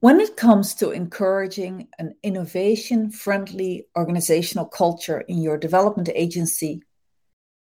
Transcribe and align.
When 0.00 0.20
it 0.20 0.36
comes 0.36 0.74
to 0.74 0.90
encouraging 0.90 1.88
an 1.98 2.16
innovation 2.22 3.10
friendly 3.10 3.86
organizational 3.96 4.66
culture 4.66 5.20
in 5.22 5.40
your 5.40 5.56
development 5.56 6.10
agency, 6.14 6.82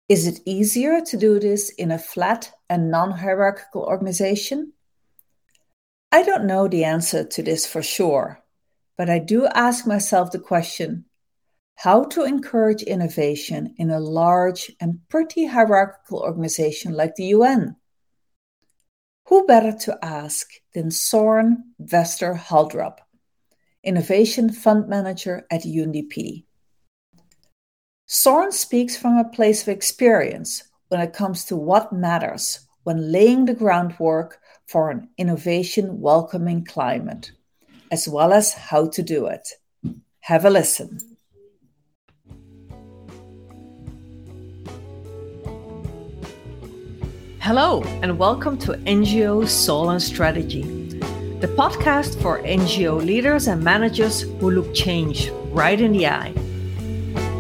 is 0.10 0.28
it 0.28 0.42
easier 0.46 1.00
to 1.02 1.18
do 1.18 1.40
this 1.40 1.70
in 1.70 1.90
a 1.90 1.98
flat 1.98 2.52
and 2.70 2.92
non 2.92 3.12
hierarchical 3.12 3.84
organization? 3.84 4.74
I 6.12 6.24
don't 6.24 6.46
know 6.46 6.68
the 6.68 6.84
answer 6.84 7.24
to 7.24 7.44
this 7.44 7.66
for 7.66 7.82
sure, 7.82 8.44
but 8.98 9.10
I 9.10 9.20
do 9.20 9.48
ask 9.48 9.88
myself 9.88 10.32
the 10.32 10.40
question 10.40 11.06
how 11.76 12.04
to 12.06 12.24
encourage 12.24 12.82
innovation 12.84 13.74
in 13.78 13.90
a 13.90 14.00
large 14.00 14.72
and 14.82 15.00
pretty 15.10 15.46
hierarchical 15.46 16.20
organization 16.20 16.94
like 16.94 17.16
the 17.16 17.26
UN. 17.26 17.76
Who 19.28 19.46
better 19.46 19.74
to 19.74 20.00
ask 20.02 20.50
than 20.74 20.90
Soren 20.90 21.74
Vester 21.84 22.38
Haldrup, 22.40 23.00
Innovation 23.84 24.54
Fund 24.54 24.88
Manager 24.88 25.46
at 25.52 25.64
UNDP? 25.64 26.46
Soren 28.06 28.54
speaks 28.54 28.96
from 28.96 29.18
a 29.18 29.28
place 29.28 29.62
of 29.62 29.68
experience 29.68 30.64
when 30.88 31.02
it 31.02 31.12
comes 31.12 31.44
to 31.46 31.58
what 31.58 31.92
matters 31.92 32.62
when 32.84 33.12
laying 33.12 33.44
the 33.44 33.54
groundwork 33.54 34.40
for 34.66 34.90
an 34.90 35.10
innovation 35.18 36.00
welcoming 36.00 36.64
climate, 36.64 37.34
as 37.92 38.08
well 38.08 38.32
as 38.32 38.54
how 38.54 38.88
to 38.88 39.04
do 39.04 39.26
it. 39.26 39.46
Have 40.22 40.46
a 40.46 40.50
listen. 40.50 41.07
Hello, 47.40 47.82
and 48.02 48.20
welcome 48.20 48.58
to 48.58 48.74
NGO 48.74 49.48
Soul 49.48 49.92
and 49.92 50.02
Strategy, 50.02 50.64
the 51.40 51.48
podcast 51.48 52.22
for 52.22 52.40
NGO 52.40 52.98
leaders 52.98 53.48
and 53.48 53.64
managers 53.64 54.22
who 54.22 54.52
look 54.52 54.74
change 54.74 55.30
right 55.52 55.80
in 55.80 55.94
the 55.94 56.08
eye. 56.08 56.34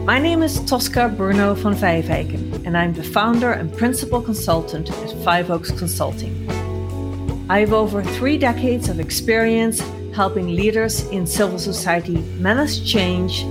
My 0.06 0.20
name 0.20 0.44
is 0.44 0.64
Tosca 0.66 1.10
Bruno 1.10 1.56
van 1.56 1.74
Vijfeijken, 1.74 2.66
and 2.66 2.78
I'm 2.78 2.94
the 2.94 3.04
founder 3.04 3.52
and 3.52 3.76
principal 3.76 4.22
consultant 4.22 4.90
at 4.92 5.24
Five 5.24 5.52
Oaks 5.52 5.72
Consulting. 5.72 6.48
I 7.50 7.60
have 7.60 7.74
over 7.74 8.02
three 8.04 8.38
decades 8.38 8.88
of 8.88 9.00
experience 9.00 9.82
helping 10.14 10.56
leaders 10.56 11.06
in 11.10 11.28
civil 11.28 11.60
society 11.60 12.18
manage 12.40 12.90
change, 12.90 13.42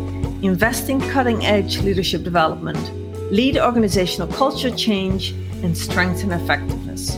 invest 0.42 0.88
in 0.88 1.00
cutting 1.10 1.44
edge 1.44 1.78
leadership 1.80 2.22
development, 2.22 2.80
lead 3.30 3.58
organizational 3.58 4.28
culture 4.28 4.70
change, 4.70 5.34
and 5.62 5.76
strengthen 5.76 6.32
effectiveness. 6.32 7.16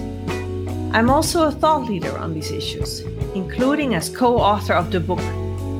I'm 0.92 1.10
also 1.10 1.44
a 1.44 1.52
thought 1.52 1.84
leader 1.84 2.16
on 2.18 2.34
these 2.34 2.50
issues, 2.50 3.00
including 3.34 3.94
as 3.94 4.08
co 4.08 4.38
author 4.38 4.74
of 4.74 4.90
the 4.90 5.00
book 5.00 5.20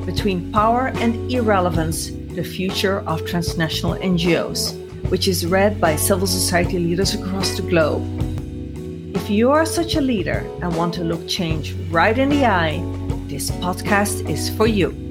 Between 0.05 0.51
Power 0.51 0.87
and 0.95 1.31
Irrelevance 1.31 2.11
The 2.35 2.43
Future 2.43 2.99
of 3.07 3.25
Transnational 3.25 3.95
NGOs, 3.95 4.75
which 5.09 5.27
is 5.27 5.45
read 5.45 5.81
by 5.81 5.95
civil 5.95 6.27
society 6.27 6.77
leaders 6.77 7.15
across 7.15 7.55
the 7.55 7.63
globe. 7.63 8.03
If 9.15 9.29
you 9.29 9.51
are 9.51 9.65
such 9.65 9.95
a 9.95 10.01
leader 10.01 10.45
and 10.61 10.75
want 10.75 10.93
to 10.95 11.03
look 11.03 11.27
change 11.27 11.73
right 11.89 12.17
in 12.17 12.29
the 12.29 12.45
eye, 12.45 12.79
this 13.27 13.49
podcast 13.51 14.29
is 14.29 14.49
for 14.49 14.67
you. 14.67 15.08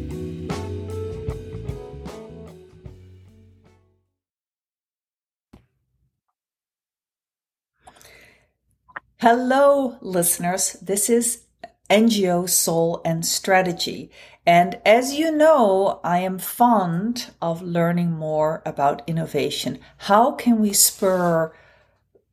Hello, 9.20 9.96
listeners. 10.00 10.74
This 10.74 11.10
is 11.10 11.42
NGO 11.90 12.48
Soul 12.48 13.02
and 13.04 13.26
Strategy. 13.26 14.12
And 14.46 14.80
as 14.86 15.14
you 15.14 15.32
know, 15.32 15.98
I 16.04 16.20
am 16.20 16.38
fond 16.38 17.32
of 17.42 17.60
learning 17.60 18.12
more 18.12 18.62
about 18.64 19.02
innovation. 19.08 19.80
How 19.96 20.30
can 20.30 20.60
we 20.60 20.72
spur 20.72 21.52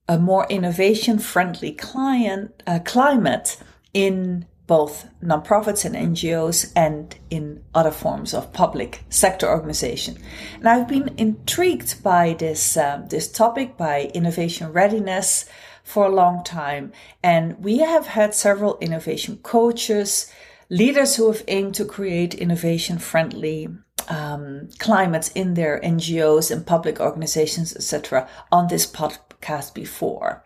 a 0.07 0.19
more 0.19 0.45
innovation 0.47 1.17
friendly 1.17 1.71
client 1.71 2.61
uh, 2.67 2.77
climate 2.85 3.57
in 3.91 4.45
both 4.67 5.07
nonprofits 5.23 5.85
and 5.85 5.95
NGOs 6.15 6.71
and 6.75 7.17
in 7.31 7.63
other 7.73 7.91
forms 7.91 8.33
of 8.33 8.53
public 8.53 9.03
sector 9.09 9.47
organization. 9.47 10.17
And 10.55 10.67
I've 10.67 10.87
been 10.87 11.13
intrigued 11.17 12.01
by 12.01 12.33
this 12.33 12.77
um, 12.77 13.07
this 13.07 13.31
topic, 13.31 13.77
by 13.77 14.11
innovation 14.13 14.71
readiness, 14.71 15.45
for 15.85 16.07
a 16.07 16.13
long 16.13 16.43
time. 16.43 16.91
And 17.23 17.63
we 17.63 17.77
have 17.77 18.07
had 18.07 18.35
several 18.35 18.77
innovation 18.79 19.37
coaches, 19.43 20.29
leaders 20.69 21.15
who 21.15 21.31
have 21.31 21.43
aimed 21.47 21.75
to 21.75 21.85
create 21.85 22.33
innovation 22.33 22.97
friendly 22.97 23.69
um, 24.09 24.67
climates 24.79 25.29
in 25.29 25.53
their 25.53 25.79
NGOs 25.79 26.51
and 26.51 26.65
public 26.65 26.99
organizations, 26.99 27.75
etc., 27.75 28.27
on 28.51 28.67
this 28.67 28.85
podcast 28.85 29.73
before. 29.73 30.43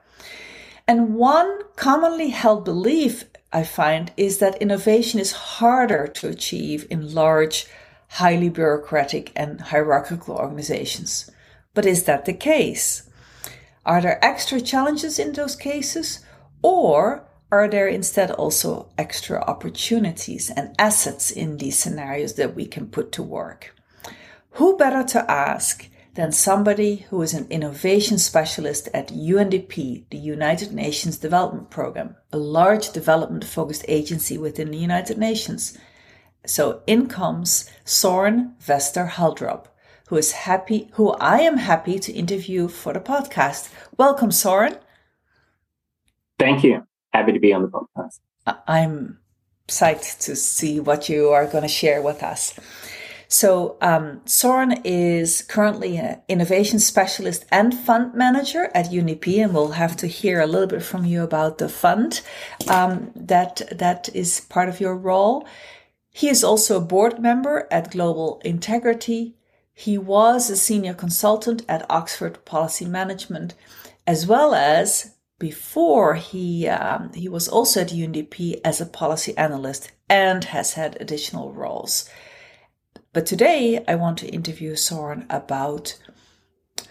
And 0.88 1.16
one 1.16 1.60
commonly 1.76 2.30
held 2.30 2.66
belief 2.66 3.26
I 3.54 3.64
find 3.64 4.12
is 4.18 4.40
that 4.40 4.62
innovation 4.62 5.20
is 5.20 5.32
harder 5.32 6.08
to 6.08 6.28
achieve 6.28 6.86
in 6.90 7.14
large, 7.14 7.66
highly 8.10 8.50
bureaucratic 8.50 9.32
and 9.36 9.62
hierarchical 9.62 10.36
organizations. 10.36 11.30
But 11.74 11.86
is 11.86 12.04
that 12.04 12.26
the 12.26 12.34
case? 12.34 13.09
Are 13.90 14.02
there 14.02 14.24
extra 14.24 14.62
challenges 14.62 15.18
in 15.18 15.34
those 15.34 15.56
cases? 15.56 16.20
Or 16.62 17.28
are 17.52 17.68
there 17.68 17.88
instead 17.88 18.30
also 18.30 18.92
extra 19.00 19.42
opportunities 19.42 20.52
and 20.52 20.76
assets 20.78 21.32
in 21.32 21.58
these 21.58 21.80
scenarios 21.80 22.36
that 22.36 22.54
we 22.54 22.68
can 22.68 22.86
put 22.86 23.12
to 23.14 23.24
work? 23.24 23.76
Who 24.52 24.78
better 24.78 25.04
to 25.06 25.32
ask 25.32 25.90
than 26.14 26.32
somebody 26.32 27.08
who 27.10 27.20
is 27.24 27.34
an 27.34 27.48
innovation 27.50 28.20
specialist 28.20 28.90
at 28.94 29.08
UNDP, 29.08 30.04
the 30.12 30.18
United 30.18 30.72
Nations 30.72 31.18
Development 31.18 31.72
Programme, 31.72 32.16
a 32.32 32.38
large 32.38 32.92
development 32.92 33.44
focused 33.44 33.86
agency 33.88 34.38
within 34.38 34.70
the 34.70 34.78
United 34.78 35.18
Nations? 35.18 35.76
So 36.46 36.84
in 36.86 37.08
comes 37.08 37.68
Soren 37.86 38.54
Vester 38.64 39.10
Haldrup, 39.10 39.66
who 40.09 40.18
is 40.18 40.31
happy, 40.31 40.90
who 40.94 41.12
I 41.12 41.42
am 41.42 41.58
happy 41.58 42.00
to 42.00 42.12
interview 42.12 42.68
for 42.68 42.94
the 42.94 43.00
podcast. 43.00 43.70
Welcome, 43.96 44.31
Soren. 44.31 44.75
Thank 46.40 46.64
you. 46.64 46.88
Happy 47.14 47.31
to 47.31 47.40
be 47.40 47.53
on 47.53 47.62
the 47.62 47.68
podcast. 47.68 48.20
I'm 48.68 49.20
psyched 49.68 50.22
to 50.22 50.36
see 50.36 50.80
what 50.80 51.09
you 51.09 51.30
are 51.30 51.46
going 51.46 51.62
to 51.62 51.68
share 51.68 52.02
with 52.02 52.24
us. 52.24 52.59
So, 53.28 53.78
um, 53.81 54.22
Soren 54.25 54.81
is 54.84 55.44
currently 55.44 55.97
an 55.97 56.20
innovation 56.28 56.80
specialist 56.80 57.46
and 57.52 57.72
fund 57.78 58.16
manager 58.16 58.72
at 58.74 58.88
UNDP, 58.88 59.44
and 59.44 59.53
we'll 59.53 59.74
have 59.74 59.96
to 59.97 60.08
hear 60.08 60.41
a 60.41 60.47
little 60.47 60.66
bit 60.66 60.81
from 60.81 61.06
you 61.06 61.22
about 61.22 61.59
the 61.59 61.70
fund 61.70 62.22
um, 62.68 63.12
that 63.16 63.62
that 63.72 64.09
is 64.16 64.40
part 64.40 64.70
of 64.70 64.80
your 64.80 64.96
role. 64.96 65.47
He 66.09 66.30
is 66.30 66.44
also 66.44 66.78
a 66.78 66.81
board 66.81 67.20
member 67.20 67.68
at 67.70 67.91
Global 67.91 68.41
Integrity, 68.44 69.36
he 69.79 69.97
was 69.97 70.50
a 70.50 70.57
senior 70.57 70.94
consultant 70.94 71.63
at 71.69 71.90
Oxford 71.90 72.44
Policy 72.44 72.84
Management, 72.84 73.53
as 74.06 74.28
well 74.28 74.53
as 74.53 75.16
before 75.40 76.16
he 76.16 76.67
um, 76.67 77.13
he 77.13 77.29
was 77.29 77.47
also 77.47 77.79
at 77.79 77.88
UNDP 77.88 78.59
as 78.66 78.81
a 78.81 78.85
policy 78.85 79.38
analyst 79.38 79.91
and 80.09 80.44
has 80.44 80.73
had 80.73 80.97
additional 81.00 81.53
roles. 81.53 82.09
But 83.13 83.25
today 83.25 83.81
I 83.88 83.95
want 83.95 84.17
to 84.17 84.28
interview 84.28 84.75
Soren 84.75 85.25
about 85.29 85.97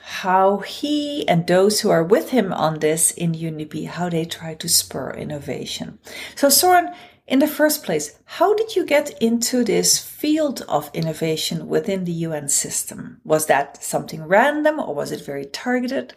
how 0.00 0.60
he 0.60 1.28
and 1.28 1.46
those 1.46 1.80
who 1.80 1.90
are 1.90 2.02
with 2.02 2.30
him 2.30 2.54
on 2.54 2.78
this 2.78 3.10
in 3.10 3.32
UNDP, 3.32 3.86
how 3.86 4.08
they 4.08 4.24
try 4.24 4.54
to 4.54 4.68
spur 4.68 5.10
innovation. 5.10 5.98
So 6.36 6.48
Soren, 6.48 6.94
in 7.28 7.40
the 7.40 7.46
first 7.46 7.84
place, 7.84 8.18
how 8.24 8.54
did 8.54 8.74
you 8.74 8.86
get 8.86 9.10
into 9.22 9.62
this 9.62 9.98
field 9.98 10.62
of 10.66 10.90
innovation 10.94 11.68
within 11.68 12.04
the 12.04 12.12
UN 12.12 12.48
system? 12.48 13.20
Was 13.22 13.46
that 13.46 13.82
something 13.82 14.24
random 14.24 14.80
or 14.80 14.94
was 14.94 15.12
it 15.12 15.24
very 15.24 15.44
targeted? 15.44 16.14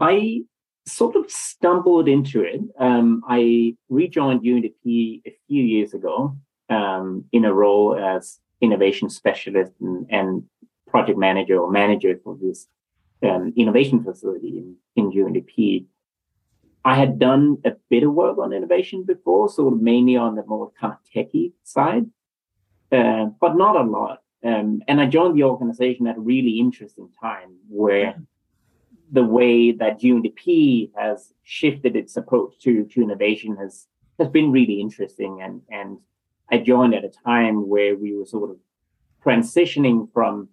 I 0.00 0.42
sort 0.84 1.14
of 1.14 1.30
stumbled 1.30 2.08
into 2.08 2.42
it. 2.42 2.60
Um, 2.76 3.22
I 3.28 3.76
rejoined 3.88 4.42
UNDP 4.42 5.22
a 5.24 5.36
few 5.46 5.62
years 5.62 5.94
ago 5.94 6.36
um, 6.68 7.24
in 7.30 7.44
a 7.44 7.54
role 7.54 7.96
as 7.96 8.40
innovation 8.60 9.08
specialist 9.08 9.72
and, 9.80 10.06
and, 10.10 10.44
project 10.88 11.18
manager 11.18 11.58
or 11.58 11.70
manager 11.70 12.20
for 12.22 12.36
this 12.38 12.68
um, 13.22 13.50
innovation 13.56 14.04
facility 14.04 14.58
in, 14.58 14.76
in 14.94 15.10
UNDP. 15.10 15.86
I 16.84 16.96
had 16.96 17.18
done 17.18 17.58
a 17.64 17.72
bit 17.88 18.02
of 18.02 18.12
work 18.12 18.38
on 18.38 18.52
innovation 18.52 19.04
before, 19.04 19.48
so 19.48 19.70
mainly 19.70 20.16
on 20.16 20.34
the 20.34 20.44
more 20.44 20.72
kind 20.80 20.94
of 20.94 20.98
techie 21.14 21.52
side, 21.62 22.06
uh, 22.90 23.26
but 23.40 23.56
not 23.56 23.76
a 23.76 23.82
lot. 23.82 24.22
Um, 24.44 24.82
and 24.88 25.00
I 25.00 25.06
joined 25.06 25.36
the 25.36 25.44
organization 25.44 26.08
at 26.08 26.16
a 26.16 26.20
really 26.20 26.58
interesting 26.58 27.08
time 27.20 27.56
where 27.68 28.20
the 29.12 29.22
way 29.22 29.70
that 29.72 30.00
UNDP 30.00 30.90
has 30.96 31.32
shifted 31.44 31.94
its 31.94 32.16
approach 32.16 32.58
to, 32.62 32.84
to 32.86 33.02
innovation 33.02 33.56
has 33.56 33.86
has 34.18 34.28
been 34.28 34.52
really 34.52 34.80
interesting. 34.80 35.40
And, 35.42 35.62
and 35.70 35.98
I 36.50 36.58
joined 36.58 36.94
at 36.94 37.04
a 37.04 37.10
time 37.24 37.68
where 37.68 37.96
we 37.96 38.16
were 38.16 38.26
sort 38.26 38.50
of 38.50 38.56
transitioning 39.24 40.08
from 40.12 40.48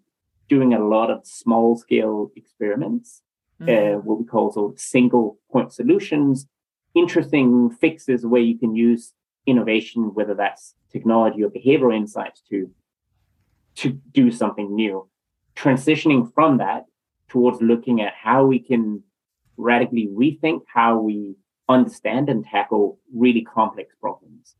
doing 0.47 0.73
a 0.73 0.85
lot 0.85 1.11
of 1.11 1.25
small 1.25 1.77
scale 1.77 2.31
experiments, 2.35 3.21
mm-hmm. 3.61 3.97
uh, 3.97 3.99
what 3.99 4.19
we 4.19 4.25
call 4.25 4.51
sort 4.51 4.73
of 4.73 4.79
single 4.79 5.37
point 5.51 5.71
solutions, 5.73 6.47
interesting 6.95 7.69
fixes 7.69 8.25
where 8.25 8.41
you 8.41 8.57
can 8.57 8.75
use 8.75 9.13
innovation, 9.45 10.13
whether 10.13 10.33
that's 10.33 10.75
technology 10.91 11.43
or 11.43 11.49
behavioral 11.49 11.95
insights 11.95 12.41
to 12.49 12.69
to 13.75 13.91
do 14.11 14.31
something 14.31 14.75
new. 14.75 15.07
Transitioning 15.55 16.33
from 16.33 16.57
that 16.57 16.85
towards 17.29 17.61
looking 17.61 18.01
at 18.01 18.13
how 18.13 18.45
we 18.45 18.59
can 18.59 19.03
radically 19.57 20.07
rethink 20.07 20.61
how 20.73 20.99
we 20.99 21.35
understand 21.67 22.29
and 22.29 22.43
tackle 22.43 22.99
really 23.13 23.41
complex 23.41 23.95
problems. 24.01 24.55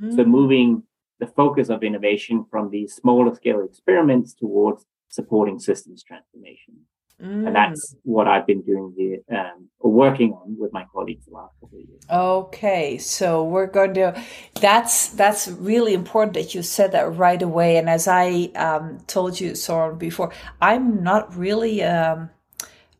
Mm. 0.00 0.16
So 0.16 0.24
moving 0.24 0.82
the 1.20 1.26
focus 1.26 1.68
of 1.68 1.82
innovation 1.82 2.46
from 2.50 2.70
these 2.70 2.94
smaller 2.94 3.34
scale 3.34 3.62
experiments 3.64 4.34
towards 4.34 4.86
supporting 5.08 5.58
systems 5.58 6.02
transformation. 6.02 6.74
Mm. 7.22 7.48
And 7.48 7.56
that's 7.56 7.96
what 8.04 8.28
I've 8.28 8.46
been 8.46 8.62
doing 8.62 8.94
here, 8.96 9.18
um, 9.36 9.68
working 9.80 10.32
on 10.32 10.56
with 10.56 10.72
my 10.72 10.84
colleagues 10.92 11.24
the 11.26 11.32
last 11.32 11.52
couple 11.60 11.78
of 11.78 11.88
years. 11.88 12.02
Okay, 12.08 12.96
so 12.98 13.42
we're 13.42 13.66
going 13.66 13.94
to. 13.94 14.22
That's 14.60 15.08
that's 15.08 15.48
really 15.48 15.94
important 15.94 16.34
that 16.34 16.54
you 16.54 16.62
said 16.62 16.92
that 16.92 17.16
right 17.16 17.42
away. 17.42 17.76
And 17.76 17.90
as 17.90 18.06
I 18.06 18.50
um, 18.54 18.98
told 19.08 19.40
you, 19.40 19.56
Soren, 19.56 19.98
before, 19.98 20.32
I'm 20.60 21.02
not 21.02 21.36
really. 21.36 21.82
Um, 21.82 22.30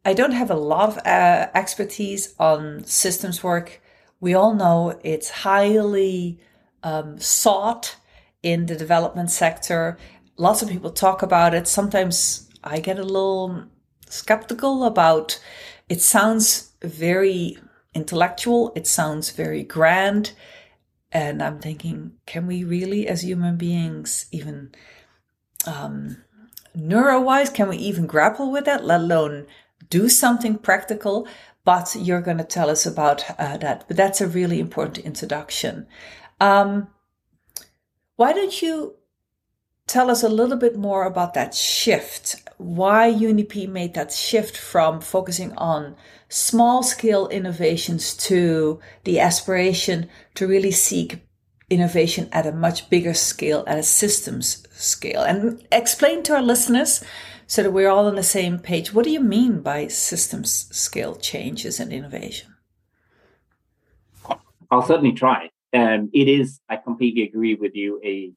I 0.05 0.15
don't 0.15 0.33
have 0.33 0.51
a 0.51 0.57
lot 0.57 0.89
of 0.89 0.99
uh, 1.07 1.49
expertise 1.55 2.35
on 2.41 2.83
systems 2.85 3.45
work. 3.45 3.81
We 4.21 4.35
all 4.35 4.55
know 4.55 4.99
it's 5.05 5.31
highly 5.31 6.41
um, 6.83 7.21
sought 7.21 7.97
in 8.43 8.67
the 8.67 8.75
development 8.75 9.31
sector. 9.31 9.97
Lots 10.37 10.63
of 10.63 10.71
people 10.71 10.91
talk 10.91 11.23
about 11.23 11.55
it. 11.55 11.69
Sometimes 11.69 12.49
I 12.65 12.81
get 12.81 12.99
a 12.99 13.05
little 13.05 13.69
skeptical 14.11 14.85
about 14.85 15.41
it 15.89 16.01
sounds 16.01 16.73
very 16.83 17.59
intellectual, 17.95 18.73
it 18.75 18.87
sounds 18.87 19.31
very 19.31 19.63
grand. 19.63 20.33
And 21.11 21.43
I'm 21.43 21.59
thinking, 21.59 22.13
can 22.27 22.47
we 22.47 22.65
really, 22.65 23.09
as 23.09 23.23
human 23.23 23.57
beings, 23.57 24.27
even 24.31 24.73
um, 25.67 26.19
neuro 26.75 27.21
wise, 27.21 27.49
can 27.49 27.69
we 27.69 27.79
even 27.79 28.07
grapple 28.07 28.53
with 28.53 28.67
that, 28.67 28.85
let 28.85 29.01
alone 29.01 29.47
do 29.89 30.09
something 30.09 30.59
practical? 30.59 31.27
But 31.65 31.97
you're 31.99 32.21
going 32.21 32.39
to 32.39 32.45
tell 32.45 32.69
us 32.69 32.85
about 32.85 33.25
uh, 33.39 33.57
that. 33.59 33.85
But 33.89 33.97
that's 33.97 34.21
a 34.21 34.27
really 34.27 34.61
important 34.61 34.99
introduction. 34.99 35.87
Um, 36.41 36.89
why 38.17 38.33
don't 38.33 38.61
you 38.61 38.98
tell 39.89 40.11
us 40.11 40.23
a 40.23 40.29
little 40.29 40.57
bit 40.57 40.77
more 40.77 41.05
about 41.05 41.35
that 41.35 41.55
shift? 41.55 42.37
Why 42.59 43.11
UNDP 43.11 43.69
made 43.69 43.95
that 43.95 44.13
shift 44.13 44.57
from 44.57 45.01
focusing 45.01 45.53
on 45.57 45.97
small 46.29 46.83
scale 46.83 47.29
innovations 47.29 48.15
to 48.29 48.81
the 49.05 49.19
aspiration 49.19 50.09
to 50.35 50.47
really 50.47 50.71
seek 50.71 51.21
innovation 51.71 52.29
at 52.33 52.47
a 52.47 52.53
much 52.53 52.89
bigger 52.91 53.15
scale, 53.15 53.65
at 53.67 53.79
a 53.79 53.83
systems 53.83 54.67
scale. 54.71 55.23
And 55.23 55.67
explain 55.73 56.23
to 56.25 56.35
our 56.35 56.43
listeners 56.43 57.03
so 57.47 57.63
that 57.63 57.73
we're 57.73 57.91
all 57.91 58.07
on 58.07 58.15
the 58.15 58.23
same 58.23 58.59
page. 58.59 58.93
What 58.93 59.05
do 59.05 59.11
you 59.11 59.21
mean 59.21 59.61
by 59.61 59.89
systems 59.89 60.69
scale 60.77 61.17
changes 61.17 61.81
and 61.81 61.93
innovation? 61.93 62.55
I'll 64.71 64.87
certainly 64.87 65.13
try 65.13 65.51
um, 65.73 66.11
it 66.13 66.29
is, 66.29 66.61
I 66.69 66.77
completely 66.77 67.23
agree 67.23 67.55
with 67.55 67.75
you, 67.75 68.01
a 68.05 68.33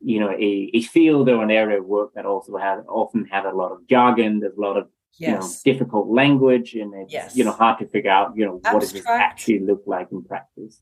you 0.00 0.20
know, 0.20 0.30
a, 0.30 0.70
a 0.74 0.82
field 0.82 1.28
or 1.28 1.42
an 1.42 1.50
area 1.50 1.80
of 1.80 1.86
work 1.86 2.14
that 2.14 2.26
also 2.26 2.56
has 2.56 2.84
often 2.88 3.24
had 3.24 3.46
a 3.46 3.54
lot 3.54 3.72
of 3.72 3.86
jargon, 3.88 4.40
there's 4.40 4.56
a 4.56 4.60
lot 4.60 4.76
of 4.76 4.88
yes. 5.18 5.28
you 5.28 5.34
know 5.34 5.74
difficult 5.76 6.08
language 6.08 6.74
and 6.74 6.94
it's 6.94 7.12
yes. 7.12 7.36
you 7.36 7.44
know 7.44 7.52
hard 7.52 7.78
to 7.78 7.86
figure 7.86 8.10
out, 8.10 8.36
you 8.36 8.44
know, 8.44 8.56
Abstract. 8.56 8.74
what 8.74 8.80
does 8.80 8.92
this 8.92 9.06
actually 9.06 9.60
look 9.60 9.82
like 9.86 10.08
in 10.12 10.22
practice. 10.22 10.80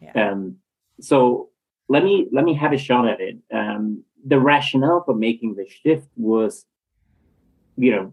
Yeah. 0.00 0.30
Um 0.30 0.56
so 1.00 1.50
let 1.88 2.04
me 2.04 2.28
let 2.32 2.44
me 2.44 2.54
have 2.54 2.72
a 2.72 2.78
shot 2.78 3.08
at 3.08 3.20
it. 3.20 3.38
Um 3.52 4.04
the 4.24 4.38
rationale 4.38 5.02
for 5.04 5.14
making 5.14 5.56
the 5.56 5.66
shift 5.68 6.08
was, 6.16 6.64
you 7.76 7.90
know, 7.90 8.12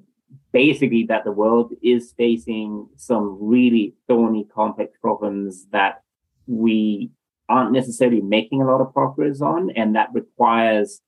basically 0.52 1.06
that 1.06 1.24
the 1.24 1.32
world 1.32 1.74
is 1.84 2.14
facing 2.18 2.88
some 2.96 3.38
really 3.40 3.96
thorny, 4.08 4.48
complex 4.54 4.98
problems 5.00 5.68
that 5.72 6.02
we 6.48 7.12
aren't 7.50 7.72
necessarily 7.72 8.22
making 8.22 8.62
a 8.62 8.66
lot 8.66 8.82
of 8.82 8.94
progress 8.94 9.42
on, 9.42 9.72
and 9.72 9.96
that 9.96 10.10
requires 10.14 11.02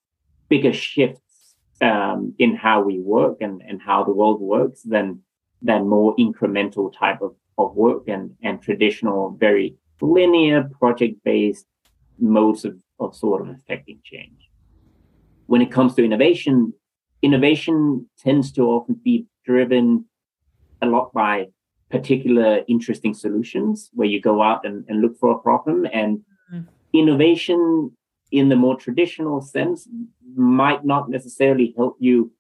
bigger 0.49 0.73
shifts 0.73 1.55
um, 1.81 2.33
in 2.38 2.55
how 2.55 2.81
we 2.81 2.99
work 2.99 3.38
and, 3.41 3.61
and 3.61 3.81
how 3.81 4.03
the 4.03 4.11
world 4.11 4.41
works 4.41 4.81
than 4.81 5.21
than 5.61 5.88
more 5.88 6.15
incremental 6.15 6.91
type 6.91 7.21
of, 7.21 7.35
of 7.57 7.75
work 7.75 8.07
and, 8.07 8.31
and 8.41 8.61
traditional, 8.61 9.38
very 9.39 9.75
linear 10.01 10.67
project-based 10.79 11.67
modes 12.17 12.65
of, 12.65 12.75
of 12.99 13.15
sort 13.15 13.41
of 13.41 13.49
affecting 13.55 13.99
change. 14.03 14.49
When 15.45 15.61
it 15.61 15.71
comes 15.71 15.93
to 15.95 16.03
innovation, 16.03 16.73
innovation 17.21 18.09
tends 18.17 18.51
to 18.53 18.63
often 18.63 18.95
be 19.03 19.27
driven 19.45 20.05
a 20.81 20.88
lot 20.88 21.13
by 21.13 21.47
particular 21.91 22.61
interesting 22.67 23.13
solutions 23.13 23.91
where 23.93 24.07
you 24.07 24.19
go 24.19 24.41
out 24.41 24.65
and, 24.65 24.83
and 24.88 25.01
look 25.01 25.17
for 25.19 25.31
a 25.31 25.39
problem 25.39 25.85
and 25.93 26.21
Mm. 26.53 26.68
innovation 26.94 27.92
in 28.31 28.50
the 28.50 28.56
more 28.56 28.75
traditional 28.75 29.42
sense 29.42 29.88
might 30.36 30.86
not 30.86 31.09
necessarily 31.09 31.74
help 31.77 31.98
you 32.00 32.31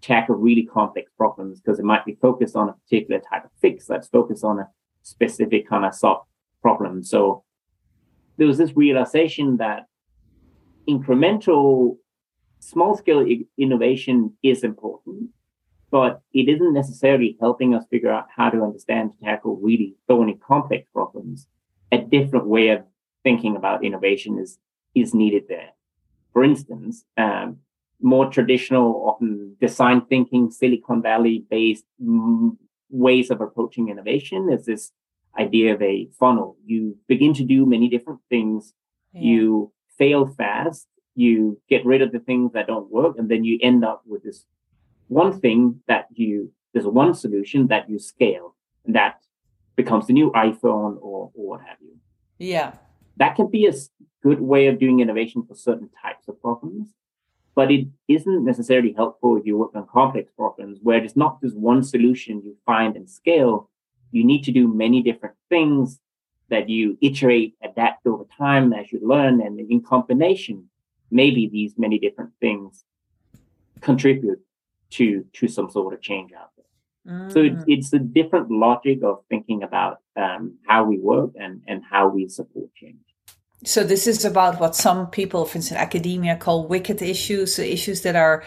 tackle 0.00 0.36
really 0.36 0.64
complex 0.64 1.10
problems 1.16 1.60
because 1.60 1.78
it 1.78 1.84
might 1.84 2.04
be 2.04 2.16
focused 2.20 2.56
on 2.56 2.68
a 2.68 2.72
particular 2.72 3.20
type 3.20 3.44
of 3.44 3.50
fix 3.60 3.86
that's 3.86 4.08
focused 4.08 4.44
on 4.44 4.58
a 4.58 4.68
specific 5.02 5.68
kind 5.68 5.84
of 5.84 5.94
soft 5.94 6.28
problem. 6.62 7.02
So 7.02 7.44
there 8.36 8.46
was 8.46 8.58
this 8.58 8.76
realization 8.76 9.56
that 9.58 9.86
incremental 10.88 11.96
small 12.60 12.96
scale 12.96 13.26
innovation 13.56 14.36
is 14.42 14.64
important, 14.64 15.30
but 15.90 16.20
it 16.32 16.48
isn't 16.48 16.72
necessarily 16.74 17.36
helping 17.40 17.74
us 17.74 17.84
figure 17.90 18.10
out 18.10 18.26
how 18.34 18.50
to 18.50 18.62
understand 18.62 19.12
to 19.12 19.24
tackle 19.24 19.56
really 19.56 19.94
thorny 20.08 20.38
complex 20.46 20.86
problems. 20.92 21.46
A 21.92 21.98
different 21.98 22.46
way 22.46 22.68
of 22.70 22.84
thinking 23.24 23.56
about 23.56 23.84
innovation 23.84 24.38
is 24.38 24.58
is 24.94 25.12
needed 25.12 25.44
there. 25.48 25.70
For 26.32 26.44
instance, 26.44 27.04
um, 27.16 27.58
more 28.00 28.30
traditional, 28.30 29.02
often 29.08 29.56
design 29.60 30.02
thinking, 30.02 30.50
Silicon 30.50 31.02
Valley 31.02 31.44
based 31.50 31.84
m- 32.00 32.58
ways 32.90 33.30
of 33.30 33.40
approaching 33.40 33.88
innovation 33.88 34.48
is 34.52 34.66
this 34.66 34.92
idea 35.36 35.74
of 35.74 35.82
a 35.82 36.08
funnel. 36.20 36.56
You 36.64 36.96
begin 37.08 37.34
to 37.34 37.44
do 37.44 37.66
many 37.66 37.88
different 37.88 38.20
things. 38.28 38.72
Yeah. 39.12 39.22
You 39.22 39.72
fail 39.98 40.26
fast. 40.26 40.86
You 41.16 41.60
get 41.68 41.84
rid 41.84 42.02
of 42.02 42.12
the 42.12 42.20
things 42.20 42.52
that 42.52 42.66
don't 42.66 42.90
work, 42.90 43.16
and 43.18 43.28
then 43.28 43.42
you 43.44 43.58
end 43.62 43.84
up 43.84 44.02
with 44.06 44.22
this 44.22 44.44
one 45.08 45.40
thing 45.40 45.80
that 45.88 46.06
you 46.12 46.52
there's 46.72 46.86
one 46.86 47.14
solution 47.14 47.68
that 47.68 47.88
you 47.88 47.98
scale, 48.00 48.56
and 48.84 48.94
that 48.96 49.20
becomes 49.76 50.08
the 50.08 50.12
new 50.12 50.30
iPhone 50.32 50.96
or 51.00 51.30
or 51.34 51.48
what 51.50 51.60
have 51.60 51.78
you. 51.80 51.96
Yeah 52.38 52.72
that 53.16 53.36
can 53.36 53.48
be 53.48 53.66
a 53.66 53.72
good 54.22 54.40
way 54.40 54.66
of 54.66 54.78
doing 54.78 55.00
innovation 55.00 55.44
for 55.46 55.54
certain 55.54 55.90
types 56.02 56.28
of 56.28 56.40
problems, 56.40 56.88
but 57.54 57.70
it 57.70 57.86
isn't 58.08 58.44
necessarily 58.44 58.92
helpful 58.92 59.36
if 59.36 59.46
you 59.46 59.56
work 59.56 59.74
on 59.74 59.86
complex 59.86 60.32
problems 60.36 60.78
where 60.82 61.02
it's 61.02 61.16
not 61.16 61.40
just 61.40 61.56
one 61.56 61.82
solution 61.82 62.42
you 62.42 62.56
find 62.66 62.96
and 62.96 63.08
scale. 63.08 63.70
You 64.10 64.24
need 64.24 64.44
to 64.44 64.52
do 64.52 64.66
many 64.66 65.02
different 65.02 65.36
things 65.48 66.00
that 66.48 66.68
you 66.68 66.98
iterate, 67.00 67.54
adapt 67.62 68.06
over 68.06 68.24
time 68.36 68.72
as 68.72 68.92
you 68.92 69.00
learn, 69.02 69.40
and 69.40 69.58
in 69.58 69.80
combination, 69.80 70.68
maybe 71.10 71.48
these 71.48 71.74
many 71.78 71.98
different 71.98 72.30
things 72.40 72.84
contribute 73.80 74.40
to 74.90 75.24
to 75.32 75.48
some 75.48 75.70
sort 75.70 75.94
of 75.94 76.00
change 76.00 76.32
out 76.32 76.53
there. 77.04 77.30
So 77.30 77.40
it, 77.40 77.56
mm. 77.56 77.64
it's 77.66 77.92
a 77.92 77.98
different 77.98 78.50
logic 78.50 79.02
of 79.02 79.18
thinking 79.28 79.62
about 79.62 79.98
um, 80.16 80.58
how 80.66 80.84
we 80.84 80.98
work 80.98 81.30
and, 81.36 81.62
and 81.66 81.82
how 81.88 82.08
we 82.08 82.28
support 82.28 82.74
change. 82.74 82.98
So 83.64 83.82
this 83.82 84.06
is 84.06 84.24
about 84.24 84.60
what 84.60 84.76
some 84.76 85.08
people, 85.08 85.46
for 85.46 85.56
instance, 85.56 85.80
academia 85.80 86.36
call 86.36 86.66
wicked 86.66 87.00
issues, 87.00 87.54
so 87.54 87.62
issues 87.62 88.02
that 88.02 88.14
are 88.16 88.44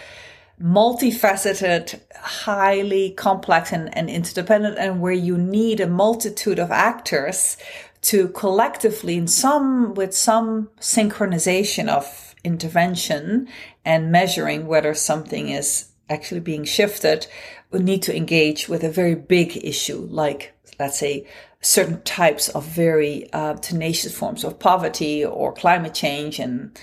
multifaceted, 0.62 2.00
highly 2.16 3.12
complex 3.12 3.72
and, 3.72 3.96
and 3.98 4.10
interdependent, 4.10 4.78
and 4.78 5.02
where 5.02 5.14
you 5.14 5.38
need 5.38 5.80
a 5.80 5.88
multitude 5.88 6.60
of 6.60 6.72
actors 6.72 7.58
to 8.02 8.28
collectively, 8.30 9.18
in 9.18 9.28
some 9.28 9.94
with 9.96 10.14
some 10.14 10.70
synchronization 10.80 11.90
of 11.90 12.36
intervention 12.44 13.48
and 13.84 14.12
measuring 14.12 14.68
whether 14.68 14.94
something 14.94 15.50
is 15.50 15.90
actually 16.10 16.40
being 16.40 16.64
shifted, 16.64 17.28
need 17.74 18.02
to 18.04 18.16
engage 18.16 18.70
with 18.70 18.84
a 18.84 18.90
very 18.90 19.16
big 19.16 19.58
issue 19.64 20.08
like 20.10 20.54
let's 20.80 21.00
say 21.00 21.28
certain 21.62 22.02
types 22.04 22.50
of 22.50 22.66
very 22.66 23.32
uh, 23.34 23.56
tenacious 23.56 24.16
forms 24.16 24.44
of 24.44 24.60
poverty 24.60 25.26
or 25.26 25.52
climate 25.54 25.94
change 25.94 26.40
and 26.40 26.80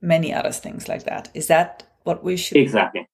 many 0.00 0.32
other 0.32 0.52
things 0.52 0.88
like 0.88 1.04
that. 1.04 1.28
Is 1.34 1.48
that 1.48 1.82
what 2.04 2.22
we 2.22 2.36
should 2.36 2.56
exactly? 2.56 3.08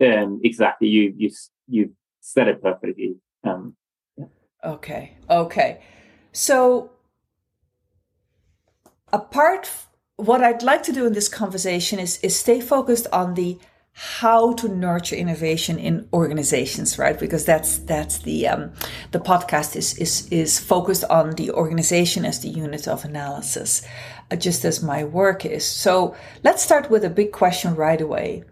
Um, 0.00 0.40
exactly. 0.42 0.88
You 0.88 1.14
you 1.16 1.30
you 1.68 1.90
said 2.20 2.48
it 2.48 2.62
perfectly. 2.62 3.16
Um, 3.44 3.76
yeah. 4.16 4.26
Okay. 4.64 5.16
Okay. 5.28 5.82
So 6.32 6.90
apart 9.12 9.70
what 10.16 10.42
I'd 10.42 10.62
like 10.62 10.82
to 10.84 10.92
do 10.92 11.06
in 11.06 11.12
this 11.12 11.28
conversation 11.28 11.98
is 11.98 12.18
is 12.18 12.38
stay 12.38 12.60
focused 12.60 13.06
on 13.12 13.34
the 13.34 13.58
how 13.96 14.52
to 14.54 14.68
nurture 14.68 15.14
innovation 15.14 15.78
in 15.78 16.08
organizations, 16.12 16.98
right? 16.98 17.18
Because 17.18 17.44
that's 17.44 17.78
that's 17.78 18.18
the 18.18 18.48
um, 18.48 18.72
the 19.12 19.20
podcast 19.20 19.76
is 19.76 19.96
is 19.98 20.28
is 20.32 20.58
focused 20.58 21.04
on 21.04 21.30
the 21.36 21.52
organization 21.52 22.24
as 22.24 22.40
the 22.40 22.48
unit 22.48 22.88
of 22.88 23.04
analysis, 23.04 23.86
uh, 24.32 24.36
just 24.36 24.64
as 24.64 24.82
my 24.82 25.04
work 25.04 25.46
is. 25.46 25.64
So 25.64 26.16
let's 26.42 26.62
start 26.62 26.90
with 26.90 27.04
a 27.04 27.10
big 27.10 27.30
question 27.30 27.76
right 27.76 28.00
away. 28.00 28.42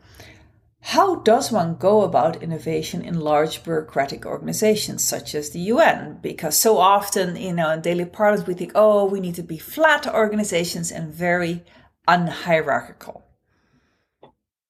How 0.80 1.16
does 1.16 1.50
one 1.50 1.74
go 1.74 2.02
about 2.02 2.42
innovation 2.42 3.02
in 3.02 3.18
large 3.18 3.64
bureaucratic 3.64 4.24
organizations 4.24 5.02
such 5.02 5.34
as 5.34 5.50
the 5.50 5.60
UN? 5.74 6.18
Because 6.22 6.56
so 6.56 6.78
often, 6.78 7.36
you 7.36 7.52
know, 7.52 7.70
in 7.70 7.80
daily 7.80 8.04
parlance, 8.04 8.46
we 8.46 8.54
think, 8.54 8.72
oh, 8.74 9.04
we 9.04 9.20
need 9.20 9.36
to 9.36 9.42
be 9.42 9.58
flat 9.58 10.06
organizations 10.06 10.92
and 10.92 11.12
very 11.12 11.64
unhierarchical. 12.08 13.24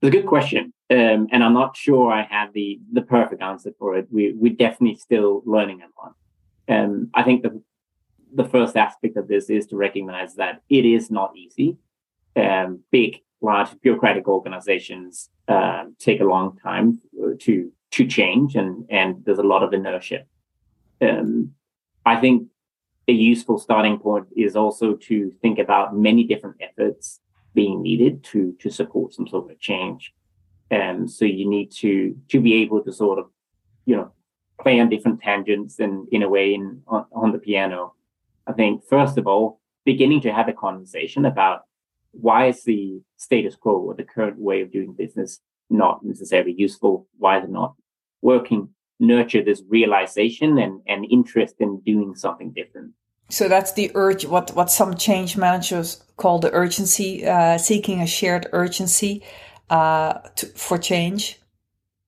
It's 0.03 0.09
a 0.09 0.19
good 0.19 0.27
question, 0.27 0.73
um, 0.91 1.29
and 1.31 1.45
I'm 1.45 1.55
not 1.55 1.77
sure 1.77 2.11
I 2.11 2.25
have 2.25 2.53
the 2.53 2.81
the 2.93 3.03
perfect 3.03 3.41
answer 3.41 3.71
for 3.79 3.97
it. 3.97 4.09
We 4.11 4.33
we're 4.33 4.53
definitely 4.53 4.97
still 4.97 5.45
learning 5.47 5.81
a 5.81 5.91
lot. 5.97 6.15
Um, 6.69 7.11
I 7.15 7.23
think 7.23 7.45
the 7.45 7.63
the 8.35 8.49
first 8.49 8.77
aspect 8.77 9.17
of 9.17 9.29
this 9.29 9.49
is 9.49 9.65
to 9.69 9.77
recognize 9.77 10.35
that 10.35 10.63
it 10.69 10.85
is 10.85 11.09
not 11.09 11.37
easy. 11.37 11.77
Um, 12.35 12.81
big 12.91 13.21
large 13.41 13.81
bureaucratic 13.81 14.27
organizations 14.27 15.31
uh, 15.47 15.85
take 16.01 16.21
a 16.21 16.25
long 16.25 16.59
time 16.59 17.01
to 17.43 17.71
to 17.93 18.05
change, 18.05 18.57
and 18.57 18.85
and 18.91 19.25
there's 19.25 19.39
a 19.39 19.51
lot 19.55 19.63
of 19.63 19.73
inertia. 19.73 20.25
Um, 21.01 21.53
I 22.05 22.17
think 22.17 22.49
a 23.07 23.13
useful 23.13 23.57
starting 23.57 24.01
point 24.01 24.27
is 24.37 24.57
also 24.57 24.95
to 24.95 25.31
think 25.43 25.61
about 25.61 25.97
many 25.97 26.25
different 26.25 26.57
efforts 26.61 27.21
being 27.55 27.83
needed 27.83 28.25
to 28.25 28.55
to 28.61 28.71
support 28.71 29.15
some 29.15 29.27
sort 29.27 29.51
of 29.51 29.61
change. 29.61 30.13
And 30.71 31.11
so 31.11 31.25
you 31.25 31.49
need 31.49 31.71
to 31.83 32.17
to 32.29 32.41
be 32.41 32.55
able 32.63 32.83
to 32.83 32.93
sort 32.93 33.19
of, 33.19 33.27
you 33.85 33.97
know, 33.97 34.13
play 34.61 34.81
on 34.81 34.89
different 34.89 35.21
tangents 35.21 35.79
and 35.79 36.09
in 36.13 36.23
a 36.23 36.29
way 36.29 36.55
in 36.55 36.83
on, 36.87 37.07
on 37.13 37.33
the 37.33 37.39
piano. 37.39 37.95
I 38.47 38.53
think 38.53 38.85
first 38.89 39.19
of 39.19 39.27
all, 39.27 39.61
beginning 39.85 40.21
to 40.23 40.33
have 40.33 40.49
a 40.49 40.53
conversation 40.53 41.27
about 41.27 41.63
why 42.13 42.47
is 42.47 42.63
the 42.65 43.01
status 43.17 43.57
quo 43.57 43.75
or 43.79 43.95
the 43.95 44.05
current 44.05 44.39
way 44.39 44.61
of 44.61 44.73
doing 44.73 44.93
business 44.93 45.41
not 45.71 46.05
necessarily 46.05 46.53
useful? 46.53 47.07
Why 47.19 47.39
is 47.39 47.45
it 47.45 47.51
not 47.51 47.75
working? 48.21 48.69
Nurture 49.01 49.43
this 49.43 49.63
realization 49.69 50.59
and, 50.59 50.81
and 50.87 51.07
interest 51.11 51.57
in 51.59 51.81
doing 51.81 52.15
something 52.15 52.53
different. 52.53 52.93
So 53.31 53.49
that's 53.49 53.73
the 53.73 53.91
urge, 53.95 54.27
what, 54.27 54.55
what 54.55 54.71
some 54.71 54.95
change 54.97 55.37
managers 55.37 56.03
call 56.17 56.39
the 56.39 56.53
urgency, 56.53 57.27
uh, 57.27 57.57
seeking 57.57 58.01
a 58.01 58.07
shared 58.07 58.47
urgency 58.53 59.25
uh, 59.71 60.19
to, 60.37 60.47
for 60.49 60.77
change. 60.77 61.41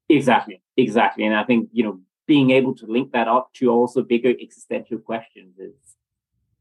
Exactly, 0.09 0.61
exactly. 0.76 1.25
And 1.25 1.35
I 1.35 1.44
think, 1.44 1.71
you 1.73 1.85
know, 1.85 2.00
being 2.26 2.50
able 2.50 2.75
to 2.76 2.87
link 2.87 3.12
that 3.12 3.28
up 3.28 3.52
to 3.54 3.71
also 3.71 4.02
bigger 4.02 4.30
existential 4.40 4.99
questions 4.99 5.59
is 5.59 5.75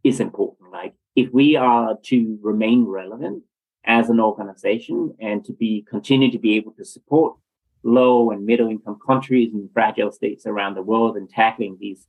is 0.03 0.19
important. 0.19 0.71
Like 0.71 0.93
if 1.15 1.31
we 1.31 1.55
are 1.55 1.97
to 2.03 2.37
remain 2.41 2.85
relevant 2.85 3.43
as 3.85 4.09
an 4.09 4.19
organization 4.19 5.15
and 5.19 5.43
to 5.45 5.53
be 5.53 5.85
continue 5.89 6.31
to 6.31 6.39
be 6.39 6.55
able 6.55 6.73
to 6.73 6.85
support 6.85 7.37
low 7.83 8.31
and 8.31 8.45
middle 8.45 8.69
income 8.69 8.97
countries 9.05 9.53
and 9.53 9.69
fragile 9.73 10.11
states 10.11 10.45
around 10.45 10.75
the 10.75 10.81
world 10.81 11.17
and 11.17 11.29
tackling 11.29 11.77
these 11.79 12.07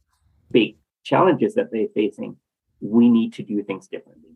big 0.50 0.76
challenges 1.04 1.54
that 1.54 1.70
they're 1.70 1.94
facing, 1.94 2.36
we 2.80 3.08
need 3.08 3.32
to 3.34 3.42
do 3.42 3.62
things 3.62 3.86
differently. 3.86 4.32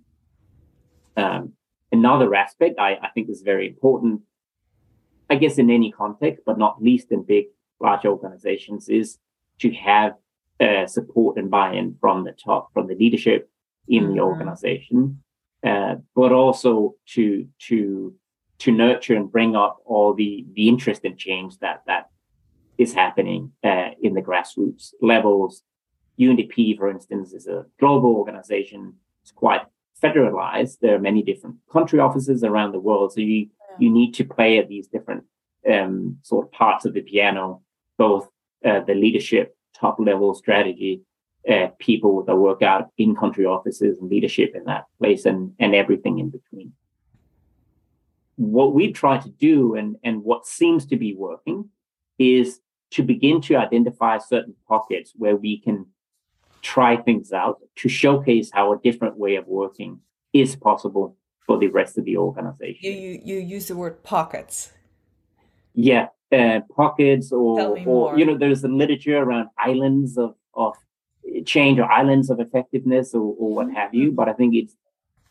Um, 1.17 1.55
another 1.91 2.35
aspect 2.35 2.79
I, 2.79 2.95
I 3.03 3.09
think 3.15 3.29
is 3.29 3.43
very 3.43 3.67
important, 3.67 4.23
I 5.29 5.37
guess 5.37 5.59
in 5.59 5.71
any 5.71 5.91
context, 5.91 6.45
but 6.47 6.59
not 6.59 6.83
least 6.83 7.11
in 7.11 7.25
big, 7.25 7.47
large 7.81 8.05
organizations, 8.05 8.89
is 8.89 9.19
to 9.59 9.73
have 9.73 10.13
uh, 10.61 10.87
support 10.87 11.37
and 11.39 11.51
buy-in 11.51 11.97
from 12.01 12.25
the 12.25 12.33
top, 12.33 12.73
from 12.73 12.87
the 12.87 12.95
leadership, 12.95 13.51
in 13.89 14.05
mm-hmm. 14.05 14.15
the 14.15 14.21
organization, 14.21 15.23
uh, 15.65 15.97
but 16.15 16.33
also 16.33 16.95
to 17.07 17.49
to 17.59 18.15
to 18.59 18.73
nurture 18.73 19.17
and 19.17 19.33
bring 19.33 19.57
up 19.57 19.79
all 19.85 20.15
the 20.15 20.47
the 20.55 20.69
interest 20.69 21.05
in 21.05 21.17
change 21.17 21.59
that 21.59 21.83
that 21.87 22.11
is 22.77 22.93
happening 22.95 23.53
uh, 23.65 23.91
in 24.03 24.15
the 24.15 24.23
grassroots 24.23 24.93
levels. 25.01 25.63
UNDP, 26.19 26.77
for 26.77 26.91
instance, 26.91 27.33
is 27.33 27.47
a 27.47 27.67
global 27.79 28.15
organization. 28.17 28.95
It's 29.23 29.33
quite 29.33 29.63
federalized. 30.03 30.79
There 30.81 30.95
are 30.95 31.01
many 31.01 31.23
different 31.23 31.57
country 31.73 31.99
offices 31.99 32.45
around 32.45 32.73
the 32.73 32.81
world, 32.81 33.13
so 33.13 33.21
you 33.21 33.49
you 33.79 33.91
need 33.91 34.13
to 34.15 34.25
play 34.25 34.59
at 34.59 34.69
these 34.69 34.89
different 34.89 35.25
um, 35.71 36.19
sort 36.23 36.47
of 36.47 36.53
parts 36.53 36.85
of 36.85 36.95
the 36.95 37.01
piano, 37.01 37.63
both 37.97 38.29
uh, 38.65 38.81
the 38.81 38.95
leadership, 38.95 39.57
top 39.73 39.99
level 40.01 40.35
strategy, 40.35 41.03
uh, 41.49 41.69
people 41.79 42.25
that 42.25 42.37
work 42.37 42.63
out 42.63 42.91
in 42.99 43.15
country 43.15 43.47
offices 43.47 43.99
and 43.99 44.11
leadership 44.11 44.53
in 44.55 44.65
that 44.65 44.85
place 44.99 45.25
and, 45.25 45.53
and 45.59 45.75
everything 45.75 46.19
in 46.19 46.31
between. 46.31 46.73
What 48.37 48.75
we 48.75 48.93
try 48.93 49.19
to 49.19 49.29
do 49.29 49.75
and, 49.75 49.97
and 50.05 50.23
what 50.23 50.47
seems 50.47 50.87
to 50.87 50.97
be 50.97 51.15
working 51.15 51.71
is 52.19 52.61
to 52.91 53.03
begin 53.03 53.41
to 53.43 53.57
identify 53.57 54.19
certain 54.19 54.55
pockets 54.67 55.13
where 55.17 55.37
we 55.37 55.61
can 55.61 55.87
try 56.63 56.97
things 56.97 57.33
out 57.33 57.61
to 57.77 57.89
showcase 57.89 58.51
how 58.53 58.73
a 58.73 58.79
different 58.79 59.17
way 59.17 59.37
of 59.37 59.47
working 59.47 60.01
is 60.33 60.57
possible 60.57 61.17
for 61.47 61.59
the 61.59 61.69
rest 61.69 61.99
of 61.99 62.05
the 62.05 62.17
organization. 62.17 62.79
You, 62.81 62.93
you, 62.93 63.21
you 63.25 63.37
use 63.39 63.69
the 63.69 63.77
word 63.77 64.03
pockets. 64.03 64.73
Yeah, 65.75 66.09
uh, 66.33 66.61
pockets 66.75 67.33
or, 67.33 67.79
or 67.87 68.19
you 68.19 68.25
know, 68.25 68.37
there's 68.37 68.63
the 68.63 68.69
literature 68.69 69.19
around 69.19 69.49
islands 69.59 70.19
of, 70.19 70.35
of 70.55 70.75
change 71.47 71.79
or 71.79 71.91
islands 71.91 72.31
of 72.31 72.41
effectiveness 72.41 73.15
or, 73.15 73.35
or 73.39 73.55
what 73.55 73.73
have 73.73 73.95
you. 73.95 74.13
But 74.13 74.29
I 74.29 74.33
think 74.33 74.55
it's 74.55 74.77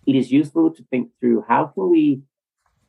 it 0.06 0.16
is 0.16 0.32
useful 0.32 0.72
to 0.72 0.84
think 0.86 1.12
through 1.20 1.46
how 1.48 1.66
can 1.66 1.90
we 1.90 2.22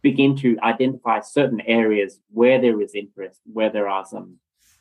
begin 0.03 0.37
to 0.37 0.57
identify 0.63 1.21
certain 1.21 1.61
areas 1.63 2.21
where 2.31 2.61
there 2.61 2.81
is 2.81 2.95
interest, 2.95 3.41
where 3.53 3.71
there 3.71 3.89
are 3.89 4.07
some 4.07 4.37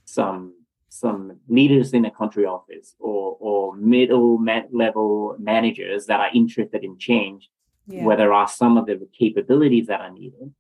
some 0.06 0.54
some 0.90 1.38
leaders 1.48 1.94
in 1.94 2.06
a 2.06 2.12
country 2.12 2.46
office 2.46 2.96
or 3.00 3.38
or 3.40 3.76
middle 3.76 4.44
level 4.72 5.36
managers 5.40 6.06
that 6.06 6.20
are 6.20 6.30
interested 6.34 6.84
in 6.84 6.98
change, 6.98 7.50
yeah. 7.88 8.04
where 8.04 8.18
there 8.18 8.34
are 8.34 8.48
some 8.48 8.78
of 8.78 8.86
the 8.86 9.08
capabilities 9.18 9.88
that 9.88 10.02
are 10.02 10.12
needed 10.12 10.54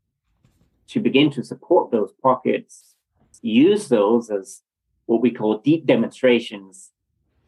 to 0.87 0.99
begin 0.99 1.29
to 1.31 1.43
support 1.43 1.91
those 1.91 2.13
pockets, 2.23 2.95
use 3.41 3.89
those 3.89 4.29
as 4.29 4.63
what 5.05 5.21
we 5.21 5.31
call 5.31 5.59
deep 5.59 5.85
demonstrations 5.85 6.91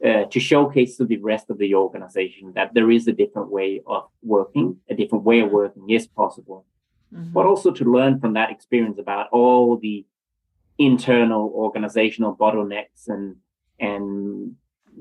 uh, 0.05 0.25
to 0.25 0.39
showcase 0.39 0.98
to 0.98 1.05
the 1.05 1.17
rest 1.17 1.50
of 1.50 1.57
the 1.57 1.75
organization 1.75 2.53
that 2.55 2.74
there 2.74 2.89
is 2.89 3.07
a 3.07 3.12
different 3.12 3.51
way 3.51 3.81
of 3.86 4.03
working, 4.24 4.77
a 4.89 4.95
different 4.95 5.24
way 5.24 5.39
of 5.41 5.51
working 5.51 5.89
is 5.89 6.07
possible, 6.07 6.65
mm-hmm. 7.13 7.31
but 7.33 7.45
also 7.45 7.71
to 7.71 7.83
learn 7.83 8.19
from 8.19 8.33
that 8.33 8.50
experience 8.50 8.98
about 8.98 9.27
all 9.31 9.77
the 9.77 10.05
internal 10.79 11.51
organizational 11.53 12.36
bottlenecks 12.36 13.07
and 13.07 13.36
and 13.79 14.55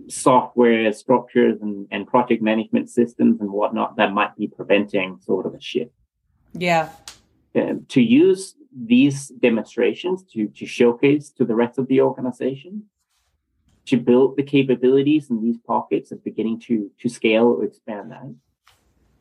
software 0.09 0.93
structures 0.93 1.61
and, 1.63 1.87
and 1.91 2.07
project 2.07 2.43
management 2.43 2.91
systems 2.91 3.41
and 3.41 3.51
whatnot 3.51 3.97
that 3.97 4.13
might 4.13 4.37
be 4.37 4.47
preventing 4.47 5.19
sort 5.25 5.47
of 5.47 5.55
a 5.55 5.61
shift. 5.61 5.91
Yeah. 6.53 6.91
Uh, 7.55 7.75
to 7.89 8.01
use 8.01 8.55
these 8.77 9.29
demonstrations 9.29 10.23
to 10.23 10.49
to 10.49 10.67
showcase 10.67 11.31
to 11.31 11.45
the 11.45 11.55
rest 11.55 11.79
of 11.79 11.89
the 11.89 12.01
organization 12.01 12.85
to 13.87 13.97
build 13.97 14.37
the 14.37 14.43
capabilities 14.43 15.31
in 15.31 15.41
these 15.41 15.57
pockets 15.67 16.13
of 16.13 16.23
beginning 16.23 16.61
to 16.61 16.91
to 17.01 17.09
scale 17.09 17.47
or 17.47 17.65
expand 17.65 18.11
that. 18.11 18.35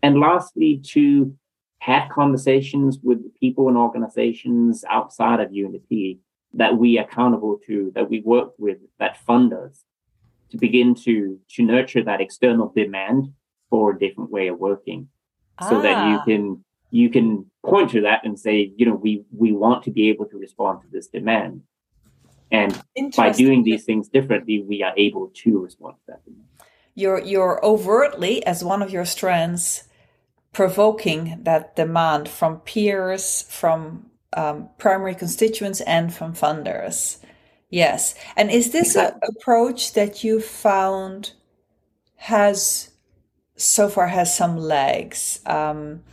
And 0.04 0.20
lastly, 0.20 0.82
to 0.94 1.36
have 1.80 2.10
conversations 2.10 3.00
with 3.02 3.20
people 3.40 3.68
and 3.68 3.78
organizations 3.78 4.84
outside 4.90 5.40
of 5.40 5.52
UNDP 5.52 6.20
that 6.54 6.78
we 6.78 6.98
are 6.98 7.04
accountable 7.04 7.60
to, 7.68 7.92
that 7.96 8.10
we 8.10 8.22
work 8.22 8.54
with, 8.58 8.78
that 9.00 9.18
fund 9.18 9.54
us, 9.54 9.84
to 10.52 10.58
begin 10.58 10.96
to 10.96 11.40
to 11.56 11.64
nurture 11.64 12.04
that 12.04 12.22
external 12.22 12.72
demand 12.76 13.34
for 13.70 13.92
a 13.92 14.00
different 14.00 14.32
way 14.32 14.48
of 14.48 14.58
working, 14.58 15.10
ah. 15.60 15.70
so 15.70 15.82
that 15.82 16.10
you 16.10 16.18
ah. 16.18 16.26
can 16.26 16.64
you 16.92 17.10
can 17.10 17.46
point 17.66 17.92
to 17.92 18.02
that 18.02 18.24
and 18.24 18.40
say, 18.40 18.72
you 18.78 18.86
know, 18.86 18.96
we 18.96 19.24
we 19.36 19.52
want 19.52 19.84
to 19.84 19.92
be 19.92 20.10
able 20.10 20.26
to 20.26 20.38
respond 20.38 20.82
to 20.82 20.88
this 20.90 21.08
demand 21.08 21.64
And 22.52 22.82
by 23.16 23.32
doing 23.32 23.64
these 23.64 23.84
things 23.84 24.08
differently, 24.08 24.62
we 24.62 24.84
are 24.84 24.94
able 24.96 25.32
to 25.44 25.60
respond 25.60 25.96
to 25.98 26.04
that 26.08 26.24
demand. 26.26 26.46
You're, 26.96 27.20
you're 27.20 27.64
overtly, 27.64 28.44
as 28.46 28.64
one 28.64 28.82
of 28.82 28.90
your 28.90 29.06
strengths, 29.06 29.84
provoking 30.54 31.40
that 31.44 31.76
demand 31.76 32.30
from 32.30 32.62
peers, 32.62 33.44
from 33.44 34.10
um, 34.34 34.70
primary 34.78 35.16
constituents, 35.16 35.82
and 35.82 36.14
from 36.14 36.34
funders. 36.34 37.18
Yes. 37.70 38.16
And 38.36 38.50
is 38.50 38.72
this 38.72 38.96
an 38.96 39.20
approach 39.24 39.94
that 39.94 40.24
you 40.24 40.40
found 40.40 41.34
has 42.16 42.90
so 43.58 43.90
far 43.90 44.08
has 44.08 44.36
some 44.36 44.58
legs? 44.58 45.42
Um, 45.46 46.04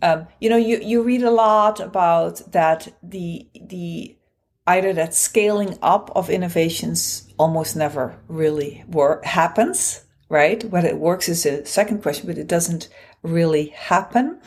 um, 0.00 0.26
you 0.40 0.48
know, 0.48 0.56
you, 0.56 0.78
you 0.80 1.02
read 1.02 1.22
a 1.22 1.30
lot 1.30 1.80
about 1.80 2.52
that 2.52 2.92
the 3.02 3.46
the 3.54 4.16
either 4.66 4.92
that 4.92 5.14
scaling 5.14 5.76
up 5.82 6.10
of 6.14 6.30
innovations 6.30 7.28
almost 7.38 7.74
never 7.76 8.16
really 8.28 8.84
work 8.88 9.24
happens, 9.24 10.04
right? 10.28 10.62
Whether 10.64 10.88
it 10.88 10.98
works 10.98 11.28
is 11.28 11.44
a 11.46 11.64
second 11.66 12.02
question, 12.02 12.26
but 12.26 12.38
it 12.38 12.46
doesn't 12.46 12.88
really 13.22 13.68
happen. 13.68 14.40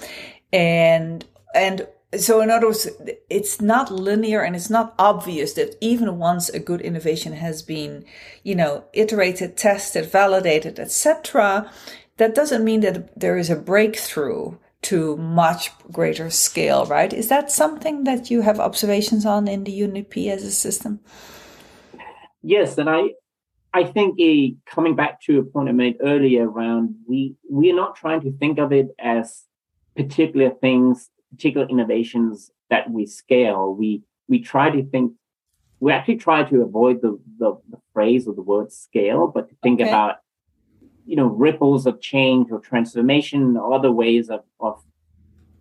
And 0.54 1.26
and 1.54 1.88
so 2.18 2.42
in 2.42 2.50
other 2.50 2.68
words, 2.68 2.88
it's 3.30 3.62
not 3.62 3.92
linear 3.92 4.42
and 4.42 4.56
it's 4.56 4.70
not 4.70 4.94
obvious 4.98 5.54
that 5.54 5.76
even 5.82 6.18
once 6.18 6.50
a 6.50 6.60
good 6.60 6.82
innovation 6.82 7.34
has 7.34 7.62
been, 7.62 8.06
you 8.44 8.56
know, 8.56 8.86
iterated, 8.94 9.58
tested, 9.58 10.06
validated, 10.06 10.80
etc., 10.80 11.70
that 12.18 12.36
doesn't 12.36 12.64
mean 12.64 12.80
that 12.82 13.20
there 13.20 13.38
is 13.38 13.50
a 13.50 13.56
breakthrough 13.58 14.56
to 14.84 15.18
much 15.18 15.72
greater 15.92 16.30
scale, 16.30 16.86
right? 16.86 17.12
Is 17.12 17.28
that 17.28 17.52
something 17.52 18.04
that 18.04 18.30
you 18.30 18.42
have 18.42 18.60
observations 18.60 19.26
on 19.26 19.48
in 19.48 19.64
the 19.64 19.82
UNDP 19.82 20.30
as 20.30 20.44
a 20.44 20.52
system? 20.52 21.00
Yes, 22.42 22.78
and 22.78 22.90
I 22.90 23.10
I 23.74 23.84
think 23.84 24.18
a, 24.22 24.56
coming 24.66 24.96
back 24.96 25.22
to 25.24 25.40
a 25.40 25.44
point 25.44 25.68
I 25.68 25.74
made 25.74 25.98
earlier 26.02 26.48
around 26.48 26.96
we 27.10 27.36
we 27.50 27.72
are 27.72 27.76
not 27.76 27.96
trying 27.96 28.22
to 28.22 28.32
think 28.32 28.60
of 28.60 28.72
it 28.72 28.90
as 29.00 29.44
particular 29.96 30.52
things, 30.52 31.10
particular 31.36 31.68
innovations 31.68 32.52
that 32.70 32.90
we 32.90 33.06
scale. 33.06 33.74
We 33.74 34.04
we 34.28 34.40
try 34.40 34.70
to 34.70 34.84
think 34.84 35.14
we 35.80 35.92
actually 35.92 36.18
try 36.18 36.44
to 36.44 36.62
avoid 36.62 37.02
the 37.02 37.20
the, 37.38 37.58
the 37.70 37.80
phrase 37.94 38.28
or 38.28 38.34
the 38.34 38.42
word 38.42 38.72
scale, 38.72 39.28
but 39.28 39.50
to 39.50 39.56
think 39.62 39.82
okay. 39.82 39.90
about 39.90 40.18
you 41.06 41.16
know 41.16 41.28
ripples 41.28 41.86
of 41.86 42.02
change 42.02 42.52
or 42.52 42.60
transformation 42.60 43.58
or 43.58 43.74
other 43.74 43.92
ways 43.92 44.30
of 44.30 44.44
of 44.60 44.82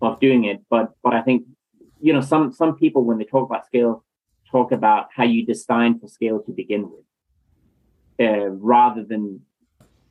of 0.01 0.21
doing 0.21 0.45
it. 0.45 0.63
But 0.71 0.93
but 1.03 1.15
I 1.15 1.23
think 1.23 1.45
you 2.01 2.13
know 2.13 2.21
some 2.21 2.53
some 2.53 2.77
people 2.77 3.05
when 3.05 3.19
they 3.19 3.25
talk 3.25 3.49
about 3.49 3.67
scale 3.67 4.05
talk 4.51 4.73
about 4.73 5.09
how 5.17 5.25
you 5.25 5.45
design 5.45 5.99
for 5.99 6.07
scale 6.07 6.39
to 6.41 6.53
begin 6.53 6.89
with 6.93 7.07
uh, 8.21 8.49
rather 8.51 9.03
than 9.03 9.41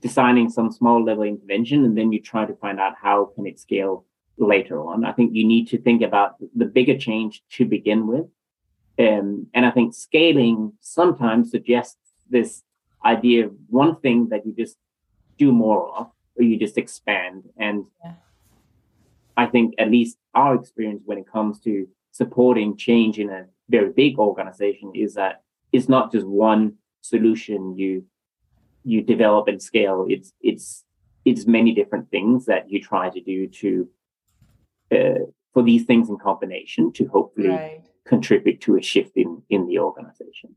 designing 0.01 0.49
some 0.49 0.69
small 0.69 1.01
level 1.01 1.23
intervention 1.23 1.85
and 1.85 1.97
then 1.97 2.11
you 2.11 2.19
try 2.19 2.45
to 2.45 2.53
find 2.55 2.77
out 2.77 2.93
how 3.01 3.31
can 3.33 3.47
it 3.47 3.57
scale 3.57 4.05
later 4.37 4.81
on. 4.81 5.05
I 5.05 5.11
think 5.11 5.35
you 5.35 5.45
need 5.45 5.67
to 5.69 5.77
think 5.77 6.01
about 6.01 6.35
the 6.55 6.65
bigger 6.65 6.97
change 6.97 7.43
to 7.51 7.65
begin 7.65 8.07
with. 8.07 8.25
Um, 8.99 9.47
and 9.53 9.65
I 9.65 9.71
think 9.71 9.93
scaling 9.93 10.73
sometimes 10.79 11.51
suggests 11.51 11.97
this 12.29 12.63
idea 13.03 13.47
of 13.47 13.53
one 13.69 13.95
thing 13.97 14.29
that 14.29 14.45
you 14.45 14.53
just 14.53 14.77
do 15.37 15.51
more 15.51 15.89
of 15.97 16.07
or 16.35 16.43
you 16.43 16.57
just 16.57 16.77
expand. 16.77 17.43
And 17.57 17.85
yeah. 18.03 18.13
I 19.35 19.45
think 19.47 19.75
at 19.77 19.91
least 19.91 20.17
our 20.33 20.55
experience 20.55 21.01
when 21.05 21.17
it 21.17 21.27
comes 21.31 21.59
to 21.61 21.87
supporting 22.11 22.77
change 22.77 23.19
in 23.19 23.29
a 23.29 23.45
very 23.69 23.91
big 23.91 24.19
organization 24.19 24.91
is 24.93 25.15
that 25.15 25.41
it's 25.71 25.89
not 25.89 26.11
just 26.11 26.25
one 26.25 26.75
solution 27.01 27.75
you 27.75 28.05
you 28.85 29.01
develop 29.01 29.47
and 29.47 29.61
scale 29.61 30.05
it's 30.07 30.33
it's 30.41 30.85
it's 31.25 31.47
many 31.47 31.73
different 31.73 32.09
things 32.11 32.45
that 32.45 32.69
you 32.69 32.79
try 32.81 33.09
to 33.09 33.21
do 33.21 33.47
to 33.47 33.89
uh, 34.93 35.25
for 35.53 35.63
these 35.63 35.85
things 35.85 36.09
in 36.09 36.17
combination 36.17 36.91
to 36.93 37.05
hopefully 37.07 37.49
right. 37.49 37.81
contribute 38.05 38.61
to 38.61 38.77
a 38.77 38.81
shift 38.81 39.15
in 39.15 39.41
in 39.49 39.67
the 39.67 39.79
organization. 39.79 40.55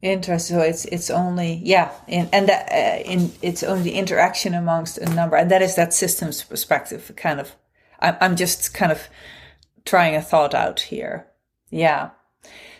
Interesting. 0.00 0.56
So 0.56 0.62
it's 0.62 0.84
it's 0.86 1.10
only 1.10 1.60
yeah 1.64 1.92
in, 2.06 2.28
and 2.32 2.48
that 2.48 2.70
uh, 2.70 3.02
in 3.02 3.32
it's 3.42 3.62
only 3.62 3.92
interaction 3.92 4.54
amongst 4.54 4.98
a 4.98 5.08
number 5.14 5.36
and 5.36 5.50
that 5.50 5.62
is 5.62 5.74
that 5.74 5.92
systems 5.92 6.42
perspective 6.44 7.12
kind 7.16 7.40
of 7.40 7.56
I'm, 8.00 8.16
I'm 8.20 8.36
just 8.36 8.74
kind 8.74 8.92
of 8.92 9.08
trying 9.84 10.14
a 10.14 10.22
thought 10.22 10.54
out 10.54 10.80
here. 10.80 11.26
Yeah. 11.70 12.10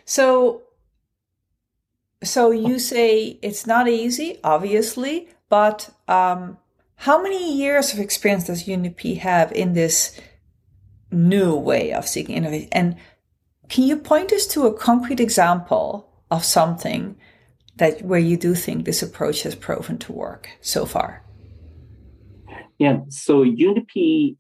So 0.05 0.63
so 2.23 2.51
you 2.51 2.79
say 2.79 3.39
it's 3.43 3.67
not 3.67 3.89
easy, 3.89 4.39
obviously, 4.43 5.29
but 5.49 5.91
um, 6.09 6.59
how 6.97 7.23
many 7.23 7.57
years 7.57 7.93
of 7.93 8.01
experience 8.01 8.45
does 8.45 8.65
UNDP 8.65 9.19
have 9.19 9.53
in 9.53 9.73
this 9.73 10.21
new 11.11 11.55
way 11.55 11.93
of 11.93 12.07
seeking 12.07 12.37
innovation? 12.37 12.69
And 12.73 12.97
can 13.69 13.85
you 13.85 13.97
point 13.97 14.33
us 14.33 14.47
to 14.49 14.67
a 14.67 14.73
concrete 14.73 15.21
example 15.21 16.11
of 16.31 16.45
something 16.45 17.17
that 17.77 18.03
where 18.03 18.19
you 18.19 18.37
do 18.37 18.55
think 18.55 18.85
this 18.85 19.03
approach 19.03 19.43
has 19.43 19.55
proven 19.55 19.99
to 19.99 20.13
work 20.13 20.49
so 20.61 20.85
far? 20.85 21.23
Yeah, 22.79 23.01
so 23.09 23.45
UNDP 23.45 24.37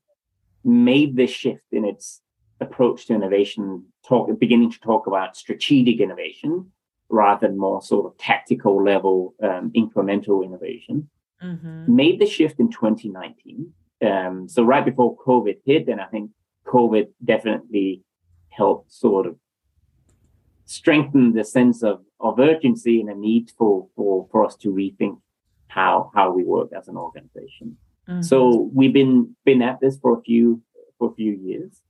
made 0.64 1.16
this 1.16 1.30
shift 1.30 1.64
in 1.72 1.84
its 1.84 2.20
approach 2.60 3.06
to 3.06 3.14
innovation, 3.14 3.84
talk, 4.06 4.28
beginning 4.38 4.70
to 4.72 4.80
talk 4.80 5.06
about 5.06 5.36
strategic 5.36 6.00
innovation 6.00 6.70
rather 7.08 7.48
than 7.48 7.58
more 7.58 7.80
sort 7.80 8.06
of 8.06 8.18
tactical 8.18 8.82
level 8.82 9.34
um, 9.42 9.72
incremental 9.74 10.44
innovation. 10.44 11.08
Mm-hmm. 11.42 11.94
Made 11.94 12.20
the 12.20 12.26
shift 12.26 12.60
in 12.60 12.70
2019. 12.70 13.72
Um, 14.04 14.48
so 14.48 14.62
right 14.62 14.84
before 14.84 15.16
COVID 15.16 15.58
hit, 15.64 15.88
and 15.88 16.00
I 16.00 16.06
think 16.06 16.30
COVID 16.68 17.08
definitely 17.24 18.02
helped 18.50 18.92
sort 18.92 19.26
of 19.26 19.36
strengthen 20.64 21.32
the 21.32 21.44
sense 21.44 21.82
of, 21.82 22.02
of 22.20 22.38
urgency 22.38 23.00
and 23.00 23.08
a 23.08 23.14
need 23.14 23.50
for, 23.56 23.88
for, 23.96 24.28
for 24.30 24.44
us 24.44 24.54
to 24.56 24.68
rethink 24.68 25.18
how 25.68 26.10
how 26.14 26.30
we 26.30 26.42
work 26.42 26.70
as 26.76 26.88
an 26.88 26.96
organization. 26.96 27.76
Mm-hmm. 28.08 28.22
So 28.22 28.70
we've 28.74 28.92
been 28.92 29.36
been 29.44 29.62
at 29.62 29.80
this 29.80 29.98
for 29.98 30.18
a 30.18 30.22
few 30.22 30.62
for 30.98 31.10
a 31.10 31.14
few 31.14 31.32
years, 31.32 31.82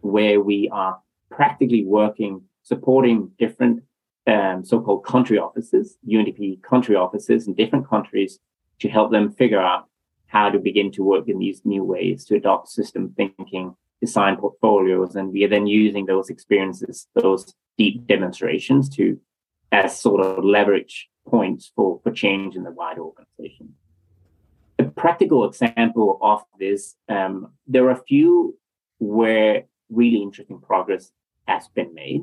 where 0.00 0.40
we 0.40 0.68
are 0.72 0.98
practically 1.30 1.84
working 1.84 2.42
supporting 2.62 3.30
different 3.38 3.82
um, 4.26 4.64
so-called 4.64 5.04
country 5.04 5.38
offices, 5.38 5.96
UNDP 6.06 6.62
country 6.62 6.94
offices 6.96 7.46
in 7.46 7.54
different 7.54 7.88
countries 7.88 8.38
to 8.80 8.88
help 8.88 9.10
them 9.10 9.32
figure 9.32 9.60
out 9.60 9.86
how 10.30 10.48
to 10.48 10.58
begin 10.58 10.92
to 10.92 11.02
work 11.02 11.28
in 11.28 11.38
these 11.38 11.60
new 11.64 11.82
ways 11.82 12.24
to 12.24 12.36
adopt 12.36 12.68
system 12.68 13.12
thinking, 13.16 13.74
design 14.00 14.36
portfolios, 14.36 15.16
and 15.16 15.32
we 15.32 15.44
are 15.44 15.48
then 15.48 15.66
using 15.66 16.06
those 16.06 16.30
experiences, 16.30 17.08
those 17.14 17.52
deep 17.76 18.06
demonstrations 18.06 18.88
to 18.88 19.18
as 19.72 19.98
sort 20.00 20.24
of 20.24 20.44
leverage 20.44 21.08
points 21.26 21.72
for, 21.74 22.00
for 22.02 22.12
change 22.12 22.54
in 22.54 22.62
the 22.62 22.70
wider 22.70 23.02
organization. 23.02 23.74
A 24.78 24.84
practical 24.84 25.44
example 25.44 26.18
of 26.22 26.42
this, 26.58 26.96
um, 27.08 27.52
there 27.66 27.84
are 27.86 27.90
a 27.90 28.02
few 28.04 28.56
where 28.98 29.64
really 29.90 30.22
interesting 30.22 30.60
progress 30.60 31.10
has 31.48 31.66
been 31.68 31.92
made. 31.92 32.22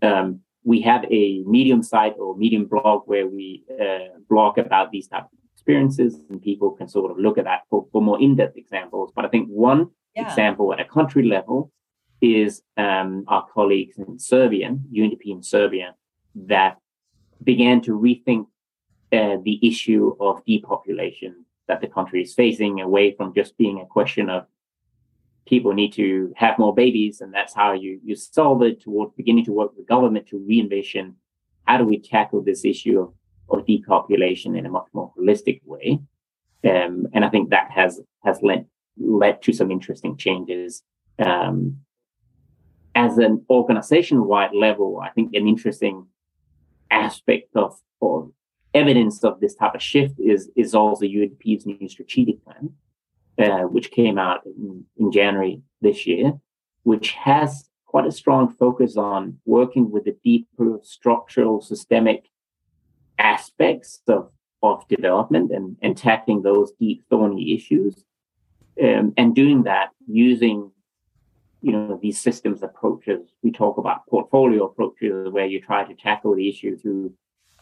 Um, 0.00 0.40
we 0.62 0.80
have 0.82 1.04
a 1.10 1.42
medium 1.42 1.82
site 1.82 2.14
or 2.18 2.36
medium 2.36 2.66
blog 2.66 3.02
where 3.06 3.26
we 3.26 3.64
uh, 3.80 4.18
blog 4.28 4.58
about 4.58 4.92
these 4.92 5.08
type 5.08 5.24
of 5.24 5.39
experiences 5.70 6.20
and 6.30 6.42
people 6.42 6.70
can 6.70 6.88
sort 6.88 7.10
of 7.10 7.18
look 7.18 7.38
at 7.38 7.44
that 7.44 7.62
for, 7.70 7.86
for 7.92 8.02
more 8.02 8.20
in-depth 8.20 8.56
examples 8.56 9.12
but 9.14 9.24
i 9.24 9.28
think 9.28 9.48
one 9.48 9.88
yeah. 10.14 10.26
example 10.28 10.72
at 10.72 10.80
a 10.80 10.84
country 10.84 11.24
level 11.24 11.70
is 12.20 12.62
um, 12.76 13.24
our 13.28 13.46
colleagues 13.52 13.98
in 13.98 14.18
serbia 14.18 14.68
undp 14.92 15.22
in 15.24 15.42
serbia 15.42 15.94
that 16.34 16.78
began 17.42 17.80
to 17.80 17.92
rethink 17.92 18.46
uh, 19.12 19.36
the 19.44 19.58
issue 19.66 20.14
of 20.20 20.44
depopulation 20.44 21.44
that 21.66 21.80
the 21.80 21.86
country 21.86 22.22
is 22.22 22.34
facing 22.34 22.80
away 22.80 23.14
from 23.16 23.32
just 23.34 23.56
being 23.56 23.80
a 23.80 23.86
question 23.86 24.28
of 24.28 24.46
people 25.46 25.72
need 25.72 25.92
to 25.92 26.32
have 26.36 26.58
more 26.58 26.74
babies, 26.74 27.20
and 27.20 27.34
that's 27.34 27.54
how 27.54 27.72
you 27.72 28.00
you 28.04 28.14
solve 28.14 28.62
it. 28.62 28.80
Toward 28.80 29.16
beginning 29.16 29.44
to 29.46 29.52
work 29.52 29.72
with 29.76 29.86
government 29.86 30.28
to 30.28 30.38
re-envision 30.38 31.16
how 31.66 31.78
do 31.78 31.84
we 31.84 31.98
tackle 32.00 32.42
this 32.42 32.64
issue 32.64 33.00
of, 33.00 33.12
of 33.50 33.66
depopulation 33.66 34.56
in 34.56 34.66
a 34.66 34.70
much 34.70 34.86
more 34.92 35.12
holistic 35.18 35.60
way. 35.64 36.00
Um, 36.64 37.06
and 37.12 37.24
I 37.24 37.28
think 37.28 37.50
that 37.50 37.70
has 37.70 38.00
has 38.24 38.40
led 38.42 38.66
led 38.98 39.42
to 39.42 39.52
some 39.52 39.70
interesting 39.70 40.16
changes. 40.16 40.82
Um, 41.18 41.78
as 42.94 43.18
an 43.18 43.44
organization-wide 43.48 44.52
level, 44.52 45.00
I 45.02 45.10
think 45.10 45.34
an 45.34 45.46
interesting 45.46 46.06
aspect 46.90 47.54
of 47.54 47.78
or 48.00 48.30
evidence 48.74 49.22
of 49.24 49.40
this 49.40 49.54
type 49.54 49.74
of 49.74 49.82
shift 49.82 50.14
is 50.18 50.50
is 50.56 50.74
also 50.74 51.04
UNDP's 51.04 51.66
new 51.66 51.88
strategic 51.88 52.44
plan, 52.44 52.70
uh, 53.38 53.62
which 53.62 53.90
came 53.90 54.18
out 54.18 54.44
in, 54.44 54.84
in, 54.96 55.12
January 55.12 55.62
this 55.80 56.06
year, 56.06 56.32
which 56.82 57.12
has 57.12 57.68
quite 57.86 58.06
a 58.06 58.12
strong 58.12 58.48
focus 58.48 58.96
on 58.96 59.38
working 59.44 59.90
with 59.90 60.04
the 60.04 60.16
deeper 60.22 60.78
structural 60.82 61.60
systemic 61.60 62.28
aspects 63.20 64.00
of, 64.08 64.30
of 64.62 64.86
development 64.88 65.52
and, 65.52 65.76
and 65.82 65.96
tackling 65.96 66.42
those 66.42 66.72
deep 66.72 67.04
thorny 67.10 67.54
issues 67.54 68.04
um, 68.82 69.12
and 69.16 69.34
doing 69.34 69.64
that 69.64 69.90
using 70.06 70.70
you 71.62 71.72
know 71.72 71.98
these 72.02 72.20
systems 72.20 72.62
approaches. 72.62 73.32
We 73.42 73.52
talk 73.52 73.76
about 73.76 74.06
portfolio 74.06 74.64
approaches 74.64 75.30
where 75.30 75.46
you 75.46 75.60
try 75.60 75.84
to 75.84 75.94
tackle 75.94 76.34
the 76.34 76.48
issue 76.48 76.76
through 76.78 77.12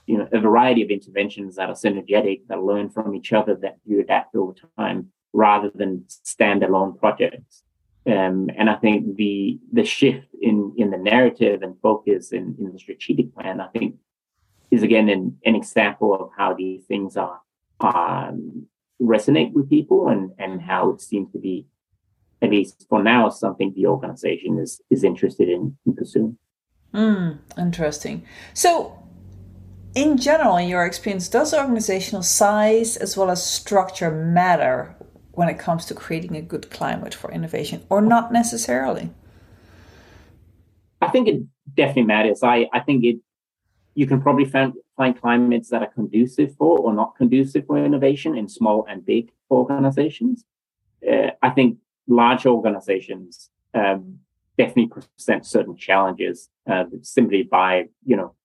you 0.07 0.19
know 0.19 0.29
a 0.33 0.41
variety 0.41 0.83
of 0.83 0.91
interventions 0.91 1.57
that 1.57 1.69
are 1.69 1.75
synergetic 1.75 2.43
that 2.49 2.63
learn 2.63 2.91
from 2.91 3.15
each 3.15 3.33
other 3.33 3.57
that 3.57 3.79
you 3.85 4.01
adapt 4.01 4.37
over 4.37 4.55
time 4.77 5.11
rather 5.33 5.71
than 5.75 6.05
standalone 6.09 6.99
projects. 6.99 7.63
Um, 8.07 8.49
and 8.57 8.71
I 8.71 8.77
think 8.77 9.17
the 9.17 9.59
the 9.73 9.85
shift 9.85 10.29
in 10.41 10.75
in 10.77 10.91
the 10.91 10.99
narrative 10.99 11.63
and 11.63 11.75
focus 11.83 12.33
in, 12.33 12.55
in 12.59 12.73
the 12.73 12.79
strategic 12.79 13.35
plan, 13.35 13.61
I 13.61 13.67
think, 13.69 13.97
is 14.71 14.83
again 14.83 15.09
an, 15.09 15.37
an 15.45 15.55
example 15.55 16.15
of 16.15 16.31
how 16.37 16.55
these 16.55 16.85
things 16.85 17.17
are 17.17 17.41
um, 17.81 18.67
resonate 19.01 19.53
with 19.53 19.71
people 19.71 20.09
and 20.09 20.31
and 20.39 20.61
how 20.61 20.91
it 20.91 21.01
seems 21.01 21.31
to 21.33 21.39
be, 21.39 21.67
at 22.43 22.51
least 22.51 22.87
for 22.89 23.03
now, 23.03 23.29
something 23.29 23.73
the 23.75 23.87
organization 23.87 24.59
is 24.59 24.81
is 24.91 25.05
interested 25.05 25.49
in, 25.49 25.77
in 25.87 25.95
pursuing. 25.95 26.39
Mm, 26.95 27.39
interesting. 27.59 28.25
So, 28.55 28.99
in 29.95 30.17
general, 30.17 30.57
in 30.57 30.69
your 30.69 30.87
experience, 30.87 31.29
does 31.29 31.53
organizational 31.53 32.23
size 32.23 32.97
as 32.97 33.17
well 33.17 33.31
as 33.31 33.45
structure 33.45 34.11
matter 34.11 34.95
when 35.33 35.49
it 35.49 35.59
comes 35.59 35.85
to 35.87 35.95
creating 35.95 36.35
a 36.37 36.43
good 36.43 36.71
climate 36.71 37.15
for 37.15 37.31
innovation, 37.31 37.85
or 37.89 38.01
not 38.01 38.33
necessarily? 38.33 39.11
I 41.01 41.09
think 41.09 41.29
it 41.29 41.43
definitely 41.75 42.05
matters. 42.05 42.43
I, 42.43 42.69
I 42.73 42.81
think 42.81 43.05
it 43.05 43.19
you 43.99 44.07
can 44.07 44.21
probably 44.23 44.45
find, 44.45 44.75
find 44.97 45.21
climates 45.21 45.71
that 45.71 45.83
are 45.83 45.93
conducive 46.01 46.55
for 46.55 46.79
or 46.79 46.95
not 46.95 47.17
conducive 47.17 47.67
for 47.67 47.85
innovation 47.85 48.37
in 48.37 48.49
small 48.49 48.87
and 48.89 49.05
big 49.05 49.33
organizations. 49.51 50.45
Uh, 51.03 51.31
I 51.43 51.51
think 51.51 51.79
large 52.07 52.47
organizations 52.47 53.51
um, 53.75 54.21
definitely 54.57 54.87
present 54.87 55.45
certain 55.45 55.77
challenges 55.77 56.49
uh, 56.71 56.85
simply 57.03 57.43
by 57.43 57.89
you 58.05 58.17
know 58.17 58.37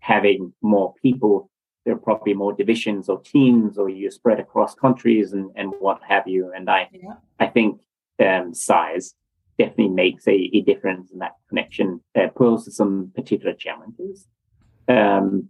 having 0.00 0.52
more 0.62 0.94
people 1.00 1.48
there 1.84 1.94
are 1.94 2.00
probably 2.00 2.34
more 2.34 2.52
divisions 2.52 3.08
or 3.08 3.20
teams 3.22 3.78
or 3.78 3.88
you're 3.88 4.10
spread 4.10 4.40
across 4.40 4.74
countries 4.74 5.32
and, 5.32 5.48
and 5.54 5.72
what 5.78 6.00
have 6.08 6.26
you. 6.26 6.52
And 6.54 6.68
I 6.68 6.88
yeah. 6.92 7.14
I 7.38 7.46
think 7.46 7.80
um, 8.18 8.52
size 8.52 9.14
definitely 9.60 9.90
makes 9.90 10.26
a, 10.26 10.50
a 10.58 10.60
difference 10.62 11.12
in 11.12 11.20
that 11.20 11.36
connection, 11.48 12.00
uh, 12.16 12.28
poses 12.34 12.76
some 12.76 13.12
particular 13.14 13.54
challenges. 13.54 14.26
Um, 14.88 15.48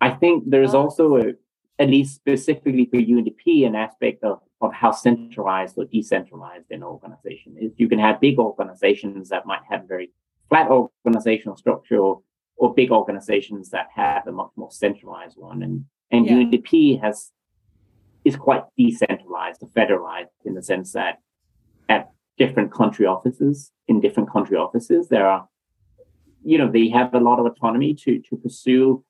I 0.00 0.10
think 0.10 0.44
there's 0.46 0.74
also 0.74 1.16
a, 1.16 1.32
at 1.78 1.88
least 1.88 2.16
specifically 2.16 2.86
for 2.86 2.96
UNDP, 2.96 3.66
an 3.66 3.74
aspect 3.74 4.22
of, 4.24 4.40
of 4.60 4.72
how 4.72 4.90
centralized 4.90 5.76
or 5.78 5.84
decentralized 5.84 6.70
an 6.70 6.82
organization 6.82 7.56
is. 7.60 7.72
You 7.76 7.88
can 7.88 7.98
have 7.98 8.20
big 8.20 8.38
organizations 8.38 9.28
that 9.30 9.46
might 9.46 9.62
have 9.70 9.84
a 9.84 9.86
very 9.86 10.10
flat 10.48 10.68
organizational 10.68 11.56
structure 11.56 11.98
or 11.98 12.22
or 12.56 12.72
big 12.72 12.92
organizations 12.92 13.70
that 13.70 13.88
have 13.94 14.26
a 14.28 14.32
much 14.32 14.50
more 14.56 14.70
centralized 14.70 15.36
one. 15.36 15.62
And 15.62 15.84
and 16.10 16.26
yeah. 16.26 16.32
UNDP 16.34 17.00
has 17.00 17.32
is 18.24 18.36
quite 18.36 18.62
decentralized 18.76 19.62
or 19.62 19.68
federalized 19.70 20.32
in 20.44 20.54
the 20.54 20.62
sense 20.62 20.92
that 20.92 21.18
at 21.88 22.10
different 22.38 22.72
country 22.72 23.06
offices, 23.06 23.70
in 23.86 24.00
different 24.00 24.30
country 24.30 24.56
offices, 24.56 25.08
there 25.08 25.26
are, 25.26 25.46
you 26.44 26.58
know, 26.58 26.70
they 26.70 26.88
have 26.88 27.14
a 27.14 27.20
lot 27.20 27.38
of 27.38 27.46
autonomy 27.46 27.94
to 27.94 28.20
to 28.20 28.36
pursue, 28.36 29.04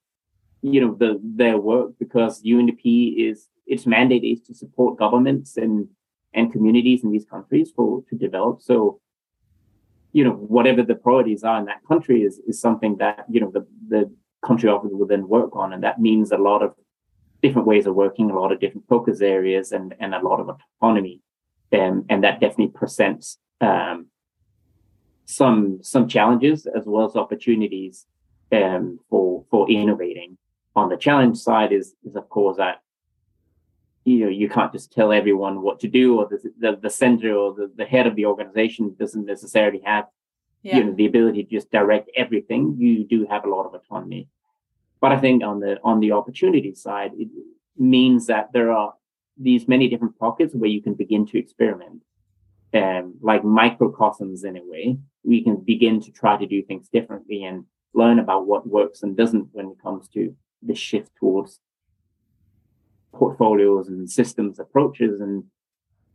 you 0.62 0.80
know, 0.80 0.94
the 0.94 1.20
their 1.22 1.58
work 1.58 1.92
because 1.98 2.42
UNDP 2.42 3.16
is 3.28 3.48
its 3.66 3.86
mandate 3.86 4.24
is 4.24 4.40
to 4.42 4.54
support 4.54 4.98
governments 4.98 5.56
and 5.56 5.88
and 6.32 6.52
communities 6.52 7.04
in 7.04 7.10
these 7.10 7.24
countries 7.24 7.72
for 7.74 8.02
to 8.08 8.16
develop. 8.16 8.62
So 8.62 9.00
you 10.14 10.22
know, 10.22 10.30
whatever 10.30 10.82
the 10.82 10.94
priorities 10.94 11.42
are 11.42 11.58
in 11.58 11.66
that 11.66 11.84
country 11.86 12.22
is, 12.22 12.40
is 12.46 12.60
something 12.60 12.96
that, 12.98 13.24
you 13.28 13.40
know, 13.40 13.50
the, 13.50 13.66
the 13.88 14.10
country 14.46 14.70
office 14.70 14.92
will 14.92 15.08
then 15.08 15.26
work 15.28 15.56
on. 15.56 15.72
And 15.72 15.82
that 15.82 16.00
means 16.00 16.30
a 16.30 16.38
lot 16.38 16.62
of 16.62 16.72
different 17.42 17.66
ways 17.66 17.84
of 17.86 17.96
working, 17.96 18.30
a 18.30 18.38
lot 18.38 18.52
of 18.52 18.60
different 18.60 18.86
focus 18.88 19.20
areas 19.20 19.72
and, 19.72 19.92
and 19.98 20.14
a 20.14 20.20
lot 20.20 20.38
of 20.38 20.56
autonomy. 20.80 21.20
Um, 21.72 22.06
and 22.08 22.22
that 22.22 22.40
definitely 22.40 22.68
presents 22.68 23.38
um, 23.60 24.06
some 25.24 25.82
some 25.82 26.08
challenges 26.08 26.66
as 26.66 26.84
well 26.86 27.06
as 27.06 27.16
opportunities 27.16 28.06
um, 28.52 28.98
for 29.08 29.44
for 29.50 29.68
innovating. 29.70 30.36
On 30.76 30.88
the 30.88 30.96
challenge 30.96 31.38
side 31.38 31.72
is 31.72 31.94
is 32.04 32.16
of 32.16 32.28
course 32.28 32.56
that 32.56 32.80
you 34.04 34.20
know 34.20 34.28
you 34.28 34.48
can't 34.48 34.72
just 34.72 34.92
tell 34.92 35.12
everyone 35.12 35.62
what 35.62 35.80
to 35.80 35.88
do 35.88 36.18
or 36.18 36.28
the 36.28 36.52
the, 36.58 36.76
the 36.80 36.90
center 36.90 37.34
or 37.34 37.54
the, 37.54 37.70
the 37.76 37.84
head 37.84 38.06
of 38.06 38.14
the 38.16 38.26
organization 38.26 38.94
doesn't 38.98 39.26
necessarily 39.26 39.80
have 39.84 40.06
yeah. 40.62 40.76
you 40.76 40.84
know 40.84 40.92
the 40.92 41.06
ability 41.06 41.44
to 41.44 41.50
just 41.50 41.70
direct 41.70 42.10
everything 42.16 42.76
you 42.78 43.04
do 43.04 43.26
have 43.28 43.44
a 43.44 43.48
lot 43.48 43.66
of 43.66 43.74
autonomy 43.74 44.28
but 45.00 45.12
i 45.12 45.18
think 45.18 45.42
on 45.42 45.60
the 45.60 45.78
on 45.82 46.00
the 46.00 46.12
opportunity 46.12 46.74
side 46.74 47.12
it 47.16 47.28
means 47.76 48.26
that 48.26 48.52
there 48.52 48.70
are 48.70 48.94
these 49.36 49.66
many 49.66 49.88
different 49.88 50.18
pockets 50.18 50.54
where 50.54 50.70
you 50.70 50.82
can 50.82 50.94
begin 50.94 51.26
to 51.26 51.38
experiment 51.38 52.02
um, 52.74 53.14
like 53.20 53.44
microcosms 53.44 54.44
in 54.44 54.56
a 54.56 54.62
way 54.64 54.98
we 55.24 55.42
can 55.42 55.56
begin 55.56 56.00
to 56.00 56.12
try 56.12 56.36
to 56.36 56.46
do 56.46 56.62
things 56.62 56.88
differently 56.88 57.44
and 57.44 57.64
learn 57.94 58.18
about 58.18 58.46
what 58.46 58.66
works 58.68 59.02
and 59.02 59.16
doesn't 59.16 59.48
when 59.52 59.66
it 59.66 59.82
comes 59.82 60.08
to 60.08 60.34
the 60.62 60.74
shift 60.74 61.10
towards 61.18 61.60
portfolios 63.12 63.88
and 63.88 64.10
systems 64.10 64.58
approaches 64.58 65.20
and 65.20 65.44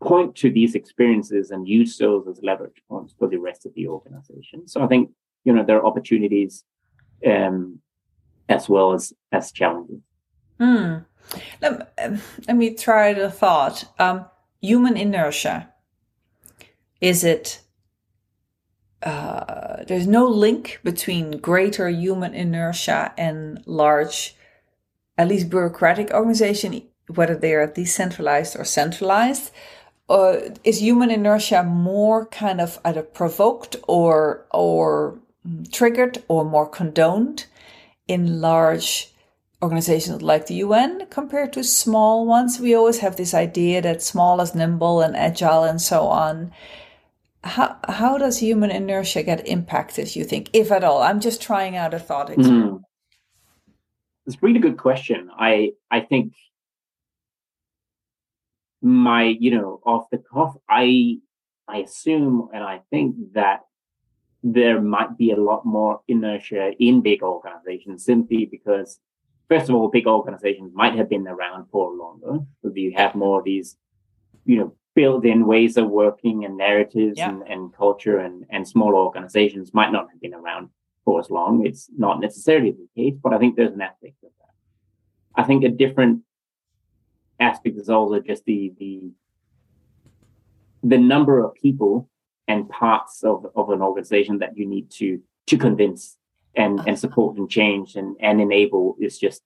point 0.02 0.36
to 0.36 0.50
these 0.52 0.76
experiences 0.76 1.52
and 1.52 1.68
use 1.68 1.98
those 1.98 2.28
as 2.28 2.40
leverage 2.44 2.82
points 2.90 3.14
for 3.18 3.28
the 3.28 3.38
rest 3.38 3.66
of 3.66 3.74
the 3.76 3.88
organization. 3.88 4.68
So 4.68 4.82
I 4.82 4.88
think, 4.88 5.12
you 5.44 5.54
know, 5.54 5.64
there 5.64 5.78
are 5.78 5.86
opportunities 5.86 6.64
um, 7.26 7.80
as 8.48 8.70
well 8.70 8.94
as 8.94 9.14
as 9.32 9.52
challenges. 9.52 10.02
Mm. 10.60 11.06
Let, 11.62 11.94
let 12.48 12.58
me 12.58 12.74
try 12.76 13.14
the 13.14 13.30
thought. 13.30 13.86
Um, 14.00 14.26
human 14.62 14.98
inertia. 14.98 15.70
Is 17.02 17.24
it 17.24 17.62
uh, 19.04 19.84
there's 19.88 20.08
no 20.08 20.28
link 20.28 20.80
between 20.84 21.38
greater 21.38 21.90
human 21.90 22.34
inertia 22.34 23.14
and 23.18 23.64
large, 23.66 24.36
at 25.18 25.28
least 25.28 25.50
bureaucratic 25.50 26.12
organization 26.12 26.84
whether 27.16 27.36
they 27.36 27.54
are 27.54 27.68
decentralized 27.68 28.56
or 28.58 28.64
centralized. 28.64 29.52
Uh, 30.10 30.38
is 30.64 30.82
human 30.82 31.12
inertia 31.12 31.64
more 31.64 32.26
kind 32.28 32.60
of 32.60 32.80
either 32.84 33.04
provoked 33.04 33.76
or 33.88 34.46
or 34.52 35.20
mm, 35.48 35.72
triggered 35.72 36.24
or 36.28 36.44
more 36.44 36.68
condoned 36.68 37.46
in 38.08 38.42
large 38.42 39.14
organizations 39.62 40.22
like 40.22 40.48
the 40.48 40.56
UN 40.56 41.06
compared 41.10 41.54
to 41.54 41.64
small 41.64 42.26
ones? 42.26 42.60
We 42.60 42.74
always 42.74 43.00
have 43.00 43.18
this 43.18 43.34
idea 43.34 43.82
that 43.82 44.02
small 44.02 44.42
is 44.42 44.56
nimble 44.56 45.02
and 45.02 45.16
agile 45.16 45.64
and 45.64 45.82
so 45.82 46.08
on. 46.08 46.52
How 47.44 47.78
how 47.88 48.18
does 48.18 48.40
human 48.40 48.70
inertia 48.70 49.24
get 49.24 49.48
impacted? 49.48 50.16
You 50.16 50.26
think, 50.26 50.50
if 50.54 50.72
at 50.72 50.84
all? 50.84 51.02
I'm 51.02 51.20
just 51.20 51.42
trying 51.42 51.76
out 51.76 51.94
a 51.94 52.00
thought 52.00 52.30
experiment. 52.30 52.74
Mm. 52.74 52.84
It's 54.26 54.36
a 54.36 54.40
really 54.42 54.60
good 54.60 54.78
question. 54.78 55.30
I 55.38 55.72
I 55.90 56.02
think 56.02 56.34
my 58.82 59.24
you 59.24 59.52
know 59.52 59.82
off 59.86 60.10
the 60.10 60.18
cuff 60.18 60.56
i 60.70 61.18
i 61.68 61.78
assume 61.80 62.50
and 62.54 62.64
i 62.64 62.80
think 62.90 63.16
that 63.34 63.62
there 64.42 64.82
might 64.82 65.18
be 65.18 65.32
a 65.32 65.36
lot 65.36 65.66
more 65.66 66.00
inertia 66.08 66.72
in 66.80 67.02
big 67.02 67.22
organizations 67.22 68.06
simply 68.06 68.46
because 68.46 69.00
first 69.50 69.68
of 69.68 69.76
all 69.76 69.90
big 69.90 70.08
organizations 70.08 70.72
might 70.74 70.96
have 70.96 71.10
been 71.10 71.28
around 71.28 71.66
for 71.70 71.92
longer 71.94 72.40
so 72.62 72.72
you 72.74 72.94
have 72.96 73.16
more 73.16 73.40
of 73.40 73.46
these 73.46 73.76
you 74.46 74.58
know 74.58 74.74
built-in 75.00 75.46
ways 75.54 75.78
of 75.78 75.88
working 76.04 76.44
and 76.46 76.58
narratives 76.58 77.18
yeah. 77.18 77.30
and, 77.30 77.42
and 77.54 77.62
culture 77.84 78.18
and 78.26 78.46
and 78.54 78.68
small 78.68 78.94
organizations 79.06 79.74
might 79.80 79.92
not 79.96 80.08
have 80.12 80.22
been 80.26 80.34
around 80.42 80.66
for 81.06 81.20
as 81.22 81.30
long 81.30 81.66
it's 81.66 81.90
not 82.06 82.20
necessarily 82.20 82.72
the 82.72 82.90
case 82.98 83.16
but 83.24 83.34
i 83.34 83.38
think 83.40 83.56
there's 83.56 83.78
an 83.80 83.88
aspect 83.90 84.18
of 84.28 84.32
that 84.40 84.54
i 85.42 85.44
think 85.48 85.64
a 85.64 85.70
different 85.84 86.16
aspect 87.40 87.78
is 87.78 87.90
also 87.90 88.20
just 88.20 88.44
the 88.44 88.74
the 88.82 88.94
the 90.84 91.02
number 91.14 91.36
of 91.46 91.54
people 91.54 92.10
and 92.50 92.68
parts 92.70 93.24
of, 93.24 93.46
of 93.56 93.70
an 93.70 93.82
organization 93.82 94.40
that 94.40 94.58
you 94.58 94.66
need 94.76 94.88
to 95.00 95.22
to 95.48 95.56
convince 95.58 96.18
and 96.56 96.82
and 96.88 97.00
support 97.00 97.38
and 97.38 97.50
change 97.50 97.96
and 97.96 98.18
and 98.20 98.42
enable 98.42 98.96
is 99.00 99.18
just 99.26 99.42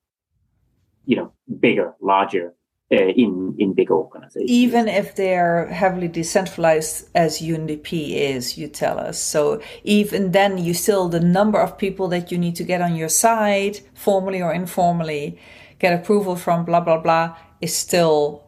you 1.06 1.16
know 1.18 1.32
bigger 1.66 1.94
larger 2.02 2.48
in 2.90 3.56
in 3.58 3.74
big 3.74 3.90
organizations. 3.92 4.50
Even 4.50 4.88
if 4.88 5.16
they're 5.16 5.68
heavily 5.68 6.08
decentralized, 6.08 7.10
as 7.16 7.40
UNDP 7.40 8.12
is, 8.16 8.58
you 8.58 8.68
tell 8.68 9.00
us. 9.00 9.18
So 9.20 9.62
even 9.84 10.32
then, 10.32 10.58
you 10.58 10.74
still 10.74 11.10
the 11.10 11.20
number 11.20 11.60
of 11.60 11.78
people 11.78 12.08
that 12.10 12.32
you 12.32 12.38
need 12.38 12.56
to 12.58 12.64
get 12.64 12.82
on 12.82 12.96
your 12.96 13.10
side, 13.10 13.80
formally 13.94 14.42
or 14.42 14.54
informally, 14.54 15.40
get 15.80 15.94
approval 15.94 16.36
from, 16.36 16.66
blah 16.66 16.82
blah 16.82 17.00
blah, 17.00 17.36
is 17.62 17.76
still 17.76 18.44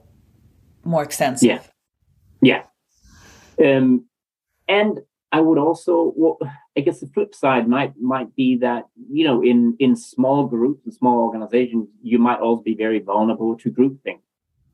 more 0.84 1.04
extensive. 1.04 1.72
Yeah, 2.42 2.64
yeah. 3.60 3.78
Um, 3.78 4.06
and 4.68 5.00
I 5.32 5.40
would 5.42 5.58
also, 5.58 6.14
well, 6.16 6.38
I 6.78 6.82
guess 6.82 7.00
the 7.00 7.08
flip 7.08 7.34
side 7.34 7.68
might 7.68 7.94
might 8.00 8.36
be 8.36 8.58
that 8.58 8.86
you 9.10 9.26
know, 9.26 9.44
in 9.44 9.76
in 9.80 9.96
small 9.96 10.46
groups 10.48 10.86
and 10.86 10.94
small 10.94 11.20
organizations, 11.20 11.88
you 12.02 12.20
might 12.20 12.40
also 12.40 12.64
be 12.64 12.76
very 12.76 13.00
vulnerable 13.00 13.58
to 13.58 13.72
groupthink 13.72 14.20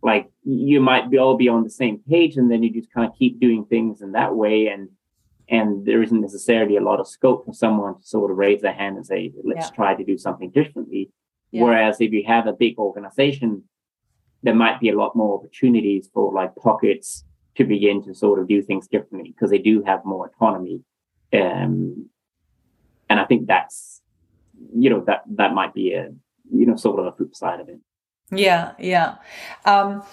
like 0.04 0.30
you 0.44 0.80
might 0.80 1.10
be 1.10 1.18
all 1.18 1.38
be 1.38 1.48
on 1.48 1.64
the 1.64 1.70
same 1.70 2.00
page 2.10 2.38
and 2.38 2.50
then 2.50 2.64
you 2.64 2.72
just 2.72 2.92
kind 2.92 3.08
of 3.08 3.18
keep 3.18 3.40
doing 3.40 3.66
things 3.66 4.02
in 4.02 4.12
that 4.14 4.36
way 4.36 4.68
and 4.68 4.90
and 5.50 5.86
there 5.86 6.02
isn't 6.02 6.22
necessarily 6.22 6.78
a 6.78 6.82
lot 6.82 7.00
of 7.00 7.08
scope 7.08 7.46
for 7.46 7.54
someone 7.54 7.96
to 7.96 8.04
sort 8.04 8.32
of 8.32 8.38
raise 8.38 8.62
their 8.62 8.74
hand 8.74 8.96
and 8.96 9.06
say 9.06 9.32
let's 9.44 9.68
yeah. 9.68 9.76
try 9.76 9.94
to 9.94 10.04
do 10.04 10.18
something 10.18 10.50
differently 10.52 11.12
yeah. 11.52 11.64
whereas 11.64 12.02
if 12.02 12.12
you 12.12 12.24
have 12.26 12.48
a 12.48 12.54
big 12.54 12.78
organization 12.78 13.64
there 14.44 14.56
might 14.56 14.80
be 14.80 14.90
a 14.90 14.98
lot 14.98 15.16
more 15.16 15.38
opportunities 15.38 16.10
for 16.14 16.34
like 16.34 16.56
pockets 16.56 17.24
to 17.56 17.64
begin 17.64 18.04
to 18.04 18.16
sort 18.16 18.40
of 18.40 18.48
do 18.48 18.62
things 18.62 18.88
differently 18.88 19.32
because 19.32 19.52
they 19.52 19.60
do 19.60 19.84
have 19.84 20.04
more 20.06 20.28
autonomy 20.28 20.82
um, 21.34 22.10
and 23.10 23.20
i 23.20 23.26
think 23.26 23.48
that's 23.48 24.02
you 24.74 24.90
know 24.90 25.02
that 25.02 25.24
that 25.28 25.54
might 25.54 25.74
be 25.74 25.94
a 25.94 26.12
you 26.54 26.66
know 26.66 26.76
sort 26.76 27.00
of 27.00 27.06
a 27.06 27.12
flip 27.12 27.36
side 27.36 27.60
of 27.60 27.70
it 27.70 27.80
yeah, 28.32 28.72
yeah. 28.80 29.16
Um, 29.66 30.04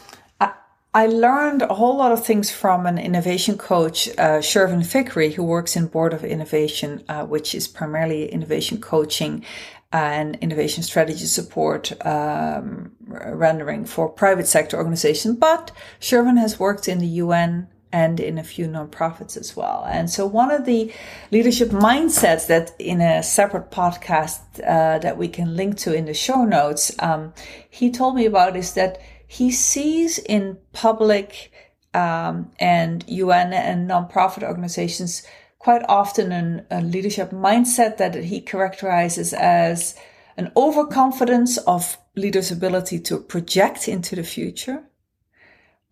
I, 0.41 0.53
I 0.93 1.07
learned 1.07 1.63
a 1.63 1.75
whole 1.75 1.97
lot 1.97 2.13
of 2.13 2.25
things 2.25 2.51
from 2.51 2.87
an 2.87 2.99
innovation 2.99 3.57
coach, 3.57 4.09
uh, 4.19 4.41
Shervin 4.41 4.81
Fikri, 4.81 5.33
who 5.33 5.45
works 5.45 5.77
in 5.77 5.87
Board 5.87 6.13
of 6.13 6.25
Innovation, 6.25 7.05
uh, 7.09 7.25
which 7.25 7.55
is 7.55 7.69
primarily 7.69 8.31
innovation 8.31 8.81
coaching 8.81 9.45
and 9.91 10.37
innovation 10.43 10.83
strategy 10.83 11.25
support 11.25 11.93
um, 12.05 12.93
rendering 13.07 13.87
for 13.87 14.09
private 14.09 14.47
sector 14.47 14.77
organizations. 14.77 15.37
But 15.37 15.71
Shervin 16.01 16.39
has 16.39 16.59
worked 16.59 16.89
in 16.89 16.99
the 16.99 17.07
UN 17.07 17.69
and 17.93 18.21
in 18.21 18.39
a 18.39 18.45
few 18.45 18.67
nonprofits 18.67 19.37
as 19.37 19.57
well. 19.57 19.85
And 19.91 20.11
so, 20.11 20.27
one 20.27 20.51
of 20.51 20.65
the 20.65 20.93
leadership 21.31 21.71
mindsets 21.71 22.47
that 22.49 22.73
in 22.79 23.01
a 23.01 23.23
separate 23.23 23.71
podcast 23.71 24.41
uh, 24.61 24.99
that 24.99 25.17
we 25.17 25.29
can 25.29 25.57
link 25.57 25.77
to 25.79 25.95
in 25.95 26.05
the 26.07 26.15
show 26.15 26.45
notes, 26.45 26.93
um, 26.99 27.33
he 27.71 27.91
told 27.91 28.15
me 28.15 28.27
about 28.27 28.57
is 28.57 28.75
that 28.75 29.01
he 29.27 29.51
sees 29.51 30.19
in 30.19 30.59
public 30.73 31.53
um, 31.95 32.51
and 32.59 33.05
UN 33.09 33.53
and 33.53 33.89
nonprofit 33.89 34.43
organizations 34.43 35.23
quite 35.59 35.83
often 35.89 36.33
an, 36.33 36.67
a 36.71 36.81
leadership 36.81 37.31
mindset 37.31 37.97
that 37.97 38.15
he 38.15 38.41
characterizes 38.41 39.33
as 39.33 39.95
an 40.37 40.53
overconfidence 40.57 41.59
of 41.59 41.99
leaders' 42.15 42.51
ability 42.51 43.01
to 43.01 43.19
project 43.19 43.89
into 43.89 44.15
the 44.15 44.23
future. 44.23 44.85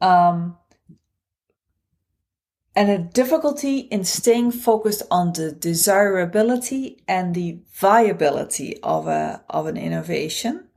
Um, 0.01 0.57
and 2.77 2.91
a 2.91 2.99
difficulty 2.99 3.79
in 3.79 4.05
staying 4.05 4.53
focused 4.53 5.03
on 5.11 5.33
the 5.33 5.51
desirability 5.51 7.03
and 7.09 7.35
the 7.35 7.59
viability 7.73 8.79
of 8.83 9.09
a 9.09 9.43
of 9.49 9.67
an 9.67 9.79
innovation. 9.79 10.69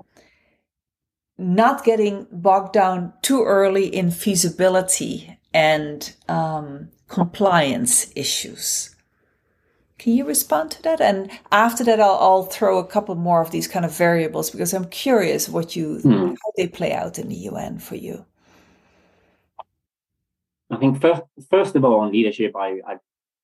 Not 1.38 1.84
getting 1.84 2.28
bogged 2.32 2.74
down 2.74 3.14
too 3.22 3.44
early 3.44 3.88
in 3.88 4.12
feasibility 4.12 5.38
and 5.54 6.14
um, 6.28 6.90
compliance 7.08 8.12
issues. 8.16 8.96
Can 9.98 10.14
you 10.14 10.26
respond 10.26 10.72
to 10.72 10.82
that? 10.84 11.02
And 11.02 11.30
after 11.52 11.84
that 11.84 12.00
I'll, 12.00 12.16
I'll, 12.16 12.44
throw 12.44 12.78
a 12.78 12.88
couple 12.88 13.16
more 13.16 13.42
of 13.42 13.52
these 13.52 13.68
kind 13.68 13.86
of 13.86 13.92
variables 13.96 14.50
because 14.50 14.74
i'm 14.74 14.86
curious 14.86 15.50
what 15.50 15.76
you 15.76 16.00
mm. 16.04 16.30
how 16.30 16.52
they 16.56 16.68
play 16.68 16.94
out 16.94 17.20
in 17.20 17.28
the 17.28 17.50
un 17.50 17.80
for 17.80 17.96
you 17.96 18.26
I 20.70 20.78
think 20.78 21.02
first, 21.02 21.22
first 21.50 21.76
of 21.76 21.84
all, 21.84 22.02
on 22.02 22.12
leadership, 22.12 22.56
I, 22.56 22.80
I, 22.88 22.98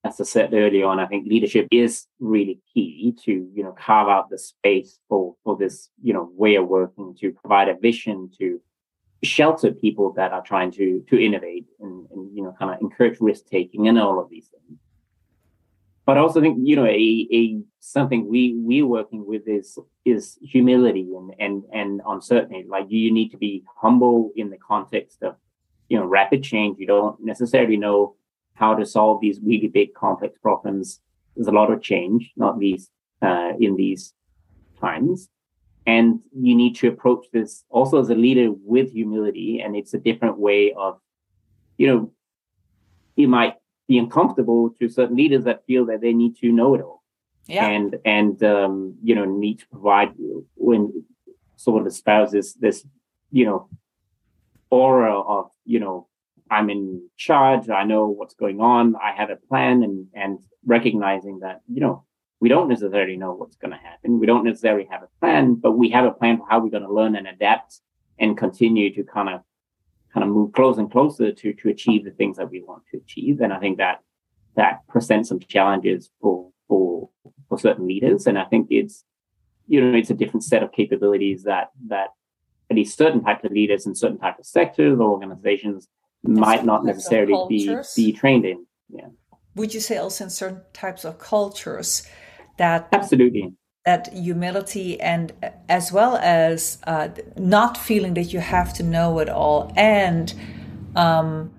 as 0.04 0.20
I 0.20 0.24
said 0.24 0.54
earlier 0.54 0.86
on, 0.86 1.00
I 1.00 1.06
think 1.06 1.26
leadership 1.26 1.66
is 1.70 2.06
really 2.20 2.60
key 2.72 3.14
to 3.24 3.32
you 3.52 3.62
know 3.64 3.72
carve 3.72 4.08
out 4.08 4.30
the 4.30 4.38
space 4.38 4.98
for 5.08 5.34
for 5.42 5.56
this 5.56 5.90
you 6.02 6.12
know 6.12 6.30
way 6.34 6.54
of 6.54 6.68
working 6.68 7.16
to 7.20 7.32
provide 7.32 7.68
a 7.68 7.76
vision 7.76 8.30
to 8.38 8.60
shelter 9.22 9.72
people 9.72 10.12
that 10.12 10.32
are 10.32 10.42
trying 10.42 10.70
to 10.70 11.04
to 11.08 11.18
innovate 11.18 11.66
and, 11.80 12.06
and 12.12 12.36
you 12.36 12.44
know 12.44 12.54
kind 12.58 12.72
of 12.72 12.80
encourage 12.80 13.20
risk 13.20 13.46
taking 13.46 13.88
and 13.88 13.98
all 13.98 14.20
of 14.20 14.30
these 14.30 14.46
things. 14.46 14.78
But 16.04 16.18
I 16.18 16.20
also 16.20 16.40
think 16.40 16.58
you 16.62 16.76
know 16.76 16.86
a, 16.86 17.28
a 17.32 17.58
something 17.80 18.28
we 18.28 18.54
we're 18.56 18.86
working 18.86 19.26
with 19.26 19.48
is 19.48 19.76
is 20.04 20.38
humility 20.40 21.08
and 21.16 21.34
and 21.40 21.64
and 21.72 22.00
uncertainty. 22.06 22.64
Like 22.68 22.86
you 22.88 23.10
need 23.10 23.30
to 23.30 23.36
be 23.38 23.64
humble 23.82 24.30
in 24.36 24.50
the 24.50 24.58
context 24.58 25.24
of 25.24 25.34
you 25.88 25.98
know 25.98 26.04
rapid 26.04 26.42
change. 26.42 26.78
You 26.78 26.86
don't 26.86 27.24
necessarily 27.24 27.76
know 27.76 28.16
how 28.54 28.74
to 28.74 28.86
solve 28.86 29.20
these 29.20 29.40
really 29.42 29.68
big 29.68 29.94
complex 29.94 30.38
problems. 30.38 31.00
There's 31.34 31.48
a 31.48 31.52
lot 31.52 31.70
of 31.70 31.82
change 31.82 32.32
not 32.36 32.58
least 32.58 32.90
uh, 33.22 33.52
in 33.60 33.76
these 33.76 34.14
times. 34.80 35.28
And 35.86 36.20
you 36.36 36.56
need 36.56 36.74
to 36.76 36.88
approach 36.88 37.26
this 37.32 37.64
also 37.70 38.00
as 38.00 38.10
a 38.10 38.14
leader 38.14 38.48
with 38.50 38.90
humility. 38.92 39.60
And 39.60 39.76
it's 39.76 39.94
a 39.94 39.98
different 39.98 40.38
way 40.38 40.72
of 40.72 40.98
you 41.78 41.86
know 41.86 42.12
it 43.16 43.28
might 43.28 43.54
be 43.88 43.98
uncomfortable 43.98 44.70
to 44.78 44.88
certain 44.88 45.16
leaders 45.16 45.44
that 45.44 45.64
feel 45.66 45.86
that 45.86 46.00
they 46.00 46.12
need 46.12 46.36
to 46.38 46.50
know 46.50 46.74
it 46.74 46.82
all. 46.82 47.02
Yeah. 47.46 47.66
and 47.66 47.96
and 48.04 48.42
um, 48.42 48.96
you 49.04 49.14
know 49.14 49.24
need 49.24 49.60
to 49.60 49.68
provide 49.68 50.12
when 50.56 51.04
sort 51.56 51.80
of 51.80 51.86
espouses 51.86 52.54
this 52.54 52.84
you 53.30 53.44
know 53.44 53.68
aura 54.68 55.20
of 55.20 55.50
you 55.66 55.80
know 55.80 56.06
i'm 56.50 56.70
in 56.70 57.08
charge 57.16 57.68
i 57.68 57.84
know 57.84 58.06
what's 58.06 58.34
going 58.34 58.60
on 58.60 58.94
i 58.96 59.12
have 59.12 59.30
a 59.30 59.36
plan 59.36 59.82
and 59.82 60.06
and 60.14 60.38
recognizing 60.64 61.40
that 61.40 61.60
you 61.68 61.80
know 61.80 62.04
we 62.40 62.48
don't 62.48 62.68
necessarily 62.68 63.16
know 63.16 63.32
what's 63.32 63.56
going 63.56 63.70
to 63.70 63.76
happen 63.78 64.18
we 64.18 64.26
don't 64.26 64.44
necessarily 64.44 64.86
have 64.90 65.02
a 65.02 65.08
plan 65.20 65.54
but 65.54 65.72
we 65.72 65.90
have 65.90 66.04
a 66.04 66.12
plan 66.12 66.38
for 66.38 66.46
how 66.48 66.58
we're 66.58 66.70
going 66.70 66.82
to 66.82 66.92
learn 66.92 67.16
and 67.16 67.26
adapt 67.26 67.80
and 68.18 68.38
continue 68.38 68.94
to 68.94 69.02
kind 69.04 69.28
of 69.28 69.40
kind 70.12 70.24
of 70.24 70.30
move 70.30 70.52
closer 70.52 70.80
and 70.80 70.90
closer 70.90 71.32
to 71.32 71.52
to 71.54 71.68
achieve 71.68 72.04
the 72.04 72.10
things 72.10 72.36
that 72.36 72.50
we 72.50 72.62
want 72.62 72.82
to 72.90 72.98
achieve 72.98 73.40
and 73.40 73.52
i 73.52 73.58
think 73.58 73.78
that 73.78 74.00
that 74.54 74.86
presents 74.88 75.28
some 75.28 75.40
challenges 75.40 76.10
for 76.20 76.50
for 76.68 77.10
for 77.48 77.58
certain 77.58 77.86
leaders 77.86 78.26
and 78.26 78.38
i 78.38 78.44
think 78.44 78.66
it's 78.70 79.04
you 79.66 79.80
know 79.80 79.96
it's 79.96 80.10
a 80.10 80.14
different 80.14 80.44
set 80.44 80.62
of 80.62 80.72
capabilities 80.72 81.42
that 81.42 81.70
that 81.88 82.08
at 82.70 82.76
least 82.76 82.98
certain 82.98 83.22
types 83.22 83.44
of 83.44 83.52
leaders 83.52 83.86
in 83.86 83.94
certain 83.94 84.18
types 84.18 84.40
of 84.40 84.46
sectors 84.46 84.98
or 84.98 85.10
organizations 85.10 85.88
might 86.22 86.64
not 86.64 86.84
necessarily 86.84 87.46
be, 87.48 87.76
be 87.94 88.12
trained 88.12 88.44
in. 88.44 88.66
Yeah. 88.88 89.08
Would 89.54 89.72
you 89.72 89.80
say 89.80 89.96
also 89.96 90.24
in 90.24 90.30
certain 90.30 90.62
types 90.72 91.04
of 91.04 91.18
cultures 91.18 92.06
that 92.58 92.88
absolutely 92.92 93.52
that 93.84 94.12
humility 94.12 95.00
and 95.00 95.32
as 95.68 95.92
well 95.92 96.16
as 96.16 96.78
uh, 96.88 97.08
not 97.36 97.76
feeling 97.76 98.14
that 98.14 98.32
you 98.32 98.40
have 98.40 98.74
to 98.74 98.82
know 98.82 99.20
it 99.20 99.28
all 99.28 99.72
and 99.76 100.34
um, 100.96 101.52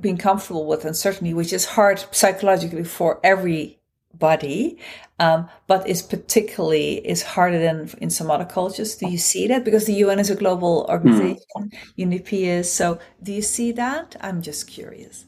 being 0.00 0.16
comfortable 0.16 0.66
with 0.66 0.84
uncertainty, 0.84 1.34
which 1.34 1.52
is 1.52 1.64
hard 1.64 2.04
psychologically 2.12 2.84
for 2.84 3.18
every 3.24 3.75
body, 4.18 4.78
um, 5.18 5.48
but 5.66 5.88
is 5.88 6.02
particularly 6.02 7.06
is 7.06 7.22
harder 7.22 7.58
than 7.58 7.90
in 8.00 8.10
some 8.10 8.30
other 8.30 8.44
cultures. 8.44 8.96
Do 8.96 9.08
you 9.08 9.18
see 9.18 9.46
that? 9.48 9.64
Because 9.64 9.86
the 9.86 9.94
UN 9.94 10.18
is 10.18 10.30
a 10.30 10.36
global 10.36 10.86
organization, 10.88 11.40
mm. 11.56 11.72
UNDP 11.98 12.42
is. 12.42 12.72
So, 12.72 12.98
do 13.22 13.32
you 13.32 13.42
see 13.42 13.72
that? 13.72 14.16
I'm 14.20 14.42
just 14.42 14.68
curious. 14.68 15.26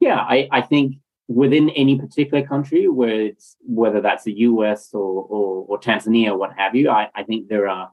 Yeah, 0.00 0.16
I, 0.16 0.48
I 0.50 0.60
think 0.60 0.96
within 1.28 1.70
any 1.70 1.98
particular 1.98 2.46
country, 2.46 2.88
where 2.88 3.20
it's 3.20 3.56
whether 3.60 4.00
that's 4.00 4.24
the 4.24 4.32
US 4.32 4.92
or 4.92 5.24
or, 5.24 5.66
or 5.68 5.80
Tanzania 5.80 6.30
or 6.30 6.38
what 6.38 6.52
have 6.56 6.74
you, 6.74 6.90
I, 6.90 7.08
I 7.14 7.22
think 7.22 7.48
there 7.48 7.68
are 7.68 7.90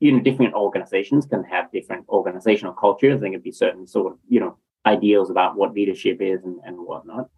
you 0.00 0.12
know 0.12 0.20
different 0.20 0.54
organizations 0.54 1.26
can 1.26 1.44
have 1.44 1.70
different 1.70 2.08
organizational 2.08 2.72
cultures. 2.72 3.20
There 3.20 3.30
can 3.30 3.40
be 3.40 3.52
certain 3.52 3.86
sort 3.86 4.12
of 4.12 4.18
you 4.28 4.40
know 4.40 4.58
ideals 4.86 5.30
about 5.30 5.56
what 5.56 5.72
leadership 5.72 6.20
is 6.20 6.42
and, 6.44 6.58
and 6.64 6.76
whatnot 6.78 7.30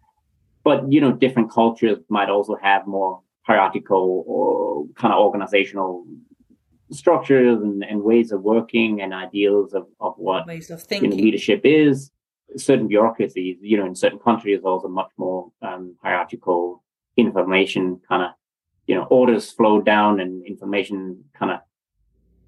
but 0.66 0.78
you 0.92 1.00
know 1.00 1.12
different 1.12 1.48
cultures 1.60 1.98
might 2.08 2.30
also 2.36 2.54
have 2.68 2.82
more 2.86 3.12
hierarchical 3.48 4.24
or 4.26 4.84
kind 5.00 5.12
of 5.14 5.20
organizational 5.20 6.04
structures 6.90 7.58
and, 7.62 7.84
and 7.90 8.02
ways 8.02 8.32
of 8.32 8.42
working 8.42 9.00
and 9.02 9.14
ideals 9.14 9.74
of, 9.78 9.84
of 10.00 10.14
what 10.16 10.46
ways 10.46 10.70
of 10.70 10.82
thinking. 10.82 11.12
You 11.12 11.16
know, 11.16 11.22
leadership 11.26 11.60
is 11.64 12.10
certain 12.56 12.88
bureaucracies 12.88 13.56
you 13.60 13.76
know 13.78 13.86
in 13.86 13.94
certain 13.94 14.18
countries 14.18 14.60
also 14.64 14.88
much 14.88 15.12
more 15.16 15.52
um, 15.62 15.94
hierarchical 16.02 16.82
information 17.16 18.00
kind 18.08 18.22
of 18.26 18.30
you 18.88 18.94
know 18.96 19.04
orders 19.04 19.44
flow 19.58 19.80
down 19.80 20.20
and 20.20 20.44
information 20.46 21.24
kind 21.38 21.52
of 21.52 21.60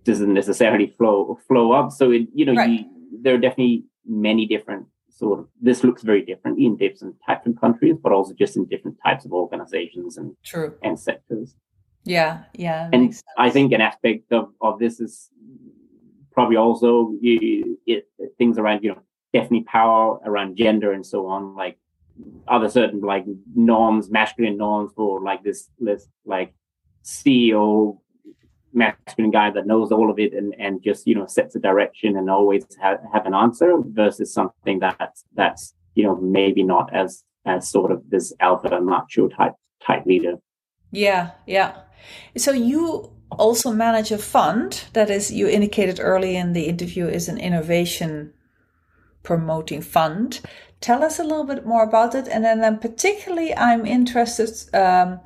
doesn't 0.09 0.33
necessarily 0.33 0.89
flow 0.99 1.39
flow 1.47 1.73
up. 1.73 1.93
So 1.93 2.11
it, 2.11 2.29
you 2.35 2.45
know, 2.47 2.55
right. 2.55 2.71
you, 2.71 2.85
there 3.23 3.35
are 3.35 3.43
definitely 3.47 3.85
many 4.07 4.47
different 4.47 4.87
sort 5.19 5.41
of 5.41 5.49
this 5.61 5.83
looks 5.83 6.03
very 6.03 6.23
differently 6.23 6.65
in 6.65 6.77
different 6.77 7.17
types 7.27 7.47
of 7.47 7.61
countries, 7.61 7.97
but 8.01 8.13
also 8.13 8.33
just 8.35 8.57
in 8.57 8.67
different 8.67 8.97
types 9.05 9.25
of 9.25 9.33
organizations 9.33 10.17
and 10.17 10.37
True. 10.45 10.75
and 10.83 10.99
sectors. 10.99 11.57
Yeah, 12.05 12.45
yeah. 12.55 12.89
And 12.93 13.13
I 13.37 13.51
think 13.51 13.73
an 13.73 13.81
aspect 13.81 14.33
of, 14.33 14.53
of 14.61 14.79
this 14.79 15.01
is 15.01 15.29
probably 16.31 16.57
also 16.57 17.13
you, 17.21 17.79
it, 17.85 18.09
things 18.39 18.59
around, 18.59 18.85
you 18.85 18.91
know, 18.91 19.03
definitely 19.33 19.65
power 19.65 20.21
around 20.25 20.57
gender 20.57 20.93
and 20.93 21.05
so 21.05 21.27
on. 21.27 21.57
Like 21.57 21.79
other 22.47 22.69
certain 22.69 23.01
like 23.01 23.25
norms, 23.55 24.11
masculine 24.11 24.57
norms 24.57 24.93
for 24.95 25.21
like 25.21 25.43
this 25.43 25.69
list, 25.81 26.09
like 26.25 26.55
CEO 27.05 27.99
masculine 28.79 29.31
guy 29.31 29.51
that 29.51 29.67
knows 29.67 29.93
all 29.93 30.11
of 30.11 30.19
it 30.19 30.33
and, 30.33 30.55
and 30.59 30.83
just 30.83 31.07
you 31.07 31.15
know 31.15 31.27
sets 31.27 31.55
a 31.57 31.59
direction 31.59 32.17
and 32.17 32.31
always 32.31 32.65
ha- 32.81 33.03
have 33.13 33.27
an 33.27 33.35
answer 33.35 33.75
versus 34.03 34.33
something 34.33 34.79
that's 34.79 35.25
that's 35.35 35.75
you 35.95 36.05
know 36.05 36.17
maybe 36.17 36.63
not 36.63 36.95
as 36.95 37.25
as 37.45 37.69
sort 37.69 37.91
of 37.91 38.03
this 38.11 38.33
alpha 38.41 38.81
macho 38.81 39.29
type 39.29 39.55
type 39.85 40.05
leader. 40.07 40.35
Yeah 40.91 41.33
yeah. 41.47 41.83
So 42.37 42.53
you 42.53 43.13
also 43.31 43.73
manage 43.73 44.11
a 44.11 44.19
fund 44.19 44.85
that 44.95 45.11
is 45.11 45.31
you 45.31 45.49
indicated 45.49 45.99
early 46.01 46.37
in 46.37 46.53
the 46.53 46.65
interview 46.65 47.07
is 47.07 47.29
an 47.29 47.39
innovation 47.39 48.33
promoting 49.23 49.83
fund. 49.83 50.41
Tell 50.81 51.03
us 51.03 51.19
a 51.19 51.25
little 51.25 51.45
bit 51.45 51.67
more 51.67 51.83
about 51.83 52.15
it. 52.15 52.29
And 52.29 52.45
then, 52.45 52.61
then 52.61 52.79
particularly 52.79 53.55
i'm 53.57 53.85
interested 53.85 54.51
um, 54.75 55.21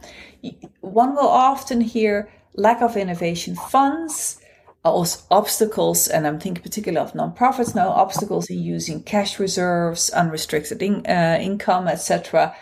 one 0.80 1.14
will 1.14 1.28
often 1.28 1.80
hear 1.80 2.28
lack 2.54 2.82
of 2.82 2.96
innovation 2.96 3.54
funds, 3.54 4.40
also 4.84 5.24
obstacles, 5.30 6.08
and 6.08 6.26
I'm 6.26 6.40
thinking 6.40 6.62
particularly 6.62 7.06
of 7.06 7.14
nonprofits 7.14 7.74
now, 7.74 7.88
obstacles 7.90 8.50
in 8.50 8.60
using 8.60 9.02
cash 9.02 9.38
reserves, 9.38 10.10
unrestricted 10.10 10.82
in, 10.82 11.06
uh, 11.06 11.38
income, 11.40 11.88
etc., 11.88 12.54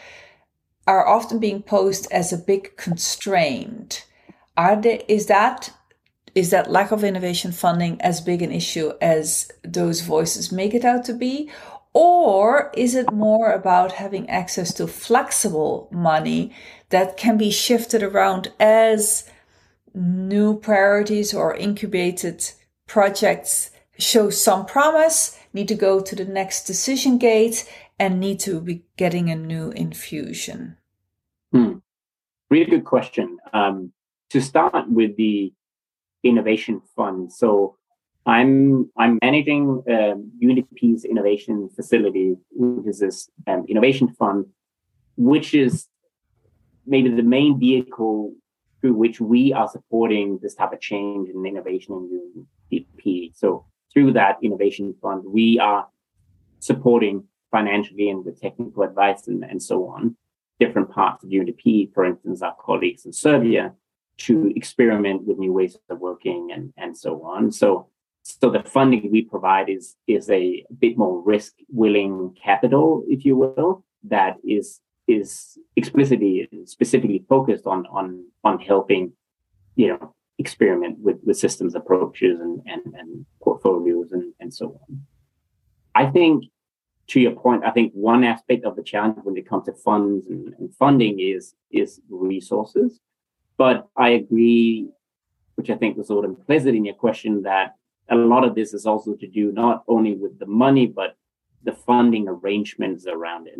are 0.86 1.06
often 1.06 1.38
being 1.38 1.62
posed 1.62 2.10
as 2.10 2.32
a 2.32 2.38
big 2.38 2.76
constraint. 2.76 4.06
Are 4.56 4.76
there, 4.80 5.00
is 5.08 5.26
that 5.26 5.70
is 6.34 6.50
that 6.50 6.70
lack 6.70 6.92
of 6.92 7.02
innovation 7.02 7.52
funding 7.52 8.00
as 8.00 8.20
big 8.20 8.42
an 8.42 8.52
issue 8.52 8.92
as 9.00 9.50
those 9.64 10.00
voices 10.00 10.52
make 10.52 10.74
it 10.74 10.84
out 10.84 11.04
to 11.04 11.12
be? 11.12 11.50
Or 11.92 12.70
is 12.76 12.94
it 12.94 13.12
more 13.12 13.50
about 13.50 13.92
having 13.92 14.30
access 14.30 14.72
to 14.74 14.86
flexible 14.86 15.88
money 15.90 16.54
that 16.90 17.16
can 17.16 17.36
be 17.36 17.50
shifted 17.50 18.02
around 18.02 18.52
as 18.60 19.28
new 19.94 20.58
priorities 20.58 21.34
or 21.34 21.54
incubated 21.56 22.50
projects 22.86 23.70
show 23.98 24.30
some 24.30 24.66
promise, 24.66 25.38
need 25.52 25.68
to 25.68 25.74
go 25.74 26.00
to 26.00 26.16
the 26.16 26.24
next 26.24 26.64
decision 26.64 27.18
gate, 27.18 27.68
and 27.98 28.18
need 28.18 28.40
to 28.40 28.60
be 28.60 28.82
getting 28.96 29.30
a 29.30 29.36
new 29.36 29.70
infusion? 29.72 30.76
Hmm. 31.52 31.78
Really 32.48 32.70
good 32.70 32.84
question. 32.84 33.38
Um, 33.52 33.92
to 34.30 34.40
start 34.40 34.88
with 34.88 35.16
the 35.16 35.52
innovation 36.22 36.80
fund, 36.96 37.32
so 37.32 37.76
I'm 38.26 38.90
I'm 38.96 39.18
managing 39.22 39.82
um, 39.88 40.32
UNDP's 40.42 41.04
innovation 41.04 41.68
facility, 41.74 42.36
which 42.50 42.86
is 42.86 42.98
this 43.00 43.30
um, 43.46 43.64
innovation 43.68 44.08
fund, 44.08 44.46
which 45.16 45.54
is 45.54 45.86
maybe 46.86 47.08
the 47.08 47.22
main 47.22 47.58
vehicle 47.58 48.34
through 48.80 48.94
which 48.94 49.20
we 49.20 49.52
are 49.52 49.68
supporting 49.68 50.38
this 50.42 50.54
type 50.54 50.72
of 50.72 50.80
change 50.80 51.28
and 51.28 51.46
innovation 51.46 51.94
in 52.10 52.46
UNDP. 52.72 53.32
So 53.34 53.66
through 53.92 54.12
that 54.14 54.38
innovation 54.42 54.94
fund, 55.02 55.24
we 55.26 55.58
are 55.58 55.88
supporting 56.60 57.24
financially 57.50 58.10
and 58.10 58.24
with 58.24 58.40
technical 58.40 58.82
advice 58.82 59.26
and, 59.26 59.44
and 59.44 59.62
so 59.62 59.88
on, 59.88 60.16
different 60.58 60.90
parts 60.90 61.24
of 61.24 61.30
UNDP, 61.30 61.92
for 61.92 62.04
instance, 62.04 62.42
our 62.42 62.54
colleagues 62.60 63.04
in 63.04 63.12
Serbia, 63.12 63.74
to 64.18 64.52
experiment 64.54 65.26
with 65.26 65.38
new 65.38 65.52
ways 65.52 65.76
of 65.88 65.98
working 65.98 66.50
and, 66.52 66.72
and 66.76 66.96
so 66.96 67.22
on. 67.22 67.50
So 67.50 67.88
so 68.22 68.50
the 68.50 68.62
funding 68.62 69.10
we 69.10 69.22
provide 69.22 69.68
is 69.68 69.96
is 70.06 70.28
a 70.30 70.64
bit 70.78 70.98
more 70.98 71.22
risk 71.22 71.54
willing 71.68 72.36
capital, 72.42 73.04
if 73.08 73.24
you 73.24 73.36
will, 73.36 73.84
that 74.04 74.36
is 74.44 74.80
is 75.10 75.58
explicitly 75.76 76.48
specifically 76.64 77.24
focused 77.28 77.66
on 77.66 77.86
on 77.86 78.24
on 78.44 78.58
helping 78.60 79.12
you 79.76 79.88
know 79.88 80.14
experiment 80.38 80.98
with 80.98 81.18
with 81.24 81.36
systems 81.36 81.74
approaches 81.74 82.40
and 82.40 82.62
and, 82.66 82.82
and 82.94 83.26
portfolios 83.42 84.12
and 84.12 84.32
and 84.40 84.52
so 84.52 84.80
on. 84.88 85.02
I 85.94 86.06
think 86.06 86.44
to 87.10 87.20
your 87.20 87.32
point 87.32 87.64
i 87.64 87.70
think 87.70 87.92
one 87.92 88.22
aspect 88.22 88.64
of 88.64 88.76
the 88.76 88.82
challenge 88.82 89.16
when 89.24 89.36
it 89.36 89.48
comes 89.48 89.66
to 89.66 89.72
funds 89.72 90.26
and, 90.28 90.54
and 90.58 90.74
funding 90.76 91.18
is 91.20 91.54
is 91.70 92.00
resources. 92.08 93.00
But 93.58 93.88
i 93.96 94.08
agree 94.10 94.88
which 95.56 95.70
i 95.70 95.76
think 95.76 95.96
was 95.96 96.08
sort 96.08 96.24
of 96.24 96.30
implicit 96.30 96.74
in 96.74 96.84
your 96.84 96.94
question 96.94 97.42
that 97.42 97.74
a 98.08 98.16
lot 98.16 98.44
of 98.44 98.54
this 98.54 98.74
is 98.74 98.86
also 98.86 99.14
to 99.14 99.26
do 99.26 99.52
not 99.52 99.82
only 99.86 100.14
with 100.14 100.38
the 100.38 100.46
money 100.46 100.86
but 100.86 101.16
the 101.62 101.72
funding 101.72 102.26
arrangements 102.28 103.06
around 103.06 103.46
it 103.46 103.58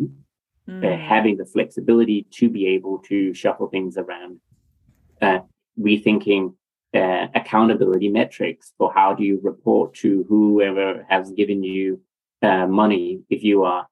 mm. 0.71 1.07
having 1.07 1.37
the 1.37 1.45
flexibility 1.45 2.25
to 2.31 2.49
be 2.49 2.67
able 2.67 2.99
to 2.99 3.33
shuffle 3.33 3.67
things 3.67 3.97
around, 3.97 4.39
uh, 5.21 5.39
rethinking 5.79 6.53
uh, 6.93 7.27
accountability 7.35 8.09
metrics 8.09 8.73
for 8.77 8.91
how 8.93 9.13
do 9.13 9.23
you 9.23 9.39
report 9.43 9.93
to 9.93 10.25
whoever 10.27 11.05
has 11.09 11.31
given 11.31 11.63
you 11.63 12.01
uh, 12.41 12.67
money 12.67 13.21
if 13.29 13.43
you 13.43 13.63
are 13.63 13.87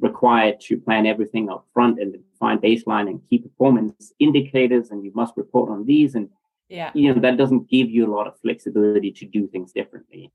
required 0.00 0.60
to 0.60 0.78
plan 0.78 1.06
everything 1.06 1.50
up 1.50 1.66
front 1.74 2.00
and 2.00 2.16
define 2.32 2.58
baseline 2.58 3.08
and 3.08 3.20
key 3.28 3.38
performance 3.38 4.12
indicators 4.18 4.90
and 4.90 5.04
you 5.04 5.12
must 5.14 5.34
report 5.36 5.68
on 5.68 5.84
these 5.84 6.14
and 6.14 6.28
yeah 6.68 6.90
you 6.94 7.12
know 7.12 7.20
that 7.20 7.36
doesn't 7.36 7.68
give 7.68 7.90
you 7.90 8.06
a 8.06 8.14
lot 8.14 8.26
of 8.26 8.38
flexibility 8.40 9.10
to 9.10 9.26
do 9.26 9.48
things 9.48 9.72
differently 9.72 10.30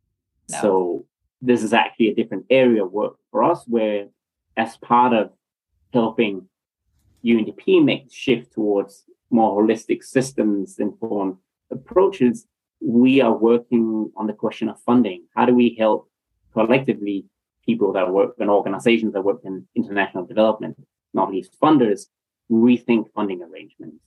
no. 0.51 0.61
so 0.61 1.05
this 1.41 1.63
is 1.63 1.73
actually 1.73 2.09
a 2.09 2.15
different 2.15 2.45
area 2.49 2.83
of 2.83 2.91
work 2.91 3.15
for 3.31 3.43
us 3.43 3.63
where 3.67 4.07
as 4.57 4.77
part 4.77 5.13
of 5.13 5.31
helping 5.93 6.47
UNDP 7.23 7.83
make 7.83 8.05
the 8.05 8.13
shift 8.13 8.53
towards 8.53 9.05
more 9.29 9.61
holistic 9.61 10.03
systems 10.03 10.79
informed 10.79 11.37
approaches, 11.71 12.47
we 12.81 13.21
are 13.21 13.35
working 13.35 14.11
on 14.17 14.27
the 14.27 14.33
question 14.33 14.67
of 14.69 14.79
funding. 14.81 15.23
How 15.35 15.45
do 15.45 15.55
we 15.55 15.75
help 15.79 16.09
collectively 16.53 17.25
people 17.65 17.93
that 17.93 18.11
work 18.11 18.35
in 18.39 18.49
organizations 18.49 19.13
that 19.13 19.23
work 19.23 19.41
in 19.45 19.65
international 19.75 20.25
development, 20.25 20.75
not 21.13 21.31
least 21.31 21.57
funders, 21.61 22.07
rethink 22.51 23.05
funding 23.15 23.41
arrangements? 23.41 24.03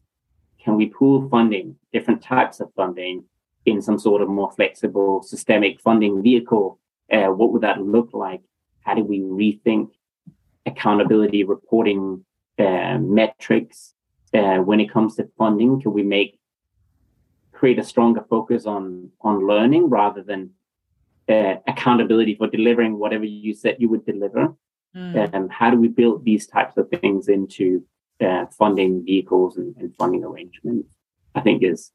Can 0.63 0.77
we 0.77 0.87
pool 0.87 1.29
funding, 1.29 1.77
different 1.93 2.23
types 2.23 2.61
of 2.61 2.73
funding 2.75 3.25
in 3.65 3.81
some 3.81 3.99
sort 3.99 4.21
of 4.21 4.29
more 4.29 4.53
flexible 4.53 5.23
systemic 5.23 5.81
funding 5.81 6.23
vehicle? 6.23 6.79
Uh, 7.11 7.29
what 7.29 7.53
would 7.53 7.63
that 7.63 7.81
look 7.81 8.11
like? 8.13 8.43
How 8.83 8.95
do 8.95 9.03
we 9.03 9.21
rethink 9.21 9.91
accountability 10.67 11.45
reporting 11.45 12.25
uh, 12.59 12.99
metrics 12.99 13.95
uh, 14.35 14.59
when 14.59 14.81
it 14.81 14.91
comes 14.91 15.17
to 15.17 15.29
funding? 15.39 15.81
Can 15.81 15.93
we 15.93 16.03
make 16.03 16.39
create 17.53 17.79
a 17.79 17.85
stronger 17.85 18.25
focus 18.29 18.67
on 18.67 19.11
on 19.21 19.47
learning 19.47 19.89
rather 19.89 20.23
than 20.23 20.51
uh, 21.29 21.55
accountability 21.67 22.35
for 22.35 22.47
delivering 22.49 22.99
whatever 22.99 23.25
you 23.25 23.55
said 23.55 23.77
you 23.79 23.89
would 23.89 24.05
deliver? 24.05 24.55
Mm. 24.95 25.35
Um, 25.35 25.49
how 25.49 25.71
do 25.71 25.79
we 25.79 25.89
build 25.89 26.25
these 26.25 26.47
types 26.47 26.77
of 26.77 26.89
things 26.89 27.29
into 27.29 27.85
uh, 28.21 28.47
funding 28.47 29.05
vehicles 29.05 29.57
and, 29.57 29.75
and 29.77 29.95
funding 29.97 30.25
arrangements? 30.25 30.95
I 31.35 31.41
think 31.41 31.63
is 31.63 31.93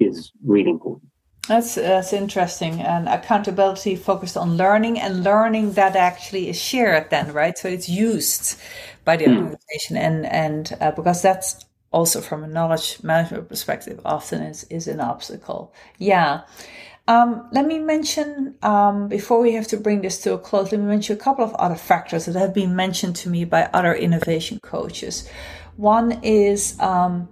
is 0.00 0.32
really 0.44 0.70
important. 0.70 1.11
That's 1.48 1.74
that's 1.74 2.12
interesting. 2.12 2.80
And 2.80 3.08
accountability 3.08 3.96
focused 3.96 4.36
on 4.36 4.56
learning 4.56 5.00
and 5.00 5.24
learning 5.24 5.72
that 5.72 5.96
actually 5.96 6.48
is 6.48 6.60
shared 6.60 7.10
then, 7.10 7.32
right? 7.32 7.58
So 7.58 7.68
it's 7.68 7.88
used 7.88 8.60
by 9.04 9.16
the 9.16 9.24
mm. 9.24 9.36
organization 9.36 9.96
and 9.96 10.26
and 10.26 10.76
uh, 10.80 10.92
because 10.92 11.20
that's 11.20 11.64
also 11.90 12.20
from 12.20 12.44
a 12.44 12.48
knowledge 12.48 13.02
management 13.02 13.48
perspective 13.48 14.00
often 14.04 14.42
is 14.42 14.64
is 14.64 14.86
an 14.86 15.00
obstacle. 15.00 15.74
Yeah. 15.98 16.42
Um, 17.08 17.48
let 17.50 17.66
me 17.66 17.80
mention 17.80 18.54
um, 18.62 19.08
before 19.08 19.40
we 19.40 19.52
have 19.54 19.66
to 19.68 19.76
bring 19.76 20.02
this 20.02 20.22
to 20.22 20.34
a 20.34 20.38
close. 20.38 20.70
Let 20.70 20.80
me 20.80 20.86
mention 20.86 21.16
a 21.16 21.20
couple 21.20 21.44
of 21.44 21.52
other 21.54 21.74
factors 21.74 22.26
that 22.26 22.36
have 22.36 22.54
been 22.54 22.76
mentioned 22.76 23.16
to 23.16 23.28
me 23.28 23.44
by 23.44 23.68
other 23.72 23.92
innovation 23.92 24.60
coaches. 24.62 25.28
One 25.76 26.20
is 26.22 26.78
um, 26.78 27.28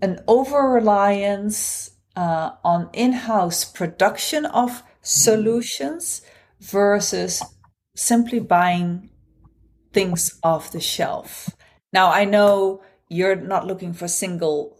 an 0.00 0.20
over 0.26 0.70
reliance 0.70 1.90
uh, 2.16 2.52
on 2.64 2.90
in-house 2.92 3.64
production 3.64 4.46
of 4.46 4.82
solutions 5.02 6.22
versus 6.60 7.42
simply 7.94 8.40
buying 8.40 9.10
things 9.92 10.38
off 10.42 10.72
the 10.72 10.80
shelf. 10.80 11.50
Now 11.92 12.10
I 12.10 12.24
know 12.24 12.82
you're 13.08 13.36
not 13.36 13.66
looking 13.66 13.92
for 13.92 14.08
single 14.08 14.76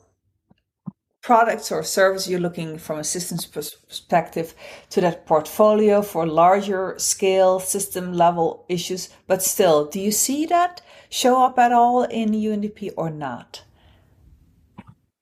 products 1.22 1.70
or 1.70 1.82
service. 1.82 2.28
You're 2.28 2.40
looking 2.40 2.78
from 2.78 2.98
a 2.98 3.04
systems 3.04 3.44
perspective 3.46 4.54
to 4.90 5.00
that 5.00 5.26
portfolio 5.26 6.02
for 6.02 6.26
larger 6.26 6.94
scale 6.98 7.60
system 7.60 8.12
level 8.12 8.64
issues. 8.68 9.10
But 9.26 9.42
still 9.42 9.86
do 9.86 10.00
you 10.00 10.12
see 10.12 10.46
that 10.46 10.80
show 11.08 11.44
up 11.44 11.58
at 11.58 11.72
all 11.72 12.04
in 12.04 12.30
undp 12.30 12.92
or 12.96 13.10
not? 13.10 13.64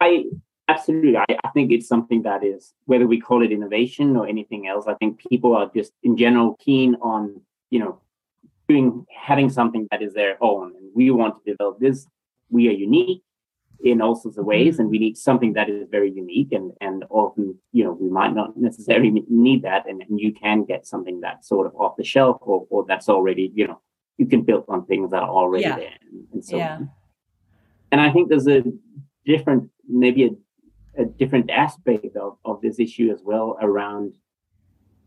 I 0.01 0.25
absolutely 0.69 1.17
I, 1.17 1.25
I 1.45 1.49
think 1.51 1.73
it's 1.73 1.89
something 1.89 2.23
that 2.23 2.45
is 2.45 2.75
whether 2.85 3.07
we 3.07 3.21
call 3.21 3.43
it 3.43 3.53
innovation 3.53 4.17
or 4.17 4.27
anything 4.27 4.69
else 4.69 4.87
i 4.87 4.95
think 4.95 5.19
people 5.19 5.57
are 5.57 5.71
just 5.75 5.93
in 6.03 6.17
general 6.17 6.57
keen 6.61 6.95
on 6.97 7.41
you 7.71 7.81
know 7.81 8.01
doing 8.69 9.07
having 9.15 9.49
something 9.51 9.89
that 9.91 10.03
is 10.03 10.13
their 10.15 10.37
own 10.43 10.75
and 10.77 10.91
we 10.95 11.11
want 11.11 11.35
to 11.37 11.51
develop 11.51 11.79
this 11.81 12.07
we 12.51 12.69
are 12.69 12.73
unique 12.73 13.23
in 13.81 14.01
all 14.01 14.17
sorts 14.17 14.37
of 14.39 14.45
ways 14.45 14.75
mm-hmm. 14.75 14.83
and 14.83 14.91
we 14.91 14.99
need 14.99 15.17
something 15.17 15.53
that 15.53 15.69
is 15.71 15.87
very 15.91 16.11
unique 16.11 16.53
and 16.53 16.73
and 16.81 17.05
often 17.11 17.57
you 17.73 17.85
know 17.85 17.93
we 17.93 18.09
might 18.09 18.35
not 18.35 18.57
necessarily 18.57 19.11
need 19.29 19.63
that 19.63 19.89
and, 19.89 20.03
and 20.03 20.21
you 20.21 20.33
can 20.33 20.65
get 20.65 20.87
something 20.87 21.21
that's 21.21 21.49
sort 21.49 21.67
of 21.67 21.75
off 21.77 21.97
the 21.97 22.05
shelf 22.05 22.39
or, 22.41 22.67
or 22.71 22.85
that's 22.87 23.09
already 23.09 23.53
you 23.55 23.67
know 23.67 23.81
you 24.19 24.27
can 24.27 24.43
build 24.43 24.65
on 24.69 24.85
things 24.87 25.11
that 25.13 25.23
are 25.23 25.29
already 25.29 25.65
yeah. 25.65 25.77
there 25.77 25.99
and, 26.11 26.27
and 26.33 26.45
so 26.45 26.57
yeah. 26.57 26.75
on 26.75 26.91
and 27.93 28.01
i 28.01 28.11
think 28.11 28.29
there's 28.29 28.49
a 28.49 28.65
different 29.25 29.71
maybe 29.89 30.25
a, 30.25 30.31
a 30.99 31.05
different 31.05 31.51
aspect 31.51 32.17
of, 32.17 32.37
of 32.45 32.61
this 32.61 32.79
issue 32.79 33.11
as 33.11 33.21
well 33.25 33.57
around 33.63 34.15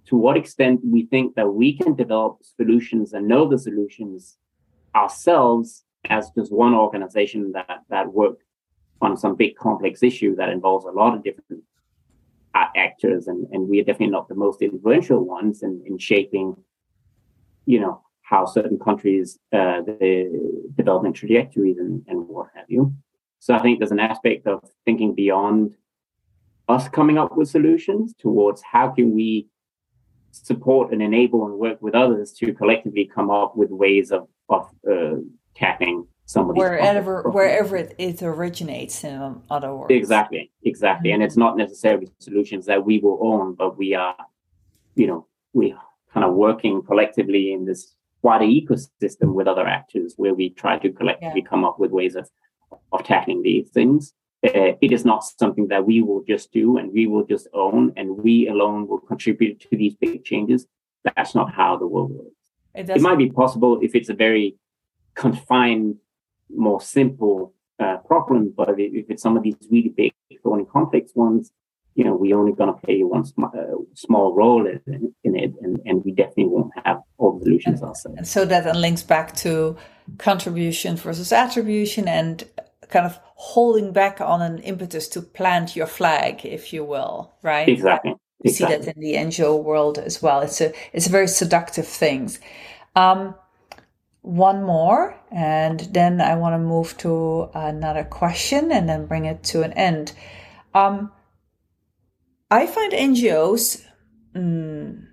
to 0.06 0.18
what 0.18 0.38
extent 0.38 0.80
we 0.84 1.06
think 1.06 1.36
that 1.36 1.48
we 1.48 1.78
can 1.78 1.96
develop 1.96 2.40
solutions 2.42 3.14
and 3.14 3.28
know 3.28 3.48
the 3.48 3.60
solutions 3.60 4.38
ourselves 4.96 5.84
as 6.10 6.32
just 6.36 6.52
one 6.52 6.74
organization 6.74 7.52
that 7.52 7.84
that 7.90 8.12
work 8.12 8.40
on 9.02 9.18
some 9.18 9.36
big 9.36 9.56
complex 9.56 10.04
issue 10.04 10.36
that 10.36 10.50
involves 10.50 10.86
a 10.86 10.92
lot 10.92 11.16
of 11.16 11.24
different 11.24 11.64
uh, 12.54 12.66
actors, 12.76 13.28
and, 13.28 13.48
and 13.52 13.68
we 13.68 13.80
are 13.80 13.84
definitely 13.84 14.12
not 14.12 14.28
the 14.28 14.36
most 14.36 14.62
influential 14.62 15.24
ones 15.26 15.64
in, 15.64 15.82
in 15.86 15.98
shaping, 15.98 16.56
you 17.66 17.80
know, 17.80 18.02
how 18.22 18.46
certain 18.46 18.78
countries, 18.78 19.40
uh, 19.54 19.82
the 19.82 20.70
development 20.76 21.16
trajectories 21.16 21.78
and, 21.78 22.04
and 22.08 22.28
what 22.28 22.48
have 22.56 22.66
you. 22.68 22.94
So 23.40 23.54
I 23.56 23.60
think 23.60 23.80
there's 23.80 23.92
an 23.92 24.00
aspect 24.00 24.46
of 24.48 24.62
thinking 24.86 25.16
beyond 25.16 25.76
us 26.68 26.88
coming 26.90 27.18
up 27.18 27.36
with 27.36 27.50
solutions 27.50 28.14
towards 28.18 28.62
how 28.62 28.90
can 28.90 29.14
we 29.14 29.48
support 30.32 30.92
and 30.92 31.02
enable 31.02 31.46
and 31.46 31.56
work 31.60 31.82
with 31.82 31.94
others 31.94 32.32
to 32.32 32.54
collectively 32.54 33.10
come 33.14 33.30
up 33.30 33.56
with 33.56 33.70
ways 33.70 34.12
of, 34.12 34.28
of 34.50 34.70
uh, 34.90 35.16
tackling 35.56 36.08
somebody 36.26 36.60
wherever 36.60 37.24
wherever 37.32 37.76
it 37.76 38.22
originates 38.22 39.04
in 39.04 39.42
other 39.50 39.76
words 39.76 39.92
exactly 39.92 40.50
exactly 40.64 41.10
mm-hmm. 41.10 41.16
and 41.16 41.24
it's 41.24 41.36
not 41.36 41.58
necessarily 41.58 42.10
solutions 42.20 42.66
that 42.66 42.86
we 42.86 43.00
will 43.00 43.20
own 43.22 43.54
but 43.54 43.78
we 43.78 43.94
are 43.94 44.16
you 44.96 45.08
know 45.08 45.28
we 45.52 45.74
are 45.74 45.82
kind 46.14 46.26
of 46.26 46.34
working 46.34 46.82
collectively 46.84 47.52
in 47.52 47.66
this 47.66 47.96
wider 48.22 48.46
ecosystem 48.46 49.34
with 49.34 49.48
other 49.48 49.68
actors 49.68 50.14
where 50.16 50.34
we 50.34 50.50
try 50.52 50.78
to 50.78 50.90
collectively 50.92 51.42
yeah. 51.44 51.50
come 51.50 51.66
up 51.66 51.78
with 51.80 51.92
ways 51.92 52.16
of 52.16 52.30
of 52.94 53.04
tackling 53.04 53.42
these 53.42 53.70
things 53.70 54.14
uh, 54.44 54.74
it 54.82 54.92
is 54.92 55.06
not 55.06 55.24
something 55.24 55.68
that 55.68 55.86
we 55.86 56.02
will 56.02 56.24
just 56.28 56.52
do 56.52 56.78
and 56.78 56.92
we 56.92 57.06
will 57.08 57.26
just 57.26 57.48
own 57.54 57.94
and 57.96 58.18
we 58.18 58.48
alone 58.48 58.88
will 58.88 59.00
contribute 59.00 59.60
to 59.60 59.78
these 59.78 59.96
big 59.96 60.24
changes 60.24 60.68
that's 61.16 61.36
not 61.36 61.54
how 61.54 61.78
the 61.78 61.88
world 61.88 62.12
works 62.12 62.36
it, 62.74 62.90
it 62.90 63.02
might 63.02 63.18
be 63.18 63.30
possible 63.30 63.80
if 63.82 63.96
it's 63.96 64.10
a 64.10 64.14
very 64.14 64.56
confined 65.16 65.96
more 66.56 66.82
simple 66.82 67.54
uh, 67.80 67.98
problem. 67.98 68.54
But 68.56 68.70
if 68.78 69.10
it's 69.10 69.24
some 69.24 69.38
of 69.38 69.44
these 69.44 69.56
really 69.70 69.90
big, 69.90 70.14
thorny, 70.44 70.66
complex 70.66 71.12
ones, 71.16 71.52
you 71.96 72.06
know, 72.06 72.16
we're 72.16 72.38
only 72.38 72.54
going 72.54 72.74
to 72.74 72.80
play 72.80 73.04
one 73.04 73.26
sm- 73.26 73.44
uh, 73.46 73.76
small 73.96 74.34
role 74.34 74.66
in, 74.66 75.14
in, 75.24 75.36
it, 75.36 75.54
and, 75.62 75.80
and 75.86 76.06
we 76.06 76.12
definitely 76.12 76.46
won't 76.46 76.72
have 76.86 77.02
all 77.18 77.38
the 77.38 77.44
solutions 77.44 77.82
and, 77.82 77.90
ourselves. 77.90 78.18
And 78.18 78.28
so 78.28 78.46
that 78.46 78.64
then 78.64 78.80
links 78.80 79.04
back 79.04 79.36
to 79.38 79.76
contribution 80.18 80.96
versus 80.96 81.34
attribution 81.34 82.08
and 82.08 82.46
kind 82.92 83.06
of 83.06 83.20
holding 83.36 83.92
back 83.92 84.22
on 84.22 84.42
an 84.42 84.60
impetus 84.60 85.08
to 85.10 85.22
plant 85.22 85.76
your 85.76 85.88
flag, 85.88 86.46
if 86.46 86.74
you 86.74 86.84
will, 86.84 87.34
right? 87.42 87.68
Exactly. 87.68 88.12
You 88.12 88.50
exactly. 88.50 88.76
see 88.76 88.84
that 88.84 88.96
in 88.96 89.02
the 89.02 89.14
NGO 89.16 89.64
world 89.64 89.98
as 89.98 90.22
well. 90.22 90.42
It's 90.42 90.62
a 90.62 90.74
it's 90.94 91.08
a 91.08 91.12
very 91.12 91.28
seductive 91.28 91.88
thing. 91.88 92.32
Um, 92.96 93.36
one 94.22 94.64
more, 94.64 95.20
and 95.32 95.80
then 95.92 96.22
I 96.22 96.36
want 96.36 96.54
to 96.54 96.60
move 96.60 96.98
to 97.00 97.50
another 97.56 98.04
question 98.04 98.72
and 98.72 98.88
then 98.88 99.08
bring 99.08 99.26
it 99.26 99.44
to 99.46 99.64
an 99.64 99.74
end. 99.74 100.14
Um, 100.74 101.12
I 102.52 102.68
find 102.68 102.94
NGOs, 102.94 103.84
mm, 104.36 105.08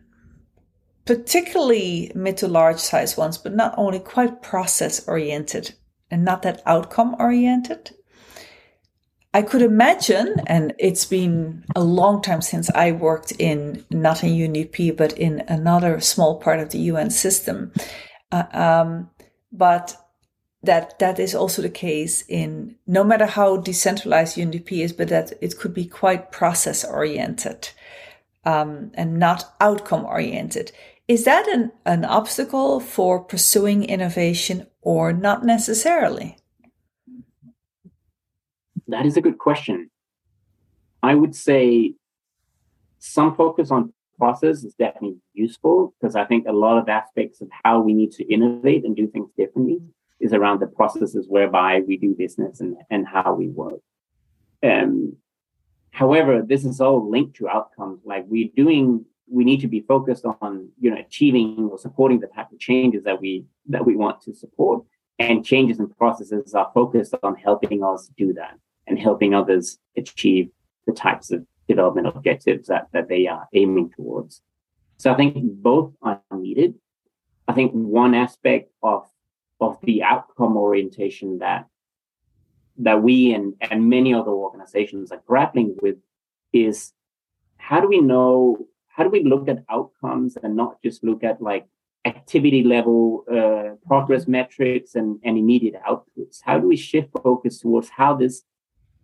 particularly 1.06 2.12
mid 2.14 2.36
to 2.38 2.48
large 2.48 2.78
size 2.78 3.16
ones, 3.16 3.38
but 3.38 3.54
not 3.54 3.74
only 3.78 4.00
quite 4.00 4.42
process 4.42 5.06
oriented 5.08 5.74
and 6.10 6.24
not 6.24 6.42
that 6.42 6.62
outcome 6.66 7.16
oriented. 7.18 7.90
I 9.34 9.42
could 9.42 9.62
imagine, 9.62 10.36
and 10.46 10.74
it's 10.78 11.04
been 11.04 11.64
a 11.76 11.82
long 11.82 12.22
time 12.22 12.40
since 12.40 12.70
I 12.70 12.92
worked 12.92 13.32
in 13.38 13.84
not 13.90 14.24
in 14.24 14.30
UNDP, 14.30 14.96
but 14.96 15.12
in 15.12 15.44
another 15.48 16.00
small 16.00 16.40
part 16.40 16.60
of 16.60 16.70
the 16.70 16.78
UN 16.78 17.10
system. 17.10 17.72
Uh, 18.32 18.44
um, 18.52 19.10
but 19.52 19.96
that 20.62 20.98
that 20.98 21.18
is 21.18 21.34
also 21.34 21.62
the 21.62 21.70
case 21.70 22.24
in 22.28 22.76
no 22.86 23.04
matter 23.04 23.26
how 23.26 23.58
decentralized 23.58 24.36
UNDP 24.36 24.82
is, 24.82 24.92
but 24.92 25.08
that 25.08 25.32
it 25.40 25.58
could 25.58 25.74
be 25.74 25.86
quite 25.86 26.32
process 26.32 26.84
oriented 26.84 27.68
um, 28.44 28.90
and 28.94 29.18
not 29.18 29.54
outcome 29.60 30.04
oriented. 30.04 30.72
Is 31.06 31.24
that 31.24 31.46
an, 31.48 31.72
an 31.86 32.04
obstacle 32.04 32.80
for 32.80 33.22
pursuing 33.22 33.84
innovation 33.84 34.66
or 34.88 35.12
not 35.12 35.44
necessarily? 35.44 36.34
That 38.86 39.04
is 39.04 39.18
a 39.18 39.20
good 39.20 39.36
question. 39.36 39.90
I 41.02 41.14
would 41.14 41.34
say 41.36 41.92
some 42.98 43.36
focus 43.36 43.70
on 43.70 43.92
process 44.16 44.64
is 44.64 44.72
definitely 44.72 45.18
useful 45.34 45.92
because 46.00 46.16
I 46.16 46.24
think 46.24 46.46
a 46.48 46.52
lot 46.52 46.78
of 46.78 46.88
aspects 46.88 47.42
of 47.42 47.50
how 47.62 47.80
we 47.80 47.92
need 47.92 48.12
to 48.12 48.24
innovate 48.32 48.86
and 48.86 48.96
do 48.96 49.06
things 49.06 49.28
differently 49.36 49.82
is 50.20 50.32
around 50.32 50.60
the 50.60 50.66
processes 50.66 51.26
whereby 51.28 51.82
we 51.86 51.98
do 51.98 52.14
business 52.14 52.62
and, 52.62 52.78
and 52.88 53.06
how 53.06 53.34
we 53.34 53.48
work. 53.48 53.82
Um, 54.62 55.16
however, 55.90 56.40
this 56.40 56.64
is 56.64 56.80
all 56.80 57.10
linked 57.10 57.36
to 57.36 57.48
outcomes. 57.50 58.00
Like 58.06 58.24
we're 58.26 58.48
doing, 58.56 59.04
we 59.30 59.44
need 59.44 59.60
to 59.60 59.68
be 59.68 59.80
focused 59.80 60.24
on, 60.40 60.70
you 60.80 60.90
know, 60.90 60.98
achieving 60.98 61.68
or 61.70 61.78
supporting 61.78 62.20
the 62.20 62.26
type 62.28 62.50
of 62.52 62.58
changes 62.58 63.04
that 63.04 63.20
we 63.20 63.44
that 63.68 63.84
we 63.84 63.96
want 63.96 64.20
to 64.22 64.34
support. 64.34 64.84
And 65.18 65.44
changes 65.44 65.80
and 65.80 65.96
processes 65.96 66.54
are 66.54 66.70
focused 66.72 67.14
on 67.22 67.34
helping 67.34 67.82
us 67.82 68.10
do 68.16 68.32
that 68.34 68.54
and 68.86 68.98
helping 68.98 69.34
others 69.34 69.78
achieve 69.96 70.50
the 70.86 70.92
types 70.92 71.32
of 71.32 71.44
development 71.66 72.06
objectives 72.06 72.68
that, 72.68 72.86
that 72.92 73.08
they 73.08 73.26
are 73.26 73.48
aiming 73.52 73.90
towards. 73.90 74.42
So 74.96 75.12
I 75.12 75.16
think 75.16 75.36
both 75.36 75.92
are 76.02 76.20
needed. 76.32 76.74
I 77.46 77.52
think 77.52 77.72
one 77.72 78.14
aspect 78.14 78.70
of 78.82 79.06
of 79.60 79.76
the 79.82 80.02
outcome 80.02 80.56
orientation 80.56 81.38
that 81.38 81.66
that 82.78 83.02
we 83.02 83.34
and, 83.34 83.54
and 83.60 83.88
many 83.88 84.14
other 84.14 84.30
organizations 84.30 85.10
are 85.10 85.22
grappling 85.26 85.76
with 85.82 85.96
is 86.52 86.92
how 87.56 87.80
do 87.80 87.88
we 87.88 88.00
know 88.00 88.67
how 88.98 89.04
do 89.04 89.10
we 89.10 89.22
look 89.22 89.48
at 89.48 89.62
outcomes 89.70 90.36
and 90.42 90.56
not 90.56 90.82
just 90.82 91.04
look 91.04 91.22
at 91.22 91.40
like 91.40 91.64
activity 92.04 92.64
level 92.64 93.24
uh, 93.32 93.76
progress 93.86 94.26
metrics 94.26 94.96
and, 94.96 95.20
and 95.22 95.38
immediate 95.38 95.76
outputs? 95.88 96.40
How 96.42 96.58
do 96.58 96.66
we 96.66 96.76
shift 96.76 97.10
focus 97.22 97.60
towards 97.60 97.88
how 97.90 98.16
this 98.16 98.42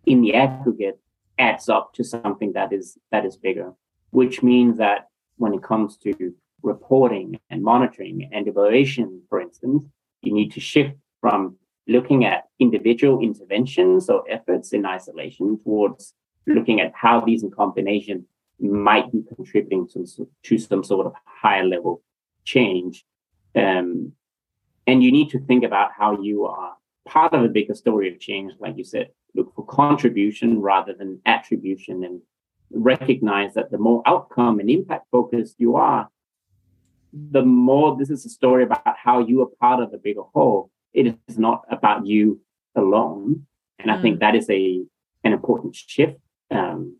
in 0.05 0.19
the 0.21 0.33
aggregate 0.35 0.99
adds 1.39 1.69
up 1.69 1.93
to 1.93 2.03
something 2.03 2.51
that 2.53 2.73
is 2.73 2.97
that 3.11 3.25
is 3.25 3.37
bigger? 3.37 3.71
Which 4.09 4.43
means 4.43 4.77
that 4.79 5.07
when 5.37 5.53
it 5.53 5.63
comes 5.63 5.95
to 5.99 6.33
reporting 6.61 7.39
and 7.49 7.63
monitoring 7.63 8.29
and 8.33 8.47
evaluation 8.47 9.21
for 9.29 9.39
instance 9.39 9.83
you 10.23 10.33
need 10.33 10.51
to 10.51 10.59
shift 10.59 10.95
from 11.21 11.55
looking 11.87 12.25
at 12.25 12.45
individual 12.59 13.21
interventions 13.21 14.09
or 14.09 14.23
efforts 14.29 14.73
in 14.73 14.83
isolation 14.85 15.59
towards 15.63 16.13
looking 16.47 16.81
at 16.81 16.91
how 16.95 17.19
these 17.19 17.43
in 17.43 17.51
combination 17.51 18.25
might 18.59 19.11
be 19.11 19.23
contributing 19.35 19.87
to, 19.87 20.05
to 20.43 20.57
some 20.57 20.83
sort 20.83 21.05
of 21.05 21.13
higher 21.25 21.65
level 21.65 22.01
change 22.43 23.05
um, 23.55 24.11
and 24.87 25.03
you 25.03 25.11
need 25.11 25.29
to 25.29 25.39
think 25.39 25.63
about 25.63 25.91
how 25.97 26.21
you 26.21 26.45
are 26.45 26.75
part 27.07 27.33
of 27.33 27.43
a 27.43 27.49
bigger 27.49 27.73
story 27.73 28.11
of 28.11 28.19
change 28.19 28.53
like 28.59 28.77
you 28.77 28.83
said 28.83 29.09
look 29.35 29.53
for 29.55 29.65
contribution 29.65 30.61
rather 30.61 30.93
than 30.93 31.21
attribution 31.25 32.03
and 32.03 32.21
recognize 32.71 33.53
that 33.53 33.71
the 33.71 33.77
more 33.77 34.01
outcome 34.05 34.59
and 34.59 34.69
impact 34.69 35.07
focused 35.11 35.55
you 35.57 35.75
are, 35.75 36.09
the 37.13 37.43
more 37.43 37.95
this 37.97 38.09
is 38.09 38.25
a 38.25 38.29
story 38.29 38.63
about 38.63 38.95
how 38.97 39.19
you 39.19 39.41
are 39.41 39.49
part 39.59 39.81
of 39.81 39.91
the 39.91 39.97
bigger 39.97 40.23
whole. 40.33 40.71
It 40.93 41.17
is 41.27 41.37
not 41.37 41.63
about 41.69 42.05
you 42.05 42.41
alone. 42.75 43.45
And 43.79 43.91
I 43.91 44.01
think 44.01 44.17
mm. 44.17 44.19
that 44.21 44.35
is 44.35 44.49
a 44.49 44.83
an 45.23 45.33
important 45.33 45.75
shift 45.75 46.19
Um, 46.51 46.97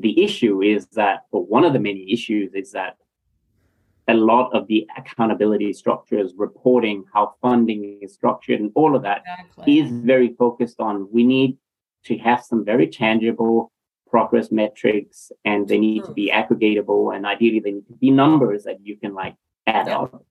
the 0.00 0.22
issue 0.22 0.62
is 0.62 0.86
that, 0.94 1.20
or 1.30 1.44
one 1.44 1.64
of 1.64 1.72
the 1.72 1.78
many 1.78 2.12
issues 2.12 2.54
is 2.54 2.72
that 2.72 2.96
a 4.08 4.14
lot 4.14 4.54
of 4.54 4.66
the 4.68 4.86
accountability 4.96 5.72
structures, 5.72 6.32
reporting, 6.36 7.04
how 7.12 7.34
funding 7.42 7.98
is 8.02 8.14
structured, 8.14 8.60
and 8.60 8.70
all 8.74 8.94
of 8.94 9.02
that 9.02 9.22
exactly. 9.26 9.78
is 9.80 9.90
very 9.90 10.34
focused 10.38 10.80
on 10.80 11.08
we 11.12 11.24
need 11.24 11.56
to 12.04 12.16
have 12.18 12.44
some 12.44 12.64
very 12.64 12.86
tangible 12.86 13.72
progress 14.08 14.52
metrics 14.52 15.32
and 15.44 15.66
they 15.66 15.78
need 15.78 16.04
to 16.04 16.12
be 16.12 16.30
aggregatable 16.32 17.14
and 17.14 17.26
ideally 17.26 17.58
they 17.58 17.72
need 17.72 17.86
to 17.88 17.92
be 17.94 18.10
numbers 18.10 18.62
that 18.62 18.78
you 18.82 18.96
can 18.96 19.12
like 19.14 19.34
add 19.66 19.88
yeah. 19.88 19.98
up. 19.98 20.24